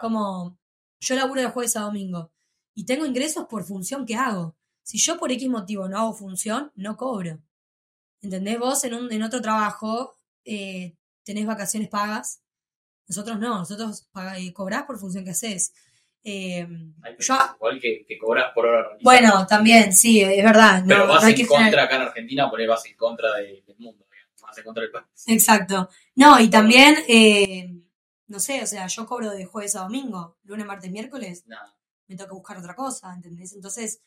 [0.00, 0.58] Como
[1.00, 2.32] yo laburo de jueves a domingo
[2.74, 4.56] y tengo ingresos por función que hago.
[4.82, 7.42] Si yo por X motivo no hago función, no cobro.
[8.20, 8.58] ¿Entendés?
[8.58, 12.43] Vos en, un, en otro trabajo eh, tenés vacaciones pagas
[13.06, 15.72] nosotros no, nosotros eh, cobrás por función que haces.
[16.26, 16.66] Eh,
[17.18, 20.82] yo, igual que, que, cobras por hora Bueno, también, sí, es verdad.
[20.86, 24.06] Pero vas en contra acá en Argentina, por ahí vas en contra del mundo,
[24.40, 25.06] vas en contra del país.
[25.26, 25.90] Exacto.
[26.14, 27.70] No, y también, eh,
[28.26, 31.44] no sé, o sea, yo cobro de jueves a domingo, lunes, martes, miércoles.
[32.06, 33.52] Me toca buscar otra cosa, ¿entendés?
[33.52, 34.00] Entonces,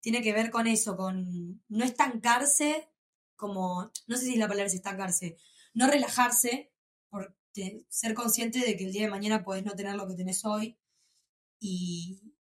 [0.00, 2.88] tiene que ver con eso, con no estancarse,
[3.34, 5.36] como, no sé si la palabra es estancarse,
[5.74, 6.72] no relajarse,
[7.08, 7.34] por,
[7.88, 10.78] ser consciente de que el día de mañana puedes no tener lo que tenés hoy
[11.60, 12.34] y,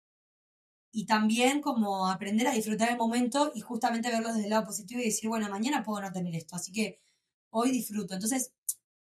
[0.92, 5.02] y también como aprender a disfrutar el momento y justamente verlo desde el lado positivo
[5.02, 7.00] y decir, bueno, mañana puedo no tener esto, así que
[7.50, 8.14] hoy disfruto.
[8.14, 8.52] Entonces,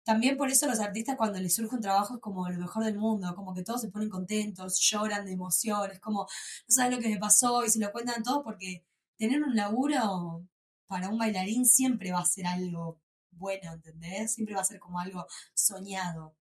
[0.04, 2.98] también por eso los artistas cuando les surge un trabajo es como lo mejor del
[2.98, 7.00] mundo, como que todos se ponen contentos, lloran de emoción, es como, no sabes lo
[7.00, 8.84] que me pasó y se lo cuentan todos porque
[9.16, 10.46] tener un laburo
[10.86, 12.99] para un bailarín siempre va a ser algo
[13.40, 14.34] bueno, ¿entendés?
[14.34, 16.36] Siempre va a ser como algo soñado.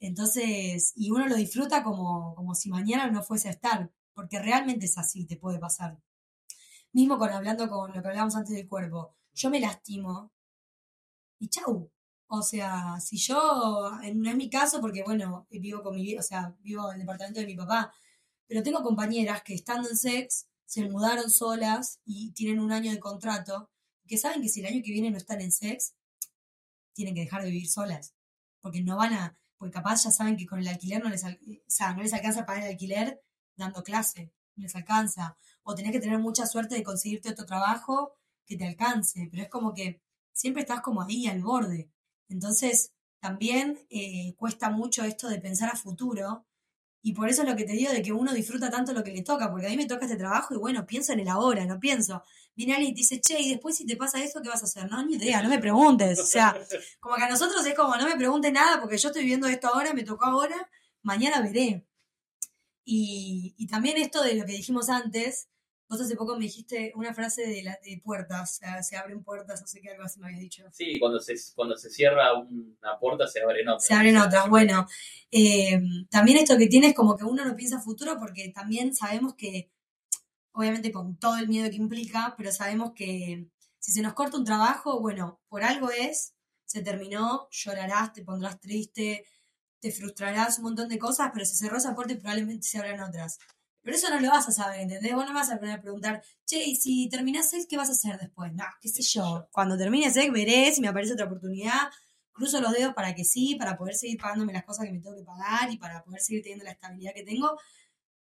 [0.00, 4.86] Entonces, y uno lo disfruta como, como si mañana no fuese a estar, porque realmente
[4.86, 5.98] es así, te puede pasar.
[6.92, 10.32] mismo con hablando con lo que hablábamos antes del cuerpo, yo me lastimo
[11.38, 11.90] y chau.
[12.28, 16.56] O sea, si yo, no es mi caso porque, bueno, vivo con mi, o sea,
[16.60, 17.92] vivo en el departamento de mi papá,
[18.46, 22.98] pero tengo compañeras que estando en sex se mudaron solas y tienen un año de
[22.98, 23.70] contrato,
[24.06, 25.94] que saben que si el año que viene no están en sex,
[26.92, 28.14] tienen que dejar de vivir solas,
[28.60, 31.28] porque no van a, porque capaz ya saben que con el alquiler no les, o
[31.66, 33.22] sea, no les alcanza pagar el alquiler
[33.56, 38.14] dando clase, no les alcanza, o tenés que tener mucha suerte de conseguirte otro trabajo
[38.46, 40.02] que te alcance, pero es como que
[40.32, 41.90] siempre estás como ahí al borde.
[42.28, 46.46] Entonces, también eh, cuesta mucho esto de pensar a futuro.
[47.04, 49.10] Y por eso es lo que te digo de que uno disfruta tanto lo que
[49.10, 51.66] le toca, porque a mí me toca este trabajo y bueno, pienso en el ahora,
[51.66, 52.22] no pienso.
[52.54, 54.66] Viene alguien y te dice, che, y después si te pasa eso, ¿qué vas a
[54.66, 54.88] hacer?
[54.88, 56.20] No, ni idea, no me preguntes.
[56.20, 56.56] O sea,
[57.00, 59.66] como que a nosotros es como, no me preguntes nada porque yo estoy viviendo esto
[59.66, 60.70] ahora, me tocó ahora,
[61.02, 61.84] mañana veré.
[62.84, 65.48] Y, y también esto de lo que dijimos antes,
[65.92, 69.22] Vos hace poco me dijiste una frase de, la, de puertas, o sea, se abren
[69.22, 70.64] puertas, no sé qué, algo así me habías dicho.
[70.72, 73.84] Sí, cuando se, cuando se cierra una puerta se abren otras.
[73.84, 74.86] Se abren otras, bueno.
[75.30, 75.78] Eh,
[76.08, 79.70] también esto que tiene es como que uno no piensa futuro porque también sabemos que,
[80.52, 83.48] obviamente con todo el miedo que implica, pero sabemos que
[83.78, 86.32] si se nos corta un trabajo, bueno, por algo es,
[86.64, 89.26] se terminó, llorarás, te pondrás triste,
[89.78, 93.38] te frustrarás un montón de cosas, pero se cerró esa puerta probablemente se abran otras.
[93.82, 95.12] Pero eso no lo vas a saber, ¿entendés?
[95.14, 97.92] Vos no vas a poner a preguntar, che, y si terminás sex, ¿qué vas a
[97.92, 98.52] hacer después?
[98.52, 99.48] No, qué sé yo.
[99.50, 101.90] Cuando termine sex, veré si me aparece otra oportunidad.
[102.32, 105.16] Cruzo los dedos para que sí, para poder seguir pagándome las cosas que me tengo
[105.16, 107.58] que pagar y para poder seguir teniendo la estabilidad que tengo.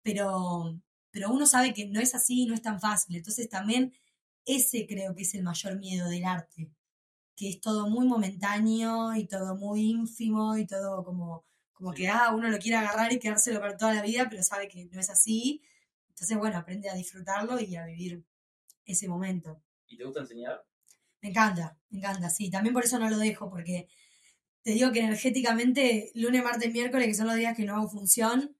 [0.01, 0.79] Pero,
[1.11, 3.17] pero uno sabe que no es así, no es tan fácil.
[3.17, 3.93] Entonces también
[4.45, 6.71] ese creo que es el mayor miedo del arte.
[7.35, 11.45] Que es todo muy momentáneo y todo muy ínfimo y todo como
[11.79, 14.67] como que, ah, uno lo quiere agarrar y quedárselo para toda la vida, pero sabe
[14.67, 15.63] que no es así.
[16.09, 18.25] Entonces, bueno, aprende a disfrutarlo y a vivir
[18.83, 19.63] ese momento.
[19.87, 20.61] ¿Y te gusta enseñar?
[21.21, 22.51] Me encanta, me encanta, sí.
[22.51, 23.87] También por eso no lo dejo, porque
[24.61, 28.57] te digo que energéticamente, lunes, martes, miércoles, que son los días que no hago función,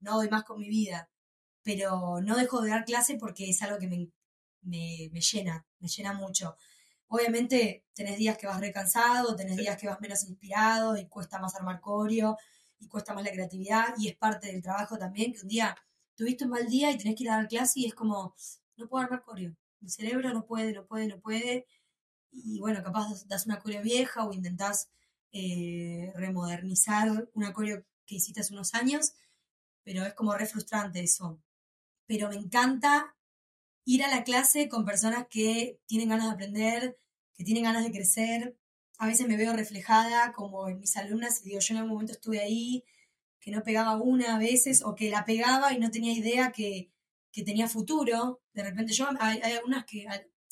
[0.00, 1.10] no doy más con mi vida.
[1.62, 4.10] Pero no dejo de dar clase porque es algo que me,
[4.60, 6.58] me, me llena, me llena mucho.
[7.12, 11.56] Obviamente tenés días que vas recansado, tenés días que vas menos inspirado y cuesta más
[11.56, 12.38] armar coreo
[12.78, 15.76] y cuesta más la creatividad y es parte del trabajo también que un día
[16.14, 18.36] tuviste un mal día y tenés que ir a dar clase y es como,
[18.76, 19.56] no puedo armar coreo.
[19.80, 21.66] Mi cerebro no puede, no puede, no puede.
[22.30, 24.88] Y bueno, capaz das una coreo vieja o intentás
[25.32, 29.14] eh, remodernizar una coreo que hiciste hace unos años,
[29.82, 31.42] pero es como re frustrante eso.
[32.06, 33.16] Pero me encanta
[33.90, 36.98] ir a la clase con personas que tienen ganas de aprender,
[37.34, 38.56] que tienen ganas de crecer.
[38.98, 42.12] A veces me veo reflejada como en mis alumnas y digo, yo en algún momento
[42.12, 42.84] estuve ahí,
[43.40, 46.92] que no pegaba una a veces o que la pegaba y no tenía idea que,
[47.44, 48.40] tenía futuro.
[48.52, 50.06] De repente yo hay, algunas que,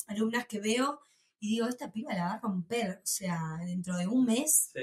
[0.07, 0.99] alumnas que veo
[1.39, 4.73] y digo, esta piba la va a romper, o sea, dentro de un mes,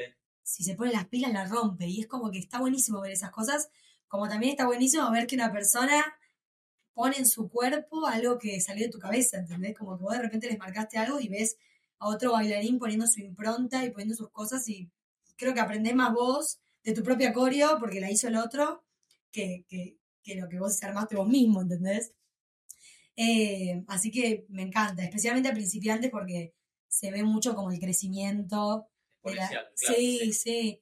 [0.42, 1.86] si se pone las pilas la rompe.
[1.86, 3.68] Y es como que está buenísimo ver esas cosas,
[4.08, 6.02] como también está buenísimo ver que una persona
[6.96, 9.76] pone en su cuerpo algo que salió de tu cabeza, ¿entendés?
[9.76, 11.58] Como que vos de repente les marcaste algo y ves
[11.98, 14.90] a otro bailarín poniendo su impronta y poniendo sus cosas y
[15.36, 18.82] creo que aprendés más vos de tu propia coreo porque la hizo el otro
[19.30, 19.66] que,
[20.24, 22.12] lo que vos armaste vos mismo, ¿entendés?
[23.14, 26.54] Eh, así que me encanta, especialmente a principiantes porque
[26.88, 28.88] se ve mucho como el crecimiento.
[29.74, 30.80] sí, sí.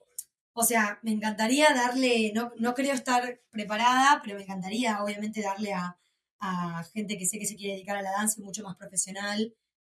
[0.52, 5.72] O sea, me encantaría darle, no, no creo estar preparada, pero me encantaría obviamente darle
[5.72, 5.98] a,
[6.40, 9.54] a gente que sé que se quiere dedicar a la danza y mucho más profesional,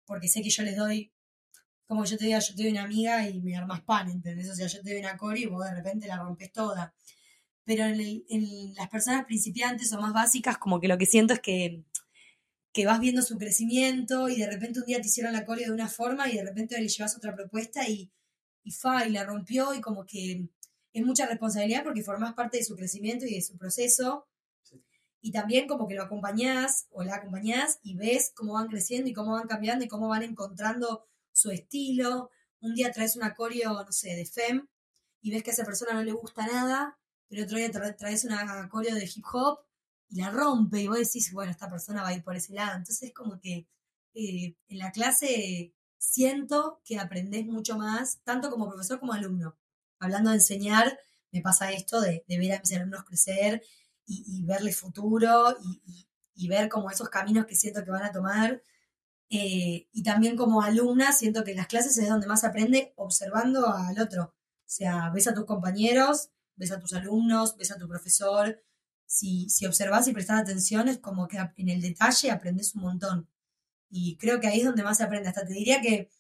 [0.07, 1.13] porque sé que yo les doy,
[1.87, 4.51] como yo te digo, yo te doy una amiga y me armas pan, ¿entendés?
[4.51, 6.95] O sea, yo te doy una core y vos de repente la rompes toda.
[7.65, 11.83] Pero en, las personas principiantes o más básicas, como que lo que siento es que,
[12.73, 15.73] que vas viendo su crecimiento y de repente un día te hicieron la core de
[15.73, 18.13] una forma y de repente le llevas otra propuesta y,
[18.65, 20.49] y fa, y la rompió y como que
[20.93, 24.27] es mucha responsabilidad porque formás parte de su crecimiento y de su proceso
[25.25, 29.15] y también como que lo acompañás o la acompañás y ves cómo van creciendo y
[29.15, 32.31] cómo van cambiando y cómo van encontrando su estilo.
[32.61, 34.69] Un día traes una coreo, no sé, de FEM
[35.23, 38.69] y ves que a esa persona no le gusta nada, pero otro día traes una
[38.69, 39.61] coreo de hip hop
[40.11, 42.77] y la rompe y vos decís, bueno, esta persona va a ir por ese lado.
[42.77, 43.67] Entonces es como que
[44.13, 49.57] eh, en la clase siento que aprendés mucho más, tanto como profesor como alumno.
[50.01, 50.99] Hablando de enseñar,
[51.33, 53.63] me pasa esto de, de ver a mis alumnos crecer
[54.07, 55.57] y, verle futuro
[56.35, 58.63] y, ver como esos caminos que siento que van a tomar.
[59.31, 63.69] Eh, y también como alumna siento que en las clases es donde más aprende observando
[63.69, 64.25] al otro.
[64.25, 68.61] O sea, ves a tus compañeros, ves a tus alumnos, ves a tu profesor,
[69.07, 73.29] si, si observás y prestás atención, es como que en el detalle aprendes un montón.
[73.91, 75.29] Y creo que ahí es donde más se aprende.
[75.29, 76.11] Hasta te diría que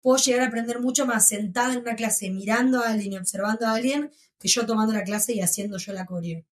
[0.00, 3.66] puedo llegar a aprender mucho más sentada en una clase, mirando a alguien y observando
[3.66, 6.44] a alguien, que yo tomando la clase y haciendo yo la coreo.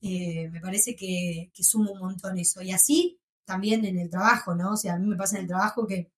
[0.00, 2.62] Eh, me parece que, que suma un montón eso.
[2.62, 4.72] Y así también en el trabajo, ¿no?
[4.72, 6.10] O sea, a mí me pasa en el trabajo que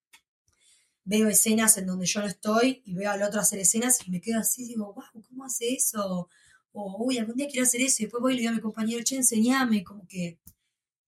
[1.05, 4.21] veo escenas en donde yo no estoy y veo al otro hacer escenas y me
[4.21, 6.29] quedo así, digo, wow, ¿cómo hace eso?
[6.73, 8.61] O, uy, algún día quiero hacer eso y después voy y le digo a mi
[8.61, 10.39] compañero, che, enseñame, como que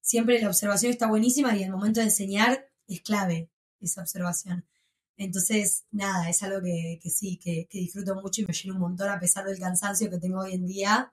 [0.00, 4.64] siempre la observación está buenísima y el momento de enseñar es clave esa observación.
[5.18, 8.80] Entonces, nada, es algo que, que sí, que, que, disfruto mucho y me llena un
[8.80, 11.12] montón a pesar del cansancio que tengo hoy en día,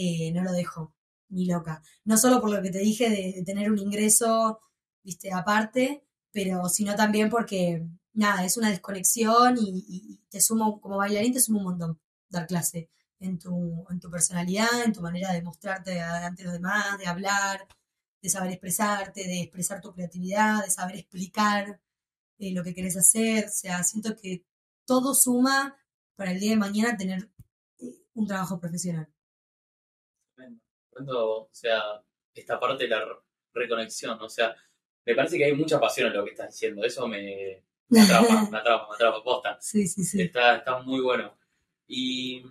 [0.00, 0.94] eh, no lo dejo
[1.28, 1.82] ni loca.
[2.04, 4.60] No solo por lo que te dije de, tener un ingreso,
[5.02, 11.32] viste, aparte, pero sino también porque nada, es una desconexión y, te sumo, como bailarín,
[11.34, 12.00] te sumo un montón
[12.30, 12.90] dar clase
[13.20, 17.66] en tu, en tu personalidad, en tu manera de mostrarte ante los demás, de hablar,
[18.22, 21.80] de saber expresarte, de expresar tu creatividad, de saber explicar
[22.38, 23.46] eh, lo que querés hacer.
[23.46, 24.44] O sea, siento que
[24.86, 25.76] todo suma
[26.16, 27.30] para el día de mañana tener
[27.78, 29.08] eh, un trabajo profesional.
[31.08, 32.02] O sea,
[32.34, 33.04] esta parte de la
[33.52, 34.54] reconexión, o sea,
[35.04, 36.84] me parece que hay mucha pasión en lo que estás diciendo.
[36.84, 39.58] Eso me, me atrapa, me atrapa, me atrapa, posta.
[39.60, 40.22] Sí, sí, sí.
[40.22, 41.36] Está, está muy bueno.
[41.86, 42.44] Y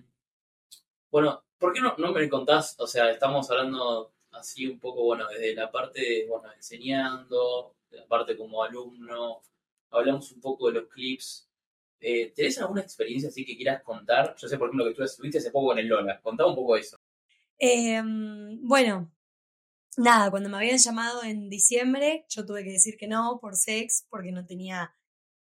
[1.11, 2.75] bueno, ¿por qué no, no me contás?
[2.79, 7.97] O sea, estamos hablando así un poco, bueno, desde la parte, de, bueno, enseñando, de
[7.97, 9.41] la parte como alumno,
[9.91, 11.47] hablamos un poco de los clips.
[12.01, 14.35] Eh, ¿Tenés alguna experiencia así que quieras contar?
[14.37, 16.19] Yo sé, por ejemplo, que tú estuviste hace poco en el Lola.
[16.21, 16.97] Contá un poco eso.
[17.59, 18.01] Eh,
[18.61, 19.11] bueno,
[19.97, 24.05] nada, cuando me habían llamado en diciembre, yo tuve que decir que no por sex,
[24.09, 24.95] porque no tenía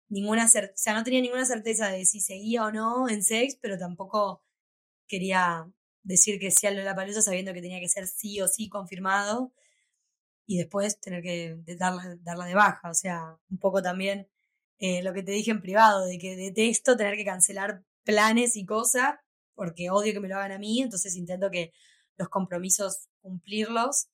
[0.08, 3.78] ninguna o sea, no tenía ninguna certeza de si seguía o no en sex, pero
[3.78, 4.42] tampoco
[5.08, 5.70] quería
[6.02, 9.52] decir que sí a la palusa sabiendo que tenía que ser sí o sí confirmado
[10.46, 12.90] y después tener que darla, darla de baja.
[12.90, 14.28] O sea, un poco también
[14.78, 18.64] eh, lo que te dije en privado, de que detesto tener que cancelar planes y
[18.66, 19.16] cosas
[19.54, 21.72] porque odio que me lo hagan a mí, entonces intento que
[22.18, 24.08] los compromisos cumplirlos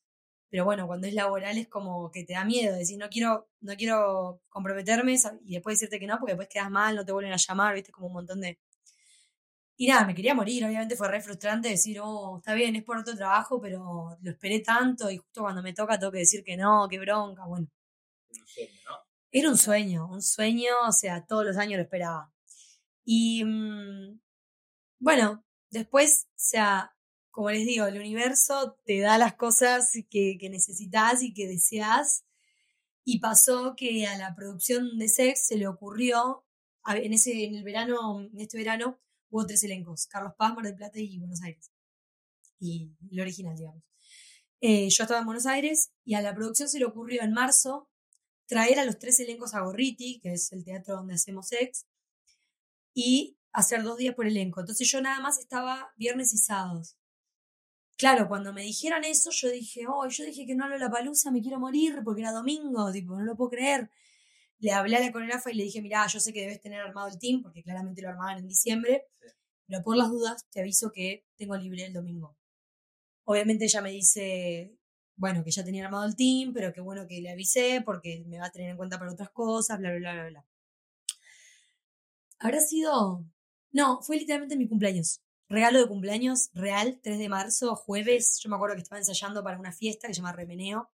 [0.55, 3.75] pero bueno, cuando es laboral es como que te da miedo, decir, no quiero, no
[3.75, 7.37] quiero comprometerme y después decirte que no, porque después quedas mal, no te vuelven a
[7.37, 8.61] llamar, viste, como un montón de...
[9.77, 12.99] Y nada, me quería morir, obviamente fue re frustrante decir, oh, está bien, es por
[12.99, 16.57] otro trabajo, pero lo esperé tanto y justo cuando me toca tengo que decir que
[16.57, 17.67] no, qué bronca, bueno.
[19.33, 22.33] Era un sueño, un sueño, o sea, todos los años lo esperaba.
[23.05, 24.21] Y mm,
[25.01, 26.95] bueno, después, o sea,
[27.35, 32.25] como les digo, el universo te da las cosas que, necesitas y que deseas.
[33.05, 36.45] Y pasó que a la producción de Sex se le ocurrió,
[36.87, 39.01] en, ese, en el verano, en este verano,
[39.31, 41.73] hubo tres elencos, Carlos Paz, Mar del Plata y Buenos Aires.
[42.61, 43.83] Y el original, digamos.
[44.61, 47.91] Eh, yo estaba en Buenos Aires y a la producción se le ocurrió en marzo
[48.47, 51.85] traer a los tres elencos a Gorriti, que es el teatro donde hacemos Sex,
[52.95, 54.61] y hacer dos días por elenco.
[54.61, 56.97] Entonces yo nada más estaba viernes y sábados.
[57.97, 61.31] Claro, cuando me dijeron eso, yo dije, oh, yo dije que no hablo la palusa,
[61.31, 63.89] me quiero morir porque era domingo, tipo, no lo puedo creer.
[64.59, 67.09] Le hablé a la coreógrafa y le dije, mira, yo sé que debes tener armado
[67.09, 69.05] el team, porque claramente lo armaban en diciembre,
[69.67, 72.37] pero por las dudas te aviso que tengo libre el domingo.
[73.25, 74.77] Obviamente ella me dice,
[75.17, 78.39] bueno, que ya tenía armado el team, pero que bueno que le avisé porque me
[78.39, 80.47] va a tener en cuenta para otras cosas, bla, bla, bla, bla, bla.
[82.39, 83.25] Habrá sido...
[83.73, 85.21] No, fue literalmente mi cumpleaños
[85.55, 88.41] regalo de cumpleaños real, 3 de marzo, jueves.
[88.43, 90.91] Yo me acuerdo que estaba ensayando para una fiesta que se llama Remeneo.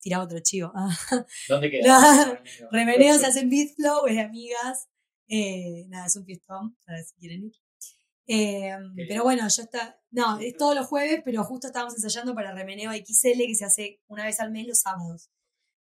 [0.00, 0.72] Tiraba otro chivo.
[1.48, 2.42] ¿Dónde queda?
[2.70, 4.88] Remeneo se hace en Beatflow, es de amigas.
[5.28, 7.54] Eh, nada, es un fiestón, a ver si quieren ir.
[8.26, 8.76] Eh,
[9.08, 10.00] pero bueno, ya está.
[10.10, 14.00] No, es todos los jueves, pero justo estábamos ensayando para Remeneo XL, que se hace
[14.08, 15.30] una vez al mes los sábados.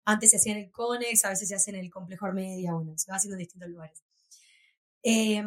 [0.04, 2.96] Antes se hacía en el Conex, a veces se hace en el Complejo Armedia, bueno,
[2.96, 4.02] se va haciendo en distintos lugares.
[5.02, 5.42] Eh,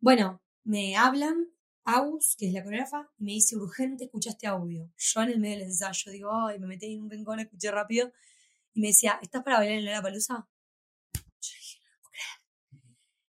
[0.00, 1.48] bueno, me hablan,
[1.84, 4.90] Aus, que es la coreógrafa, y me dice, urgente, escucha este audio.
[4.96, 8.12] Yo en el medio del ensayo digo, ay, me metí en un rincón, escuché rápido,
[8.72, 10.48] y me decía, ¿estás para bailar en la palusa?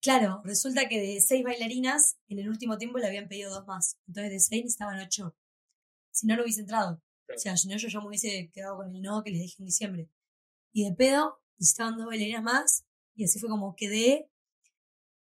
[0.02, 4.00] Claro, resulta que de seis bailarinas, en el último tiempo le habían pedido dos más.
[4.08, 5.36] Entonces de seis necesitaban ocho.
[6.12, 7.02] Si no, no hubiese entrado.
[7.36, 9.56] O sea, si no, yo ya me hubiese quedado con el no que les dije
[9.60, 10.10] en diciembre.
[10.72, 12.86] Y de pedo, necesitaban dos bailarinas más,
[13.16, 14.30] y así fue como quedé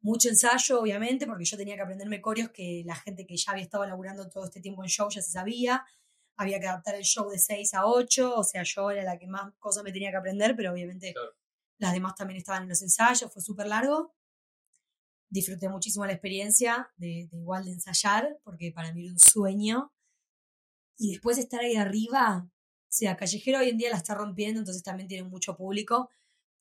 [0.01, 3.63] mucho ensayo, obviamente, porque yo tenía que aprenderme corios que la gente que ya había
[3.63, 5.85] estado laburando todo este tiempo en show ya se sabía.
[6.38, 9.27] Había que adaptar el show de 6 a 8, o sea, yo era la que
[9.27, 11.13] más cosas me tenía que aprender, pero obviamente
[11.80, 14.13] las demás también estaban en los ensayos, fue súper largo.
[15.30, 19.91] Disfruté muchísimo la experiencia de, igual de ensayar, porque para mí era un sueño.
[20.97, 22.49] y después estar ahí arriba,
[22.89, 26.09] o sea, Callejero hoy en día la está rompiendo, entonces también tiene mucho público,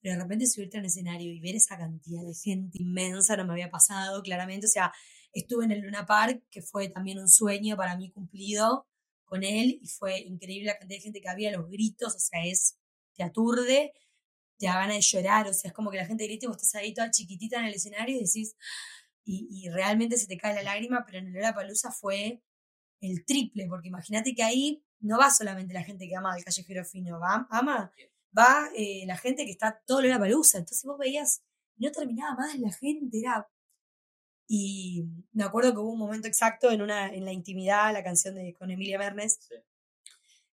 [0.01, 3.53] pero de repente subirte al escenario y ver esa cantidad de gente inmensa no me
[3.53, 4.93] había pasado, claramente, o sea,
[5.33, 8.87] estuve en el Luna Park, que fue también un sueño para mí cumplido
[9.25, 12.45] con él, y fue increíble la cantidad de gente que había, los gritos, o sea,
[12.45, 12.79] es,
[13.15, 13.93] te aturde,
[14.59, 16.57] te da ganas de llorar, o sea, es como que la gente grita y vos
[16.57, 18.57] estás ahí toda chiquitita en el escenario y decís,
[19.31, 22.43] y, realmente se te cae la lágrima, pero en el Palusa fue
[23.01, 26.85] el triple, porque imagínate que ahí no va solamente la gente que ama al callejero
[26.85, 27.93] fino, va, ama,
[28.37, 30.59] va eh, la gente que está todo la palusa.
[30.59, 31.43] Entonces vos veías,
[31.77, 33.49] no terminaba más la gente, era.
[34.47, 38.35] Y me acuerdo que hubo un momento exacto en una, en la intimidad, la canción
[38.35, 39.39] de con Emilia Mernes.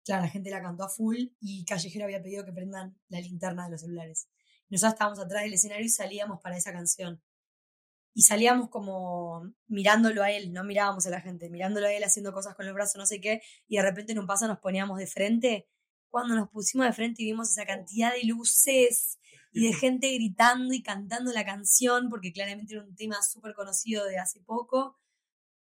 [0.03, 3.65] Claro, la gente la cantó a full y Callejero había pedido que prendan la linterna
[3.65, 4.27] de los celulares.
[4.69, 7.22] Nosotros estábamos atrás del escenario y salíamos para esa canción
[8.15, 12.31] y salíamos como mirándolo a él, no mirábamos a la gente, mirándolo a él haciendo
[12.31, 14.97] cosas con los brazos, no sé qué, y de repente en un paso nos poníamos
[14.97, 15.68] de frente.
[16.16, 19.20] Cuando nos pusimos de frente y vimos esa cantidad de luces
[19.52, 24.06] y de gente gritando y cantando la canción, porque claramente era un tema súper conocido
[24.06, 24.80] de hace poco.
[24.80, 24.98] O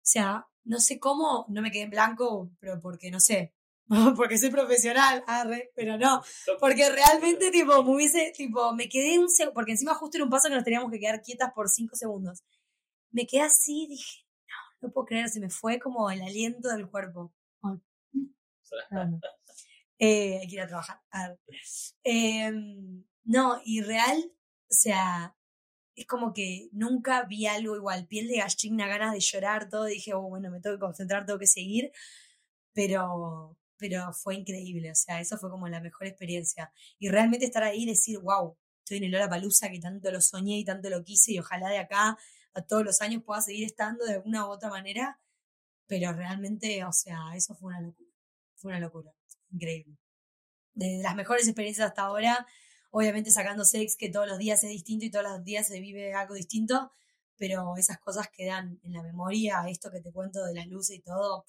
[0.03, 3.57] sea, no sé cómo, no me quedé en blanco, pero porque no sé,
[4.17, 6.23] porque soy profesional, arre, pero no,
[6.61, 10.31] porque realmente tipo me hubiese, tipo, me quedé un segundo, porque encima justo era un
[10.31, 12.45] paso que nos teníamos que quedar quietas por cinco segundos.
[13.11, 16.89] Me quedé así, dije, no, no puedo creer, se me fue como el aliento del
[16.89, 17.35] cuerpo.
[19.99, 21.01] Eh, hay que ir a trabajar.
[22.05, 24.33] Em, no, y real,
[24.71, 25.37] o sea,
[25.97, 30.15] es como que nunca vi algo igual, piel de gallina, ganas de llorar, todo, dije,
[30.15, 31.93] oh, bueno, me tengo que concentrar, tengo que seguir,
[32.75, 36.73] pero pero fue increíble, o sea, eso fue como la mejor experiencia.
[36.99, 40.21] Y realmente estar ahí y decir, wow, estoy en el Hora Palusa que tanto lo
[40.21, 42.17] soñé y tanto lo quise y ojalá de acá
[42.55, 45.21] a todos los años pueda seguir estando de alguna u otra manera,
[45.87, 48.11] pero realmente, o sea, eso fue una locura,
[48.57, 49.15] fue una locura,
[49.51, 49.97] increíble.
[50.75, 52.47] De las mejores experiencias hasta ahora,
[52.91, 56.15] obviamente sacando sex, que todos los días es distinto y todos los días se vive
[56.15, 56.91] algo distinto,
[57.37, 61.03] pero esas cosas quedan en la memoria, esto que te cuento de las luces y
[61.03, 61.45] todo, o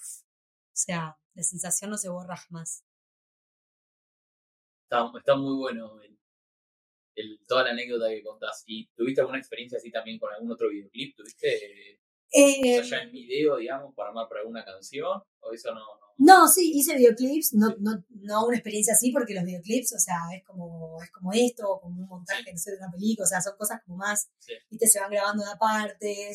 [0.73, 2.83] sea, la sensación no se borra jamás.
[4.83, 5.99] Está, está muy bueno
[7.15, 8.63] el, toda la anécdota que contás.
[8.67, 11.15] ¿Y tuviste alguna experiencia así también con algún otro videoclip?
[11.15, 11.99] ¿Tuviste
[12.31, 15.21] eh, ya en video, digamos, para armar para alguna canción?
[15.39, 16.06] ¿O eso no, no?
[16.47, 20.43] Sí, hice videoclips, no, no, no una experiencia así, porque los videoclips, o sea, es
[20.43, 23.55] como, es como esto, como un montaje, no sé, de una película, o sea, son
[23.57, 24.29] cosas como más,
[24.69, 26.31] viste, se van grabando de aparte,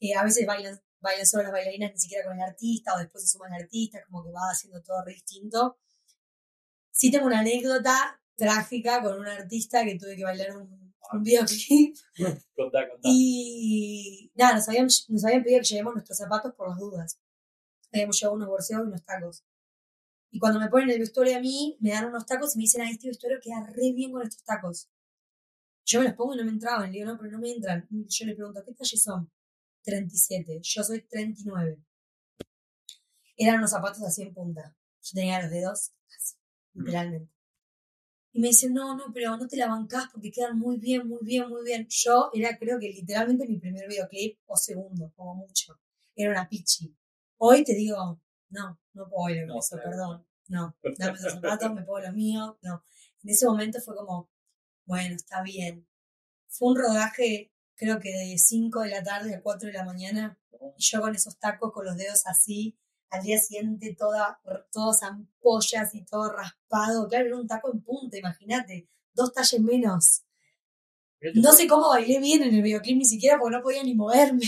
[0.00, 3.22] eh, a veces bailan bailan solo las bailarinas, ni siquiera con el artista, o después
[3.22, 5.78] se suman artistas, como que va haciendo todo re distinto.
[6.90, 11.96] Sí tengo una anécdota trágica con un artista que tuve que bailar un, un videoclip.
[12.56, 13.02] contá, contá.
[13.02, 17.20] Y nada, nos habían, nos habían pedido que llevemos nuestros zapatos por las dudas.
[17.94, 19.44] Habíamos llevado unos borseos y unos tacos.
[20.30, 22.82] Y cuando me ponen el vestuario a mí, me dan unos tacos y me dicen,
[22.82, 24.90] ah, este vestuario queda re bien con estos tacos.
[25.84, 26.90] Yo me los pongo y no me entraban.
[26.90, 27.86] Le digo, no, pero no me entran.
[27.88, 29.30] yo le pregunto, ¿qué talles son?
[29.84, 31.78] 37, yo soy 39.
[33.36, 34.76] Eran unos zapatos así en punta.
[35.02, 36.36] Yo tenía los dedos así,
[36.72, 36.80] mm.
[36.80, 37.32] literalmente.
[38.32, 41.20] Y me dicen, no, no, pero no te la bancás porque quedan muy bien, muy
[41.22, 41.86] bien, muy bien.
[41.88, 45.78] Yo era, creo que literalmente mi primer videoclip o segundo, como mucho.
[46.16, 46.92] Era una pichi.
[47.38, 48.20] Hoy te digo,
[48.50, 50.26] no, no puedo bailar con eso, perdón.
[50.48, 52.56] No, dame esos zapatos, me pongo los míos.
[52.62, 52.84] No.
[53.22, 54.30] En ese momento fue como,
[54.84, 55.86] bueno, está bien.
[56.48, 60.38] Fue un rodaje creo que de 5 de la tarde a 4 de la mañana,
[60.76, 62.76] y yo con esos tacos, con los dedos así,
[63.10, 64.40] al día siguiente toda,
[64.72, 70.24] todas ampollas y todo raspado, claro, era un taco en punta, imagínate, dos talles menos.
[71.34, 74.42] No sé cómo bailé bien en el videoclip ni siquiera porque no podía ni moverme.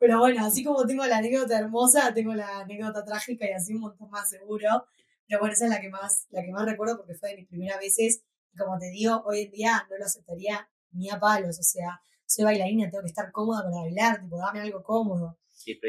[0.00, 3.82] Pero bueno, así como tengo la anécdota hermosa, tengo la anécdota trágica y así un
[3.82, 4.86] montón más seguro.
[5.28, 7.46] Pero bueno, esa es la que más, la que más recuerdo porque fue de mis
[7.46, 8.24] primeras veces.
[8.52, 11.58] Y como te digo, hoy en día no lo aceptaría ni a palos.
[11.58, 15.38] O sea, soy bailarina, tengo que estar cómoda para bailar, tipo, dame algo cómodo.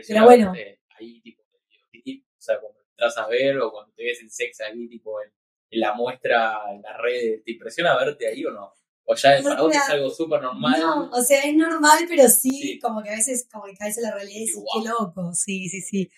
[0.06, 0.52] Pero bueno.
[1.00, 4.90] Ahí, tipo, o sea, cuando entras a ver o cuando te ves en sex ahí,
[4.90, 5.32] tipo, en,
[5.80, 8.74] la muestra, en la red, ¿te impresiona verte ahí o no?
[9.12, 10.80] O ya es, para vos es algo súper normal.
[10.80, 14.04] No, o sea, es normal, pero sí, como que a veces, como que caes en
[14.04, 16.10] la realidad y dices, qué loco, sí, sí, sí.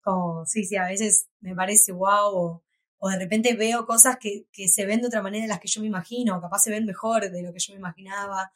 [0.00, 2.64] Como, sí, sí, a veces me parece wow, o,
[2.98, 5.68] o de repente veo cosas que, que se ven de otra manera de las que
[5.68, 8.52] yo me imagino, o capaz se ven mejor de lo que yo me imaginaba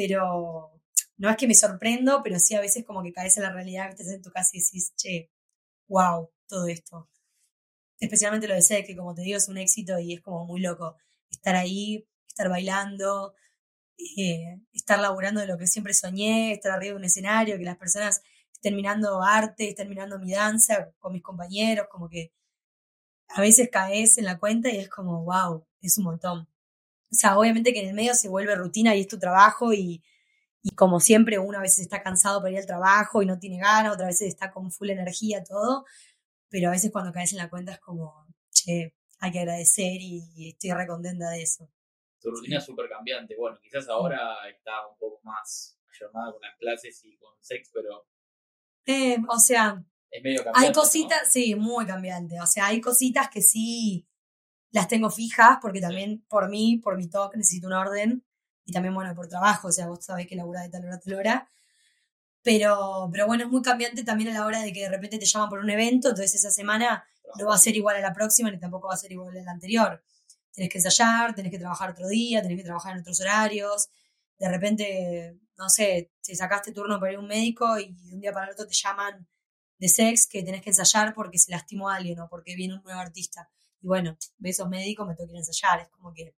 [0.00, 0.72] pero
[1.18, 3.90] no es que me sorprendo, pero sí a veces como que caes en la realidad,
[3.90, 5.30] estás en tu casa y decís, che,
[5.88, 7.10] wow, todo esto.
[7.98, 10.62] Especialmente lo de ser, que como te digo es un éxito y es como muy
[10.62, 10.96] loco
[11.30, 13.34] estar ahí, estar bailando,
[13.98, 17.76] eh, estar laburando de lo que siempre soñé, estar arriba de un escenario, que las
[17.76, 18.22] personas
[18.60, 22.32] terminando arte, terminando mi danza con mis compañeros, como que
[23.28, 26.48] a veces caes en la cuenta y es como, wow, es un montón.
[27.12, 30.02] O sea, obviamente que en el medio se vuelve rutina y es tu trabajo y,
[30.62, 33.58] y como siempre uno a veces está cansado para ir al trabajo y no tiene
[33.58, 35.84] ganas, otra veces está con full energía, todo,
[36.48, 40.50] pero a veces cuando caes en la cuenta es como, che, hay que agradecer y,
[40.50, 41.70] estoy recontenta de eso.
[42.20, 46.56] Tu rutina es súper cambiante, bueno, quizás ahora está un poco más ayornada con las
[46.58, 48.06] clases y con sex, pero...
[48.86, 53.30] Eh, o sea, es medio cambiante, hay cositas, sí, muy cambiante, o sea, hay cositas
[53.30, 54.06] que sí
[54.70, 58.24] las tengo fijas porque también por mí, por mi talk, necesito un orden.
[58.64, 61.00] Y también, bueno, por trabajo, o sea, vos sabés que labura de tal hora a
[61.00, 61.50] tal hora.
[62.42, 65.26] Pero, pero bueno, es muy cambiante también a la hora de que de repente te
[65.26, 67.04] llaman por un evento, entonces esa semana
[67.36, 69.42] no va a ser igual a la próxima ni tampoco va a ser igual a
[69.42, 70.02] la anterior.
[70.52, 73.88] Tenés que ensayar, tenés que trabajar otro día, tenés que trabajar en otros horarios.
[74.38, 78.20] De repente, no sé, te sacaste turno para ir a un médico y de un
[78.20, 79.28] día para el otro te llaman
[79.78, 82.82] de sex que tenés que ensayar porque se lastimó a alguien o porque viene un
[82.82, 83.50] nuevo artista.
[83.80, 85.80] Y bueno, besos médicos, me tengo que ir a ensayar.
[85.80, 86.34] Es como que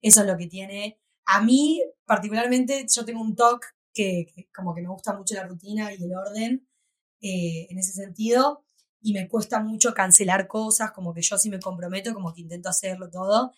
[0.00, 0.98] eso es lo que tiene.
[1.26, 5.92] A mí, particularmente, yo tengo un toque que, como que me gusta mucho la rutina
[5.92, 6.68] y el orden
[7.20, 8.65] eh, en ese sentido.
[9.06, 12.68] Y me cuesta mucho cancelar cosas, como que yo sí me comprometo, como que intento
[12.68, 13.52] hacerlo todo.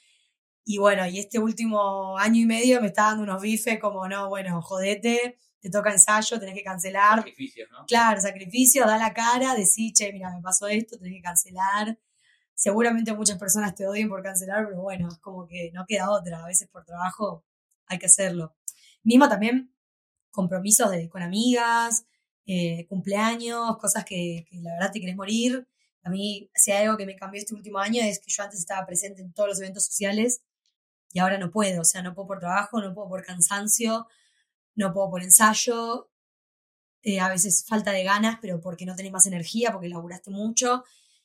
[0.65, 4.29] Y bueno, y este último año y medio me está dando unos bifes como, no,
[4.29, 7.21] bueno, jodete, te toca ensayo, tenés que cancelar.
[7.21, 7.87] Sacrificios, ¿no?
[7.87, 11.99] Claro, sacrificio, da la cara, decir, che, mira, me pasó esto, tenés que cancelar
[12.59, 16.43] seguramente muchas personas te odien por cancelar, pero bueno, es como que no queda otra.
[16.43, 17.45] A veces por trabajo
[17.87, 18.57] hay que hacerlo.
[19.05, 19.73] Mismo también
[20.33, 22.08] compromisos de, con amigas,
[22.49, 25.69] eh, cumpleaños, cosas que, la verdad te querés morir.
[26.03, 28.87] A mí, si algo que me cambió este último año es que yo antes estaba
[28.87, 30.41] presente en todos los eventos sociales
[31.13, 31.83] y ahora no puedo.
[31.83, 34.09] O sea, no puedo por trabajo, no puedo por cansancio,
[34.75, 36.11] no puedo por ensayo.
[37.03, 40.85] Eh, a veces falta de ganas, pero porque no tenés más energía, porque laburaste mucho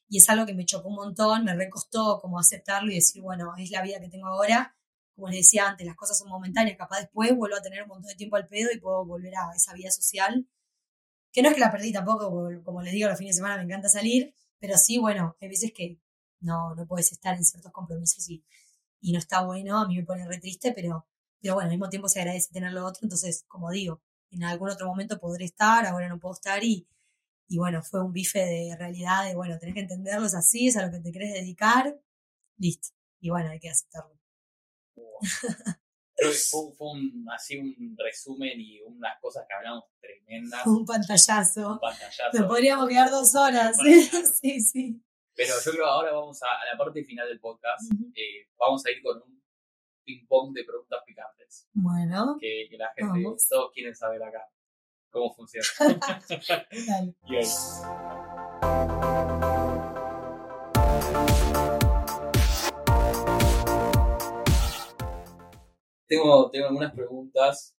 [0.09, 3.53] y es algo que me chocó un montón, me recostó como aceptarlo y decir, bueno,
[3.57, 4.75] es la vida que tengo ahora.
[5.15, 8.09] Como les decía antes, las cosas son momentáneas, capaz después vuelvo a tener un montón
[8.09, 10.47] de tiempo al pedo y puedo volver a esa vida social.
[11.33, 12.31] Que no es que la perdí tampoco,
[12.63, 15.73] como les digo, los fines de semana me encanta salir, pero sí, bueno, hay veces
[15.73, 15.99] que
[16.39, 18.43] no, no puedes estar en ciertos compromisos y,
[19.01, 21.07] y no está bueno, a mí me pone re triste, pero,
[21.41, 24.01] pero bueno, al mismo tiempo se agradece tener lo otro, entonces, como digo,
[24.31, 26.87] en algún otro momento podré estar, ahora no puedo estar y,
[27.47, 30.77] y bueno, fue un bife de realidad, de bueno, tenés que entenderlo, es así, es
[30.77, 31.99] a lo que te querés dedicar,
[32.57, 32.89] listo.
[33.19, 34.17] Y bueno, hay que aceptarlo.
[36.15, 40.65] Creo que fue, un, así un resumen y unas cosas que hablamos tremendas.
[40.65, 41.73] Un pantallazo.
[41.73, 42.37] Un pantallazo.
[42.37, 43.75] Nos podríamos quedar dos horas.
[44.41, 45.01] sí, sí.
[45.35, 47.91] Pero yo creo que ahora vamos a, la parte final del podcast.
[48.15, 49.43] Eh, vamos a ir con un
[50.03, 51.67] ping-pong de preguntas picantes.
[51.73, 52.37] Bueno.
[52.39, 54.47] Que, la gente, todos quieren saber acá
[55.09, 55.65] cómo funciona.
[66.13, 67.75] Tengo, tengo algunas preguntas,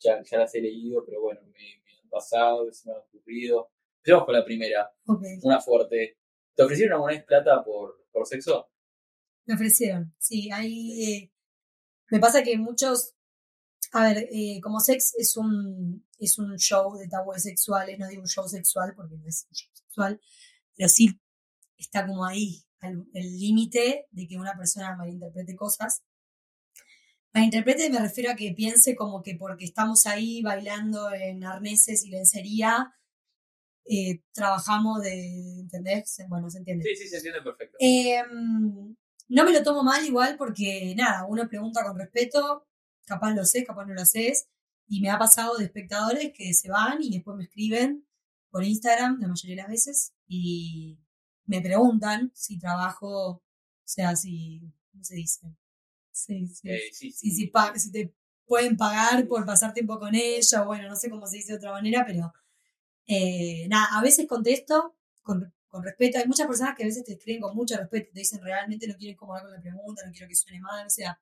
[0.00, 3.70] ya, ya las he leído, pero bueno, me, han pasado, se me han ocurrido.
[3.98, 4.92] Empecemos con la primera,
[5.42, 6.18] una fuerte.
[6.56, 8.68] ¿Te ofrecieron alguna vez plata por, por sexo?
[9.46, 10.50] Me ofrecieron, sí.
[10.50, 11.32] Hay, eh,
[12.10, 13.14] me pasa que muchos
[13.92, 18.22] a ver, eh, como Sex es un, es un show de tabúes sexuales, no digo
[18.22, 20.20] un show sexual porque no es un show sexual,
[20.76, 21.20] pero sí
[21.78, 26.02] está como ahí el límite de que una persona malinterprete cosas.
[27.34, 32.10] Malinterprete me refiero a que piense como que porque estamos ahí bailando en arneses y
[32.10, 32.94] lencería,
[33.86, 36.16] eh, trabajamos de, ¿entendés?
[36.28, 36.84] Bueno, se entiende.
[36.84, 37.76] Sí, sí, se entiende perfecto.
[37.80, 38.94] Em,
[39.28, 42.68] no me lo tomo mal igual porque, nada, uno pregunta con respeto,
[43.04, 44.32] capaz lo sé, capaz no lo sé,
[44.86, 48.06] y me ha pasado de espectadores que se van y después me escriben
[48.50, 51.00] por Instagram la mayoría de las veces y
[51.46, 53.42] me preguntan si trabajo, o
[53.84, 55.56] sea, si, ¿cómo se dice?
[56.14, 57.30] Sí, sí, eh, sí, sí.
[57.30, 57.50] Si,
[57.80, 58.14] si, te
[58.46, 61.72] pueden pagar por pasar tiempo con ella, bueno, no sé cómo se dice de otra
[61.72, 62.32] manera, pero
[63.08, 66.18] eh, nada, a veces contesto con, con, respeto.
[66.18, 68.94] Hay muchas personas que a veces te escriben con mucho respeto, te dicen realmente no
[68.96, 71.18] quiero incomodar con la pregunta, no quiero que suene mal, o sea,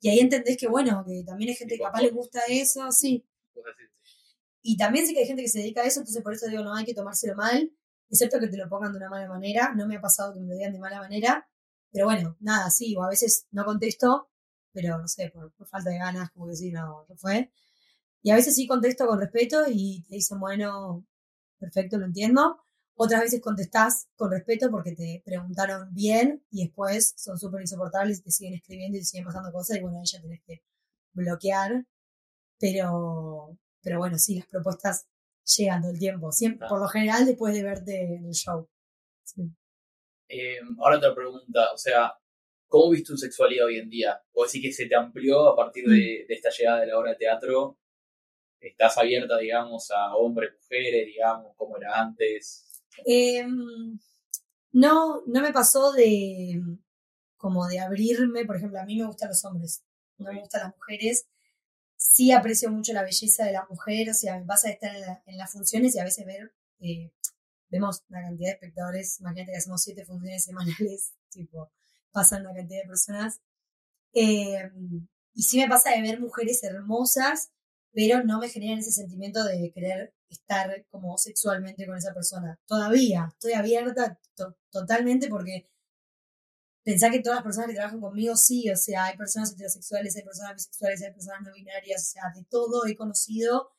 [0.00, 3.26] y ahí entendés que, bueno, que también hay gente que capaz le gusta eso, sí.
[4.62, 6.62] Y también sé que hay gente que se dedica a eso, entonces por eso digo,
[6.64, 7.70] no hay que tomárselo mal.
[8.08, 10.40] Es cierto que te lo pongan de una mala manera, no me ha pasado que
[10.40, 11.46] me lo digan de mala manera,
[11.92, 14.30] pero bueno, nada, sí, o a veces no contesto,
[14.72, 17.52] pero no sé, por, falta de ganas, como que sí, no, no fue.
[18.22, 21.06] Y a veces sí contesto con respeto y te dicen, bueno,
[21.58, 22.64] perfecto, lo entiendo.
[22.94, 28.22] Otras veces contestás con respeto porque te preguntaron bien y después son súper insoportables y
[28.22, 30.62] te siguen escribiendo y te siguen pasando cosas y bueno, ahí ya tenés que
[31.12, 31.86] bloquear.
[32.58, 35.06] Pero, pero bueno, sí, las propuestas
[35.56, 36.32] llegan todo el tiempo.
[36.32, 38.68] Siempre, Por lo general, después de verte en el show.
[40.34, 42.10] Eh, ahora otra pregunta, o sea,
[42.66, 44.18] ¿cómo viste tu sexualidad hoy en día?
[44.32, 47.18] ¿O decir que se te amplió a partir de, esta llegada de la obra de
[47.18, 47.78] teatro?
[48.58, 52.82] ¿Estás abierta, digamos, a hombres, mujeres, digamos, como era antes?
[53.04, 53.98] Em,
[54.72, 56.62] no, no me pasó de
[57.36, 59.84] como de abrirme, por ejemplo, a mí me gustan los hombres,
[60.16, 61.26] no me gustan las mujeres.
[61.96, 65.36] Sí aprecio mucho la belleza de la mujer, o sea, me pasa de estar en,
[65.36, 67.10] las funciones y a veces ver, eh,
[67.72, 71.72] vemos una cantidad de espectadores, imagínate que hacemos siete funciones semanales, tipo,
[72.12, 73.40] pasan una cantidad de personas.
[74.12, 77.50] Em, y sí me pasa de ver mujeres hermosas,
[77.92, 82.58] pero no me generan ese sentimiento de querer estar como sexualmente con esa persona.
[82.66, 84.18] Todavía estoy abierta
[84.70, 85.70] totalmente porque
[86.84, 90.24] pensar que todas las personas que trabajan conmigo, sí, o sea, hay personas heterosexuales, hay
[90.24, 93.70] personas bisexuales, hay personas no binarias, o sea, de todo he conocido.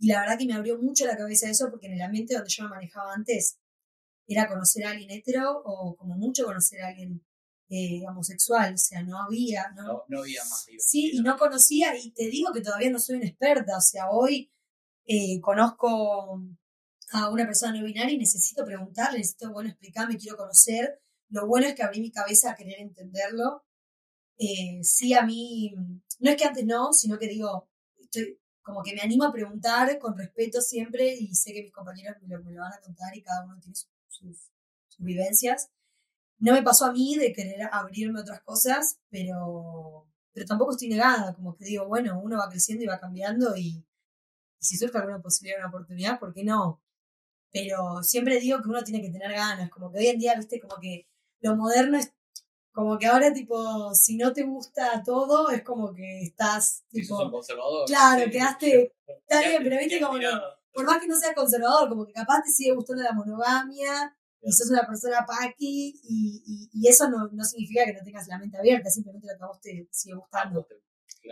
[0.00, 2.50] Y la verdad que me abrió mucho la cabeza eso porque en el ambiente donde
[2.50, 3.58] yo me manejaba antes
[4.26, 7.24] era conocer a alguien hetero o como mucho conocer a alguien
[7.68, 9.70] eh, homosexual, o sea, no había.
[9.76, 10.66] No, no, había más.
[10.78, 14.10] sí, y no conocía, y te digo que todavía no soy una experta, o sea,
[14.10, 14.50] hoy
[15.06, 16.42] eh, conozco
[17.12, 21.00] a una persona no binaria y necesito preguntarle, necesito, bueno, explicarme, quiero conocer
[21.30, 23.64] lo bueno es que abrí mi cabeza a querer entenderlo.
[24.38, 25.72] Eh, sí, a mí,
[26.18, 27.68] no es que antes no, sino que digo,
[27.98, 32.16] estoy, como que me animo a preguntar con respeto siempre y sé que mis compañeros
[32.22, 34.50] me lo, van a contar y cada uno tiene sus,
[34.98, 35.70] vivencias.
[36.38, 40.88] No me pasó a mí de querer abrirme a otras cosas, pero, pero tampoco estoy
[40.88, 43.86] negada, como que digo, bueno, uno va creciendo y va cambiando y,
[44.58, 46.82] y si surge alguna posibilidad, una oportunidad, ¿por qué no?
[47.50, 50.60] Pero siempre digo que uno tiene que tener ganas, como que hoy en día, viste,
[50.60, 51.08] como que
[51.40, 52.12] lo moderno es
[52.72, 57.30] como que ahora, tipo, si no te gusta todo, es como que estás, tipo...
[57.30, 57.86] conservador.
[57.86, 58.94] Claro, quedaste...
[59.28, 60.26] Está bien, pero viste como que,
[60.72, 64.52] por más que no seas conservador, como que capaz te sigue gustando la monogamia, y
[64.52, 68.56] sos una persona paqui, y, y, eso no, no, significa que no tengas la mente
[68.56, 70.66] abierta, simplemente lo que a vos te sigue gustando.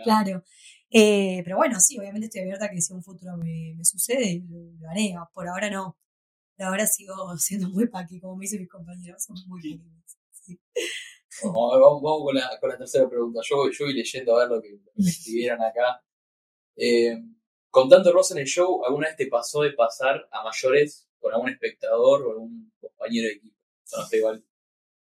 [0.03, 0.43] Claro.
[0.91, 4.43] Eh, pero bueno, sí, obviamente estoy abierta a que si un futuro me, me sucede,
[4.47, 5.15] lo, haré.
[5.33, 5.97] Por ahora no.
[6.55, 10.59] Por ahora sigo siendo muy paqui, como me dicen mis compañeros, son muy sí.
[11.43, 13.41] Vamos, con, la, con, la, tercera pregunta.
[13.43, 16.03] Yo, yo voy leyendo a ver lo que, me escribieron acá.
[16.75, 17.17] Eh,
[17.69, 21.33] con tanto rosa en el show, ¿alguna vez te pasó de pasar a mayores con
[21.33, 23.57] algún espectador o algún compañero de equipo?
[23.95, 24.45] No, está igual.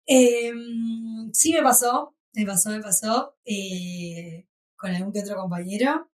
[0.05, 3.35] Em, sí me pasó, me pasó, me pasó.
[3.45, 4.45] Eh,
[4.75, 6.09] con algún que otro compañero.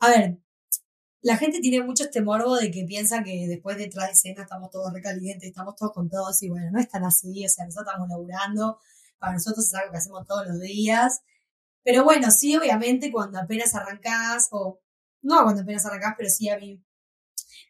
[0.00, 0.38] A ver,
[1.22, 4.70] la gente tiene mucho este morbo de que piensa que después de de escena estamos
[4.70, 7.88] todos recalientes, estamos todos con todos y bueno, no es tan así, o sea, nosotros
[7.88, 8.78] estamos laburando,
[9.18, 11.20] para nosotros es algo que hacemos todos los días.
[11.82, 14.80] Pero bueno, sí, obviamente cuando apenas arrancás, o
[15.22, 16.82] no cuando apenas arrancás, pero sí a mí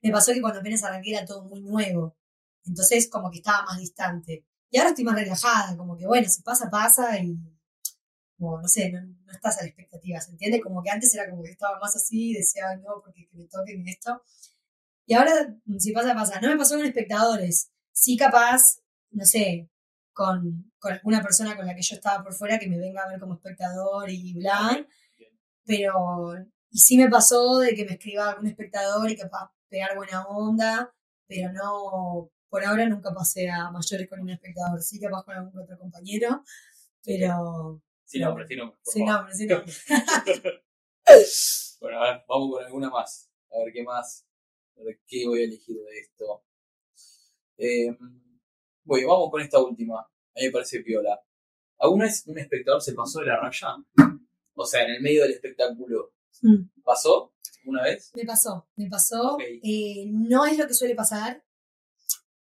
[0.03, 2.17] me pasó que cuando apenas arranqué era todo muy nuevo.
[2.65, 4.47] Entonces como que estaba más distante.
[4.71, 7.39] Y ahora estoy más relajada, como que bueno, si pasa, pasa y
[8.39, 9.01] como, no sé, no,
[9.33, 10.61] estás a la expectativa, ¿se entiende?
[10.61, 13.87] Como que antes era como que estaba más así, decía, no, porque que me toquen
[13.89, 14.23] esto.
[15.07, 16.41] Y ahora, si pasa, pasa.
[16.41, 17.71] No me pasó con espectadores.
[17.93, 19.71] Sí, capaz, no sé,
[20.17, 23.09] con, con alguna persona con la que yo estaba por fuera que me venga a
[23.09, 24.87] ver como espectador y bla.
[25.67, 26.35] Pero,
[26.71, 30.91] y sí me pasó de que me escriba algún espectador y capaz pegar buena onda,
[31.27, 34.81] pero no, por ahora nunca pasé a mayores con un espectador.
[34.81, 36.43] Sí, capaz con algún otro compañero,
[37.05, 38.79] pero, sin nombre, sin nombre.
[38.85, 39.73] Sin nombre, sin nombre.
[41.81, 43.31] bueno, a ver, vamos con alguna más.
[43.51, 44.27] A ver qué más.
[44.79, 46.43] A ver qué voy a elegir de esto.
[47.59, 47.97] Eh,
[48.87, 50.01] bueno, vamos con esta última.
[50.01, 51.21] A mí me parece piola.
[51.79, 53.77] ¿Alguna vez un espectador se pasó de la raya?
[54.55, 56.15] O sea, en el medio del espectáculo.
[56.41, 56.83] Mm.
[56.83, 57.35] ¿Pasó?
[57.67, 58.13] ¿Una vez?
[58.15, 59.37] Me pasó, me pasó.
[59.41, 61.45] Eh, no es lo que suele pasar.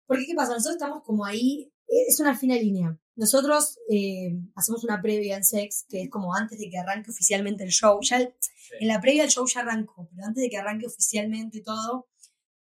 [0.05, 0.53] Porque, ¿qué pasa?
[0.53, 2.99] Nosotros estamos como ahí, es una fina línea.
[3.15, 7.63] Nosotros eh, hacemos una previa en Sex, que es como antes de que arranque oficialmente
[7.63, 7.99] el show.
[8.01, 12.07] Ya En la previa el show ya arrancó, pero antes de que arranque oficialmente todo,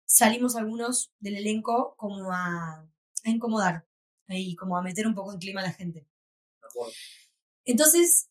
[0.05, 2.85] salimos algunos del elenco como a,
[3.23, 3.85] a incomodar,
[4.27, 6.07] ahí, como a meter un poco en clima a la gente.
[7.65, 8.29] Entonces,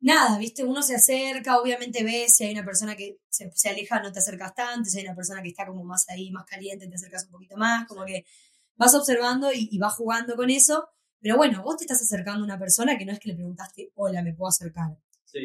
[0.00, 4.00] nada, viste, uno se acerca, obviamente ves si hay una persona que se, se, aleja,
[4.00, 6.88] no te acercas tanto, si hay una persona que está como más ahí, más caliente,
[6.88, 8.24] te acercas un poquito más, como que
[8.76, 10.88] vas observando y, y vas jugando con eso.
[11.20, 13.92] Pero bueno, vos te estás acercando a una persona que no es que le preguntaste,
[13.94, 14.98] hola, ¿me puedo acercar?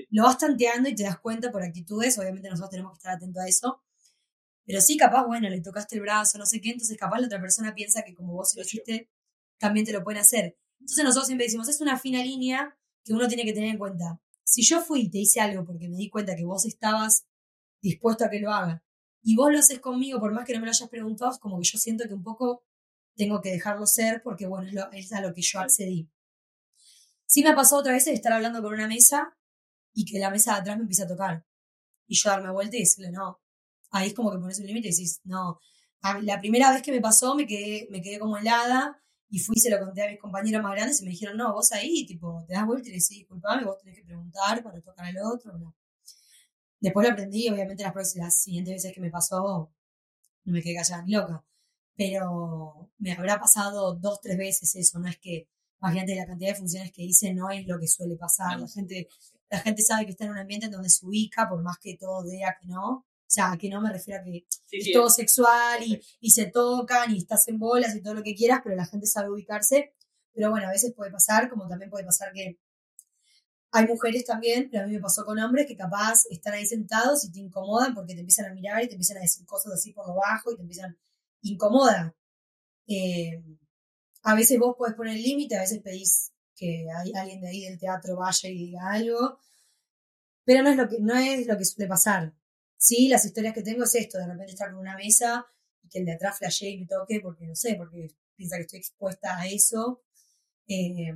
[0.09, 3.41] Lo vas tanteando y te das cuenta por actitudes, obviamente nosotros tenemos que estar atentos
[3.41, 3.81] a eso.
[4.69, 7.41] Pero sí, capaz, bueno, le tocaste el brazo, no sé qué, entonces capaz la otra
[7.41, 9.09] persona piensa que como vos lo hiciste,
[9.57, 10.59] también te lo pueden hacer.
[10.79, 14.21] Entonces nosotros siempre decimos, es una fina línea que uno tiene que tener en cuenta.
[14.43, 17.25] Si yo fui y te hice algo porque me di cuenta que vos estabas
[17.81, 18.83] dispuesto a que lo haga,
[19.23, 21.57] y vos lo haces conmigo, por más que no me lo hayas preguntado, es como
[21.57, 22.63] que yo siento que un poco
[23.15, 26.07] tengo que dejarlo ser porque, bueno, es, lo, es a lo que yo accedí.
[27.25, 29.35] Sí me ha pasado otra vez de estar hablando con una mesa
[29.95, 31.43] y que la mesa de atrás me empieza a tocar.
[32.05, 33.41] Y yo darme vuelta y decirle, no.
[33.91, 35.59] Ahí es como que pones un límite y decís, no.
[36.21, 39.59] La primera vez que me pasó me quedé, me quedé como helada y fui y
[39.59, 42.43] se lo conté a mis compañeros más grandes y me dijeron, no, vos ahí, tipo,
[42.47, 45.57] te das vuelta y le decís, disculpame, vos tenés que preguntar para tocar al otro.
[45.57, 45.75] No.
[46.79, 49.71] Después lo aprendí, obviamente las, las siguientes veces que me pasó,
[50.45, 51.43] no me quedé callada ni loca.
[51.95, 55.49] Pero me habrá pasado dos, tres veces eso, no es que,
[55.81, 58.59] imagínate la cantidad de funciones que hice, no es lo que suele pasar.
[58.59, 59.09] La gente,
[59.49, 61.97] la gente sabe que está en un ambiente en donde se ubica, por más que
[61.97, 63.05] todo diga que no.
[63.29, 67.13] O sea, que no me refiero a que es todo sexual y, y, se tocan
[67.13, 69.93] y estás en bolas y todo lo que quieras, pero la gente sabe ubicarse.
[70.33, 72.57] Pero bueno, a veces puede pasar, como también puede pasar que
[73.71, 77.23] hay mujeres también, pero a mí me pasó con hombres que capaz están ahí sentados
[77.23, 79.93] y te incomodan porque te empiezan a mirar y te empiezan a decir cosas así
[79.93, 80.97] por lo bajo y te empiezan
[81.43, 82.15] incomoda.
[82.87, 83.43] Eh,
[84.23, 87.77] a veces vos podés poner el límite, a veces pedís que alguien de ahí del
[87.77, 89.37] teatro vaya y diga algo,
[90.43, 92.33] pero no es lo que, no es lo que suele pasar.
[92.79, 95.45] Sí, las historias que tengo es esto, de repente estar con una mesa
[95.83, 98.61] y que el de atrás flashee y me toque porque no sé, porque piensa que
[98.63, 100.01] estoy expuesta a eso.
[100.67, 101.13] Eh,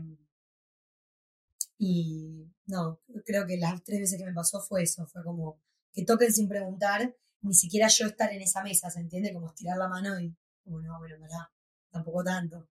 [1.77, 5.61] y no, creo que las tres veces que me pasó fue eso, fue como
[5.93, 9.33] que toquen sin preguntar, ni siquiera yo estar en esa mesa, ¿se entiende?
[9.33, 10.35] Como estirar la mano y
[10.65, 11.47] como no, bueno, verdad,
[11.91, 12.67] tampoco tanto.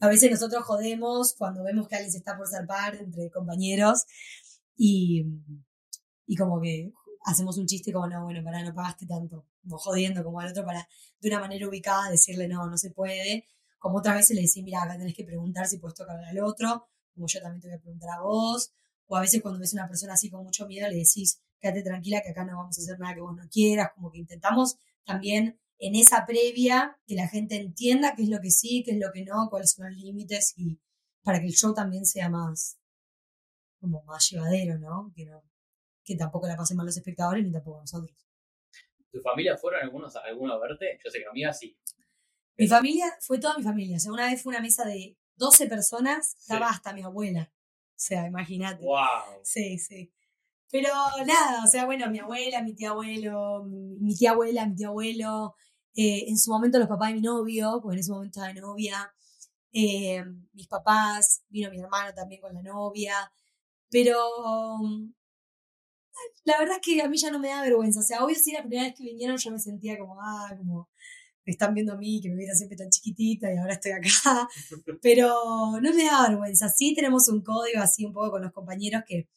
[0.00, 4.06] A veces nosotros jodemos cuando vemos que alguien se está por zarpar entre compañeros
[4.76, 5.26] y,
[6.26, 6.92] y como que
[7.26, 10.64] hacemos un chiste como, no, bueno, para no pagaste tanto, como jodiendo como al otro
[10.64, 10.88] para
[11.20, 13.46] de una manera ubicada decirle, no, no se puede.
[13.78, 16.88] Como otras veces le decís, mira, acá tenés que preguntar si puedes tocar al otro
[17.16, 18.72] como yo también te voy a preguntar a vos,
[19.06, 21.82] o a veces cuando ves a una persona así con mucho miedo le decís, quédate
[21.82, 24.76] tranquila que acá no vamos a hacer nada que vos no quieras, como que intentamos
[25.04, 28.98] también en esa previa que la gente entienda qué es lo que sí, qué es
[28.98, 30.78] lo que no, cuáles son los límites y
[31.22, 32.78] para que el show también sea más
[33.80, 35.12] como más llevadero, no,
[36.06, 38.16] que tampoco la pasen mal los espectadores ni tampoco nosotros.
[39.10, 40.98] ¿Tu familia fueron algunos, alguno a verte?
[41.04, 41.76] Yo sé que a mí sí.
[42.56, 43.96] Mi familia, fue toda mi familia.
[43.96, 47.50] O sea, una vez fue una mesa de 12 personas, estaba hasta mi abuela.
[47.52, 48.84] O sea, imagínate.
[48.84, 49.40] Wow.
[49.42, 50.12] Sí, sí.
[50.70, 50.88] Pero
[51.26, 55.54] nada, o sea, bueno, mi abuela, mi tía abuelo, mi tía abuela, mi tío abuelo,
[55.94, 58.60] eh, en su momento los papás de mi novio, porque en ese momento estaba de
[58.60, 59.12] novia,
[59.72, 63.32] eh, mis papás, vino mi hermano también con la novia,
[63.90, 64.18] pero
[66.44, 68.52] la verdad es que a mí ya no me da vergüenza, o sea, obvio sí
[68.52, 70.88] la primera vez que vinieron yo me sentía como, ah, como,
[71.46, 74.08] me están viendo a mí, que me veía siempre tan chiquitita y ahora estoy acá,
[75.02, 75.32] pero
[75.80, 76.68] no me da vergüenza.
[76.68, 79.28] Sí tenemos un código así un poco con los compañeros que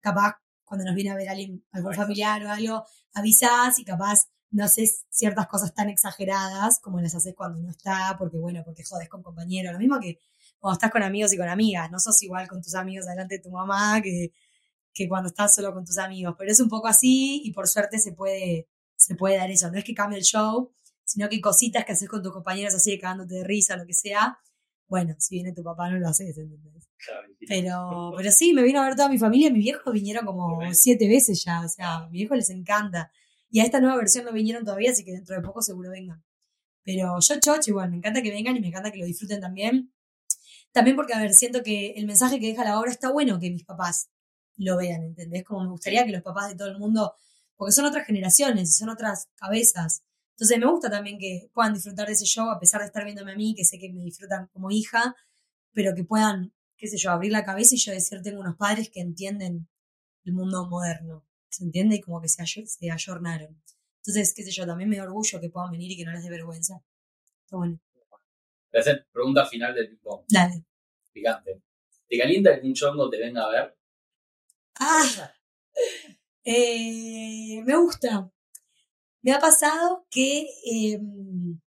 [0.00, 4.64] capaz cuando nos viene a ver alguien, algún familiar o algo, avisás y capaz no
[4.64, 9.08] haces ciertas cosas tan exageradas como las haces cuando no está, porque bueno, porque jodes
[9.08, 9.72] con compañeros.
[9.72, 10.18] Lo mismo que
[10.58, 13.42] cuando estás con amigos y con amigas, no sos igual con tus amigos delante de
[13.42, 14.32] tu mamá que,
[14.92, 16.34] que cuando estás solo con tus amigos.
[16.38, 19.70] Pero es un poco así y por suerte se puede, se puede dar eso.
[19.70, 20.72] No es que cambie el show,
[21.04, 24.38] sino que cositas que haces con tus compañeros así, cagándote de risa, lo que sea.
[24.88, 26.88] Bueno, si viene tu papá no lo haces, ¿entendés?
[27.46, 29.50] Pero, pero sí, me vino a ver toda mi familia.
[29.50, 31.62] Mis viejos vinieron como siete veces ya.
[31.64, 33.10] O sea, a mi viejo les encanta.
[33.50, 36.22] Y a esta nueva versión no vinieron todavía, así que dentro de poco seguro vengan.
[36.84, 39.92] Pero yo, chocho, igual, me encanta que vengan y me encanta que lo disfruten también.
[40.72, 43.50] También porque, a ver, siento que el mensaje que deja la obra está bueno que
[43.50, 44.10] mis papás
[44.58, 45.44] lo vean, ¿entendés?
[45.44, 47.14] Como me gustaría que los papás de todo el mundo,
[47.56, 50.02] porque son otras generaciones y son otras cabezas.
[50.32, 53.32] Entonces me gusta también que puedan disfrutar de ese show, a pesar de estar viéndome
[53.32, 55.16] a mí, que sé que me disfrutan como hija,
[55.72, 58.90] pero que puedan, qué sé yo, abrir la cabeza y yo decir, tengo unos padres
[58.90, 59.68] que entienden
[60.24, 61.96] el mundo moderno, ¿se entiende?
[61.96, 63.60] Y como que se, se ayornaron.
[63.98, 66.22] Entonces, qué sé yo, también me da orgullo que puedan venir y que no les
[66.22, 66.82] dé vergüenza.
[67.44, 67.80] Está bueno.
[68.70, 70.24] Voy a hacer pregunta final del tipo.
[70.28, 70.64] Dale.
[71.12, 71.62] Picante.
[72.08, 73.77] ¿Te calienta que un chongo te venga a ver?
[74.80, 75.32] Ah,
[76.44, 78.30] eh, me gusta.
[79.22, 81.60] Me ha pasado que, em,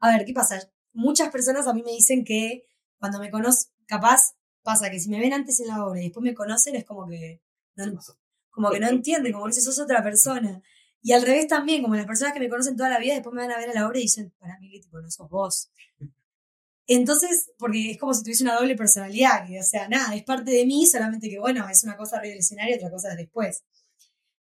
[0.00, 0.60] a ver, ¿qué pasa?
[0.92, 2.64] Muchas personas a mí me dicen que
[2.98, 6.24] cuando me conocen, capaz pasa que si me ven antes en la obra y después
[6.24, 7.42] me conocen es como que
[7.76, 7.84] no,
[8.50, 10.62] como que no entienden, como que sos otra persona.
[11.02, 13.42] Y al revés también, como las personas que me conocen toda la vida después me
[13.42, 15.70] van a ver a la obra y dicen, para mí, tipo, no sos vos.
[16.86, 20.50] Entonces, porque es como si tuviese una doble personalidad, que, o sea, nada, es parte
[20.50, 23.64] de mí, solamente que, bueno, es una cosa arriba del escenario y otra cosa después.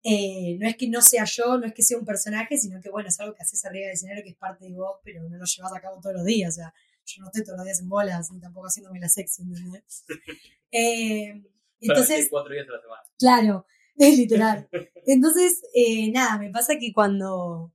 [0.03, 2.89] Eh, no es que no sea yo, no es que sea un personaje, sino que
[2.89, 5.37] bueno, es algo que haces arriba del escenario que es parte de vos, pero no
[5.37, 6.53] lo llevas a cabo todos los días.
[6.53, 6.73] O sea,
[7.05, 10.05] yo no estoy todos los días en bolas, ni tampoco haciéndome la sexy, ¿entendés?
[10.73, 11.43] Eh,
[11.81, 12.29] entonces.
[12.29, 13.03] Cuatro días a la semana.
[13.19, 13.65] Claro.
[13.97, 14.69] literal.
[15.05, 17.73] Entonces, eh, nada, me pasa que cuando,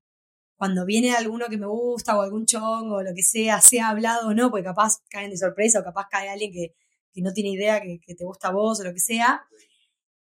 [0.56, 4.28] cuando viene alguno que me gusta o algún chongo o lo que sea, sea hablado
[4.28, 6.74] o no, porque capaz caen de sorpresa o capaz cae alguien que,
[7.12, 9.46] que no tiene idea que, que te gusta a vos o lo que sea,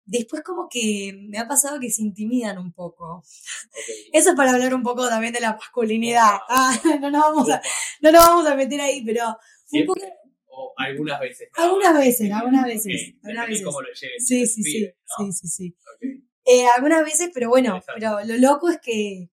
[0.10, 3.24] después como que me ha pasado que se intimidan un poco.
[4.12, 6.38] Eso es para hablar un poco también de la masculinidad.
[6.50, 7.62] Ah, no, nos vamos a,
[8.02, 9.38] no nos vamos a meter ahí, pero
[9.72, 10.02] un poco,
[10.48, 11.50] O algunas veces.
[11.54, 13.14] algunas veces, algunas veces.
[13.18, 13.66] Ok, algunas veces.
[13.66, 14.26] cómo lo lleves.
[14.26, 15.26] Sí, sí, sí, pibe, ¿no?
[15.26, 15.78] sí, sí, sí.
[15.96, 16.26] Ok.
[16.46, 19.30] Eh, algunas veces, pero bueno, pero lo loco es que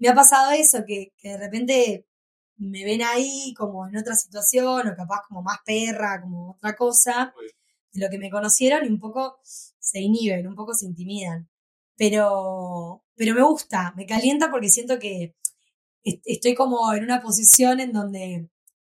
[0.00, 2.06] me ha pasado eso, que, que de repente
[2.58, 7.34] me ven ahí como en otra situación, o capaz como más perra, como otra cosa,
[7.92, 11.48] de lo que me conocieron y un poco se inhiben, un poco se intimidan.
[11.96, 15.34] Pero, pero me gusta, me calienta porque siento que
[16.04, 18.48] est- estoy como en una posición en donde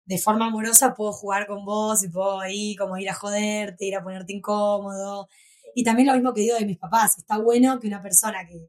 [0.06, 3.96] de forma amorosa puedo jugar con vos y puedo ahí como ir a joderte, ir
[3.96, 5.28] a ponerte incómodo.
[5.74, 8.68] Y también lo mismo que digo de mis papás, está bueno que una persona que,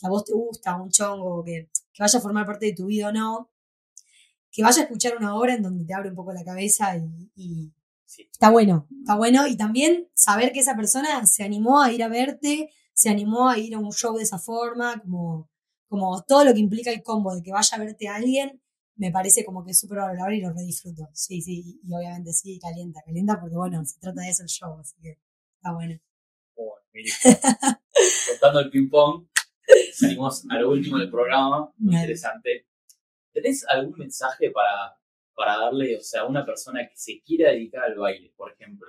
[0.00, 2.86] que a vos te gusta, un chongo, que, que vaya a formar parte de tu
[2.86, 3.50] vida o no,
[4.50, 7.30] que vaya a escuchar una obra en donde te abre un poco la cabeza y,
[7.36, 7.72] y
[8.06, 8.28] Sí.
[8.32, 9.46] está bueno, está bueno.
[9.46, 13.56] Y también saber que esa persona se animó a ir a verte, se animó a
[13.56, 15.48] ir a un show de esa forma, como,
[15.88, 18.60] como todo lo que implica el combo de que vaya a verte a alguien,
[18.96, 21.08] me parece como que es súper valorable y lo redisfruto.
[21.12, 24.76] Sí, sí, y obviamente sí, calienta, calienta porque bueno, se trata de eso el show,
[24.80, 25.16] así que
[25.56, 26.00] está bueno.
[26.56, 27.10] Bueno, mire.
[28.30, 29.26] Contando el ping-pong,
[29.92, 31.72] salimos a lo último del programa.
[31.78, 32.66] Muy interesante.
[33.32, 34.98] ¿Tenés algún mensaje para,
[35.34, 38.88] para darle, o sea, a una persona que se quiera dedicar al baile, por ejemplo?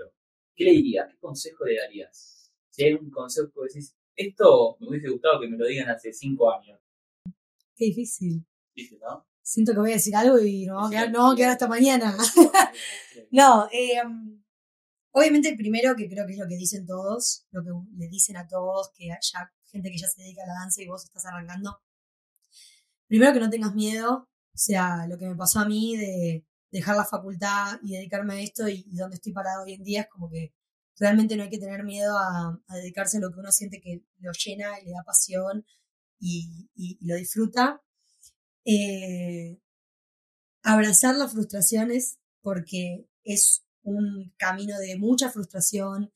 [0.56, 1.08] ¿Qué le dirías?
[1.10, 2.52] ¿Qué consejo le darías?
[2.70, 6.14] Si hay un consejo que decís, esto me hubiese gustado que me lo digan hace
[6.14, 6.80] cinco años.
[7.76, 8.46] Qué difícil.
[8.76, 9.28] ¿Viste, no?
[9.42, 11.52] Siento que voy a decir algo y nos vamos a quedar, nos vamos a quedar
[11.52, 12.18] hasta mañana.
[13.32, 14.02] No, eh,
[15.12, 18.36] obviamente el primero, que creo que es lo que dicen todos, lo que le dicen
[18.36, 21.26] a todos, que haya gente que ya se dedica a la danza y vos estás
[21.26, 21.80] arrancando.
[23.08, 26.96] Primero que no tengas miedo, o sea, lo que me pasó a mí de dejar
[26.96, 30.08] la facultad y dedicarme a esto y, y donde estoy parado hoy en día es
[30.10, 30.54] como que
[30.98, 34.04] realmente no hay que tener miedo a, a dedicarse a lo que uno siente que
[34.20, 35.66] lo llena y le da pasión
[36.20, 37.82] y, y- y lo disfruta.
[38.66, 39.60] Eh,
[40.64, 46.12] abrazar las frustraciones porque es un camino de mucha frustración,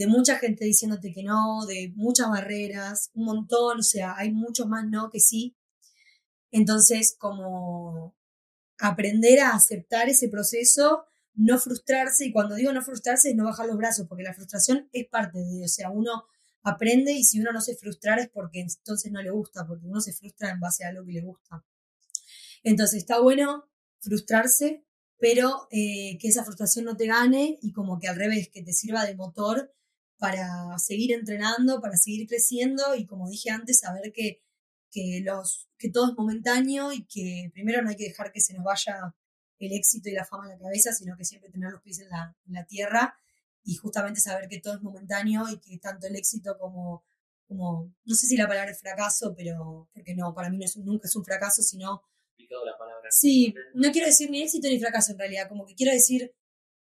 [0.00, 4.66] de mucha gente diciéndote que no, de muchas barreras, un montón, o sea, hay muchos
[4.66, 5.58] más no que sí.
[6.50, 8.16] Entonces, como
[8.78, 11.04] aprender a aceptar ese proceso,
[11.34, 14.88] no frustrarse, y cuando digo no frustrarse es no bajar los brazos, porque la frustración
[14.92, 16.24] es parte de, o sea, uno
[16.62, 20.00] aprende y si uno no se frustra es porque entonces no le gusta, porque uno
[20.00, 21.62] se frustra en base a algo que le gusta.
[22.62, 23.68] Entonces está bueno
[23.98, 24.82] frustrarse,
[25.18, 28.72] pero eh, que esa frustración no te gane y como que al revés, que te
[28.72, 29.74] sirva de motor
[30.20, 34.42] para seguir entrenando, para seguir creciendo y como dije antes, saber que,
[34.92, 38.54] que, los, que todo es momentáneo y que primero no hay que dejar que se
[38.54, 39.16] nos vaya
[39.58, 42.10] el éxito y la fama en la cabeza, sino que siempre tener los pies en
[42.10, 43.14] la, en la tierra
[43.64, 47.04] y justamente saber que todo es momentáneo y que tanto el éxito como,
[47.48, 50.76] como no sé si la palabra es fracaso, pero porque no, para mí no es,
[50.76, 52.02] un- nunca es un fracaso, sino
[52.64, 53.08] la palabra.
[53.10, 56.34] Sí, no quiero decir ni éxito ni fracaso en realidad, como que quiero decir,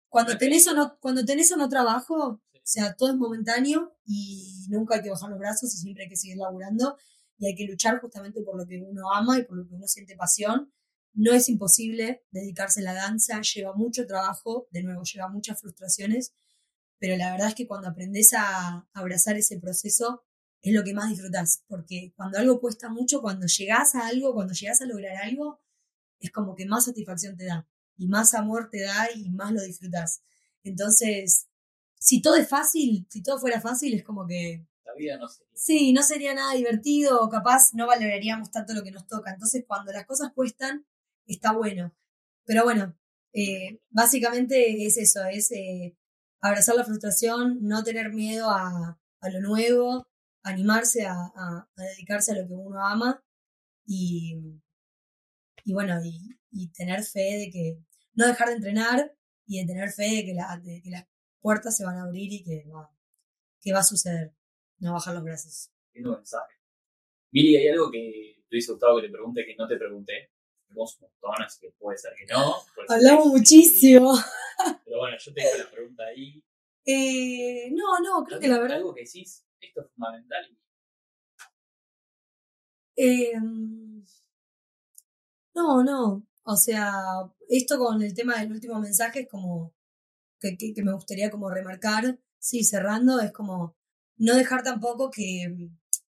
[0.09, 4.65] cuando tenés o no, cuando tenés o no trabajo, o sea, todo es momentáneo y
[4.69, 6.97] nunca hay que bajar los brazos y siempre hay que seguir laburando
[7.37, 9.85] y hay que luchar justamente por lo que uno ama y por lo que uno
[9.85, 10.71] siente pasión.
[11.13, 16.33] No es imposible dedicarse a la danza, lleva mucho trabajo, de nuevo, lleva muchas frustraciones,
[16.99, 20.23] pero la verdad es que cuando aprendes a abrazar ese proceso,
[20.61, 24.53] es lo que más disfrutas, porque cuando algo cuesta mucho, cuando llegás a algo, cuando
[24.53, 25.59] llegás a lograr algo,
[26.21, 27.67] es como que más satisfacción te da
[27.97, 30.23] y más amor te da y más lo disfrutas.
[30.63, 31.49] Entonces,
[32.03, 35.43] si todo es fácil, si todo fuera fácil, es como que La vida no sé.
[35.53, 39.31] sí, no sería nada divertido o capaz no valoraríamos tanto lo que nos toca.
[39.31, 40.85] Entonces, cuando las cosas cuestan,
[41.25, 41.93] está bueno.
[42.45, 42.95] Pero bueno,
[43.33, 45.95] eh, básicamente es eso, es eh,
[46.41, 50.05] abrazar la frustración, no tener miedo a, a lo nuevo,
[50.43, 53.23] animarse a, a- a dedicarse a lo que uno ama
[53.85, 54.61] y,
[55.65, 57.77] y bueno, y, y tener fe de que,
[58.15, 59.15] no dejar de entrenar
[59.47, 61.05] y de tener fe de que, la- de que las
[61.43, 62.89] puertas se van a abrir y que va,
[63.61, 64.33] que va a suceder,
[64.79, 65.69] no bajar los brazos.
[65.93, 66.53] Lindo mensaje.
[67.31, 70.31] Mili, ¿hay algo que te hubiese gustado que te pregunte que no te pregunté?
[70.69, 72.55] Vos un montón, así que puede ser que no.
[72.87, 74.13] Hablamos que muchísimo.
[74.85, 76.43] Pero bueno, yo te dejo la pregunta ahí.
[76.85, 78.77] Eh, no, no, creo que la verdad.
[78.77, 80.57] Algo que decís, esto es fundamental.
[82.95, 83.33] eh,
[85.53, 86.25] no, no.
[86.45, 86.91] O sea,
[87.49, 89.73] esto con el tema del último mensaje es como
[90.43, 92.19] que, que, que me gustaría como remarcar.
[92.39, 93.75] Sí, cerrando, es como
[94.17, 95.69] no dejar tampoco que,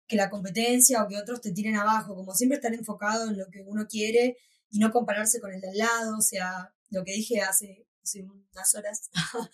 [0.08, 3.50] que la competencia o que otros te tiren abajo, como siempre estar enfocado en lo
[3.52, 4.38] que uno quiere
[4.70, 8.24] y no compararse con el de al lado, o sea, lo que dije hace, hace
[8.24, 9.10] unas horas,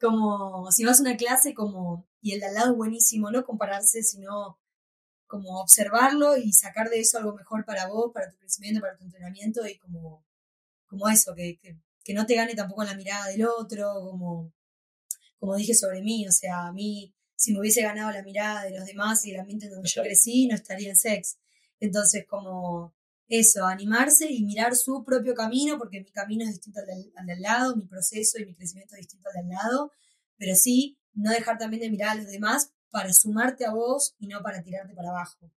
[0.00, 3.44] como si vas a una clase como y el de al lado es buenísimo, no
[3.44, 4.58] compararse, sino
[5.26, 9.04] como observarlo y sacar de eso algo mejor para vos, para tu crecimiento, para tu
[9.04, 10.24] entrenamiento y como,
[10.86, 14.52] como eso, que, que, que no te gane tampoco la mirada del otro, como,
[15.38, 18.78] como dije sobre mí, o sea, a mí si me hubiese ganado la mirada de
[18.78, 21.38] los demás y el ambiente donde yo crecí, no estaría en sex.
[21.80, 22.94] Entonces, como
[23.28, 27.40] eso, animarse y mirar su propio camino, porque mi camino es distinto al del, al
[27.40, 29.92] lado, mi proceso y mi crecimiento es distinto al del lado,
[30.36, 34.28] pero sí, no dejar también de mirar a los demás para sumarte a vos y
[34.28, 35.50] no para tirarte para abajo.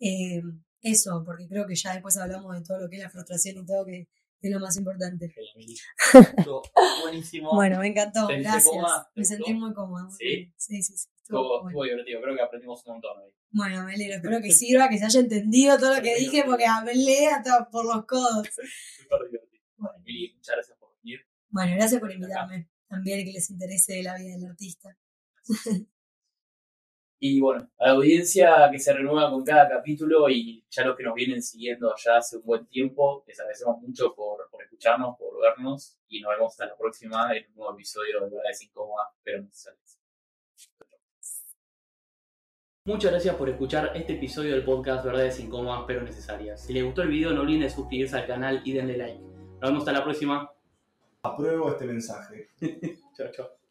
[0.00, 0.42] Eh,
[0.82, 3.66] eso, porque creo que ya después hablamos de todo lo que es la frustración y
[3.66, 4.08] todo, que
[4.48, 5.34] es lo más importante.
[7.02, 7.54] Buenísimo.
[7.54, 9.06] Bueno, me encantó, ¿Te sentiste gracias.
[9.14, 10.08] Me sentí muy cómoda.
[10.10, 10.52] ¿Sí?
[10.56, 11.08] Sí, sí, sí.
[11.16, 11.68] estuvo Estuvo, bueno.
[11.68, 13.32] estuvo divertido, creo que aprendimos un montón hoy.
[13.50, 14.16] Bueno, me alegro.
[14.16, 17.84] Espero que sirva, que se haya entendido todo lo que dije, porque hablé hasta por
[17.84, 18.48] los codos.
[19.02, 19.64] Súper divertido.
[19.76, 21.20] Bueno, Mili, muchas gracias por venir.
[21.48, 22.68] bueno, gracias por invitarme.
[22.88, 24.96] También que les interese la vida del artista.
[27.26, 31.04] Y bueno, a la audiencia que se renueva con cada capítulo y ya los que
[31.04, 35.40] nos vienen siguiendo ya hace un buen tiempo, les agradecemos mucho por, por escucharnos, por
[35.40, 39.40] vernos y nos vemos hasta la próxima en un nuevo episodio de Verdades Incómodas, pero
[39.40, 39.98] necesarias.
[42.84, 46.62] Muchas gracias por escuchar este episodio del podcast Verdades Incómodas pero Necesarias.
[46.62, 49.20] Si les gustó el video no olviden de suscribirse al canal y denle like.
[49.22, 50.52] Nos vemos hasta la próxima.
[51.22, 52.50] Apruebo este mensaje.
[53.16, 53.63] Chao, chao.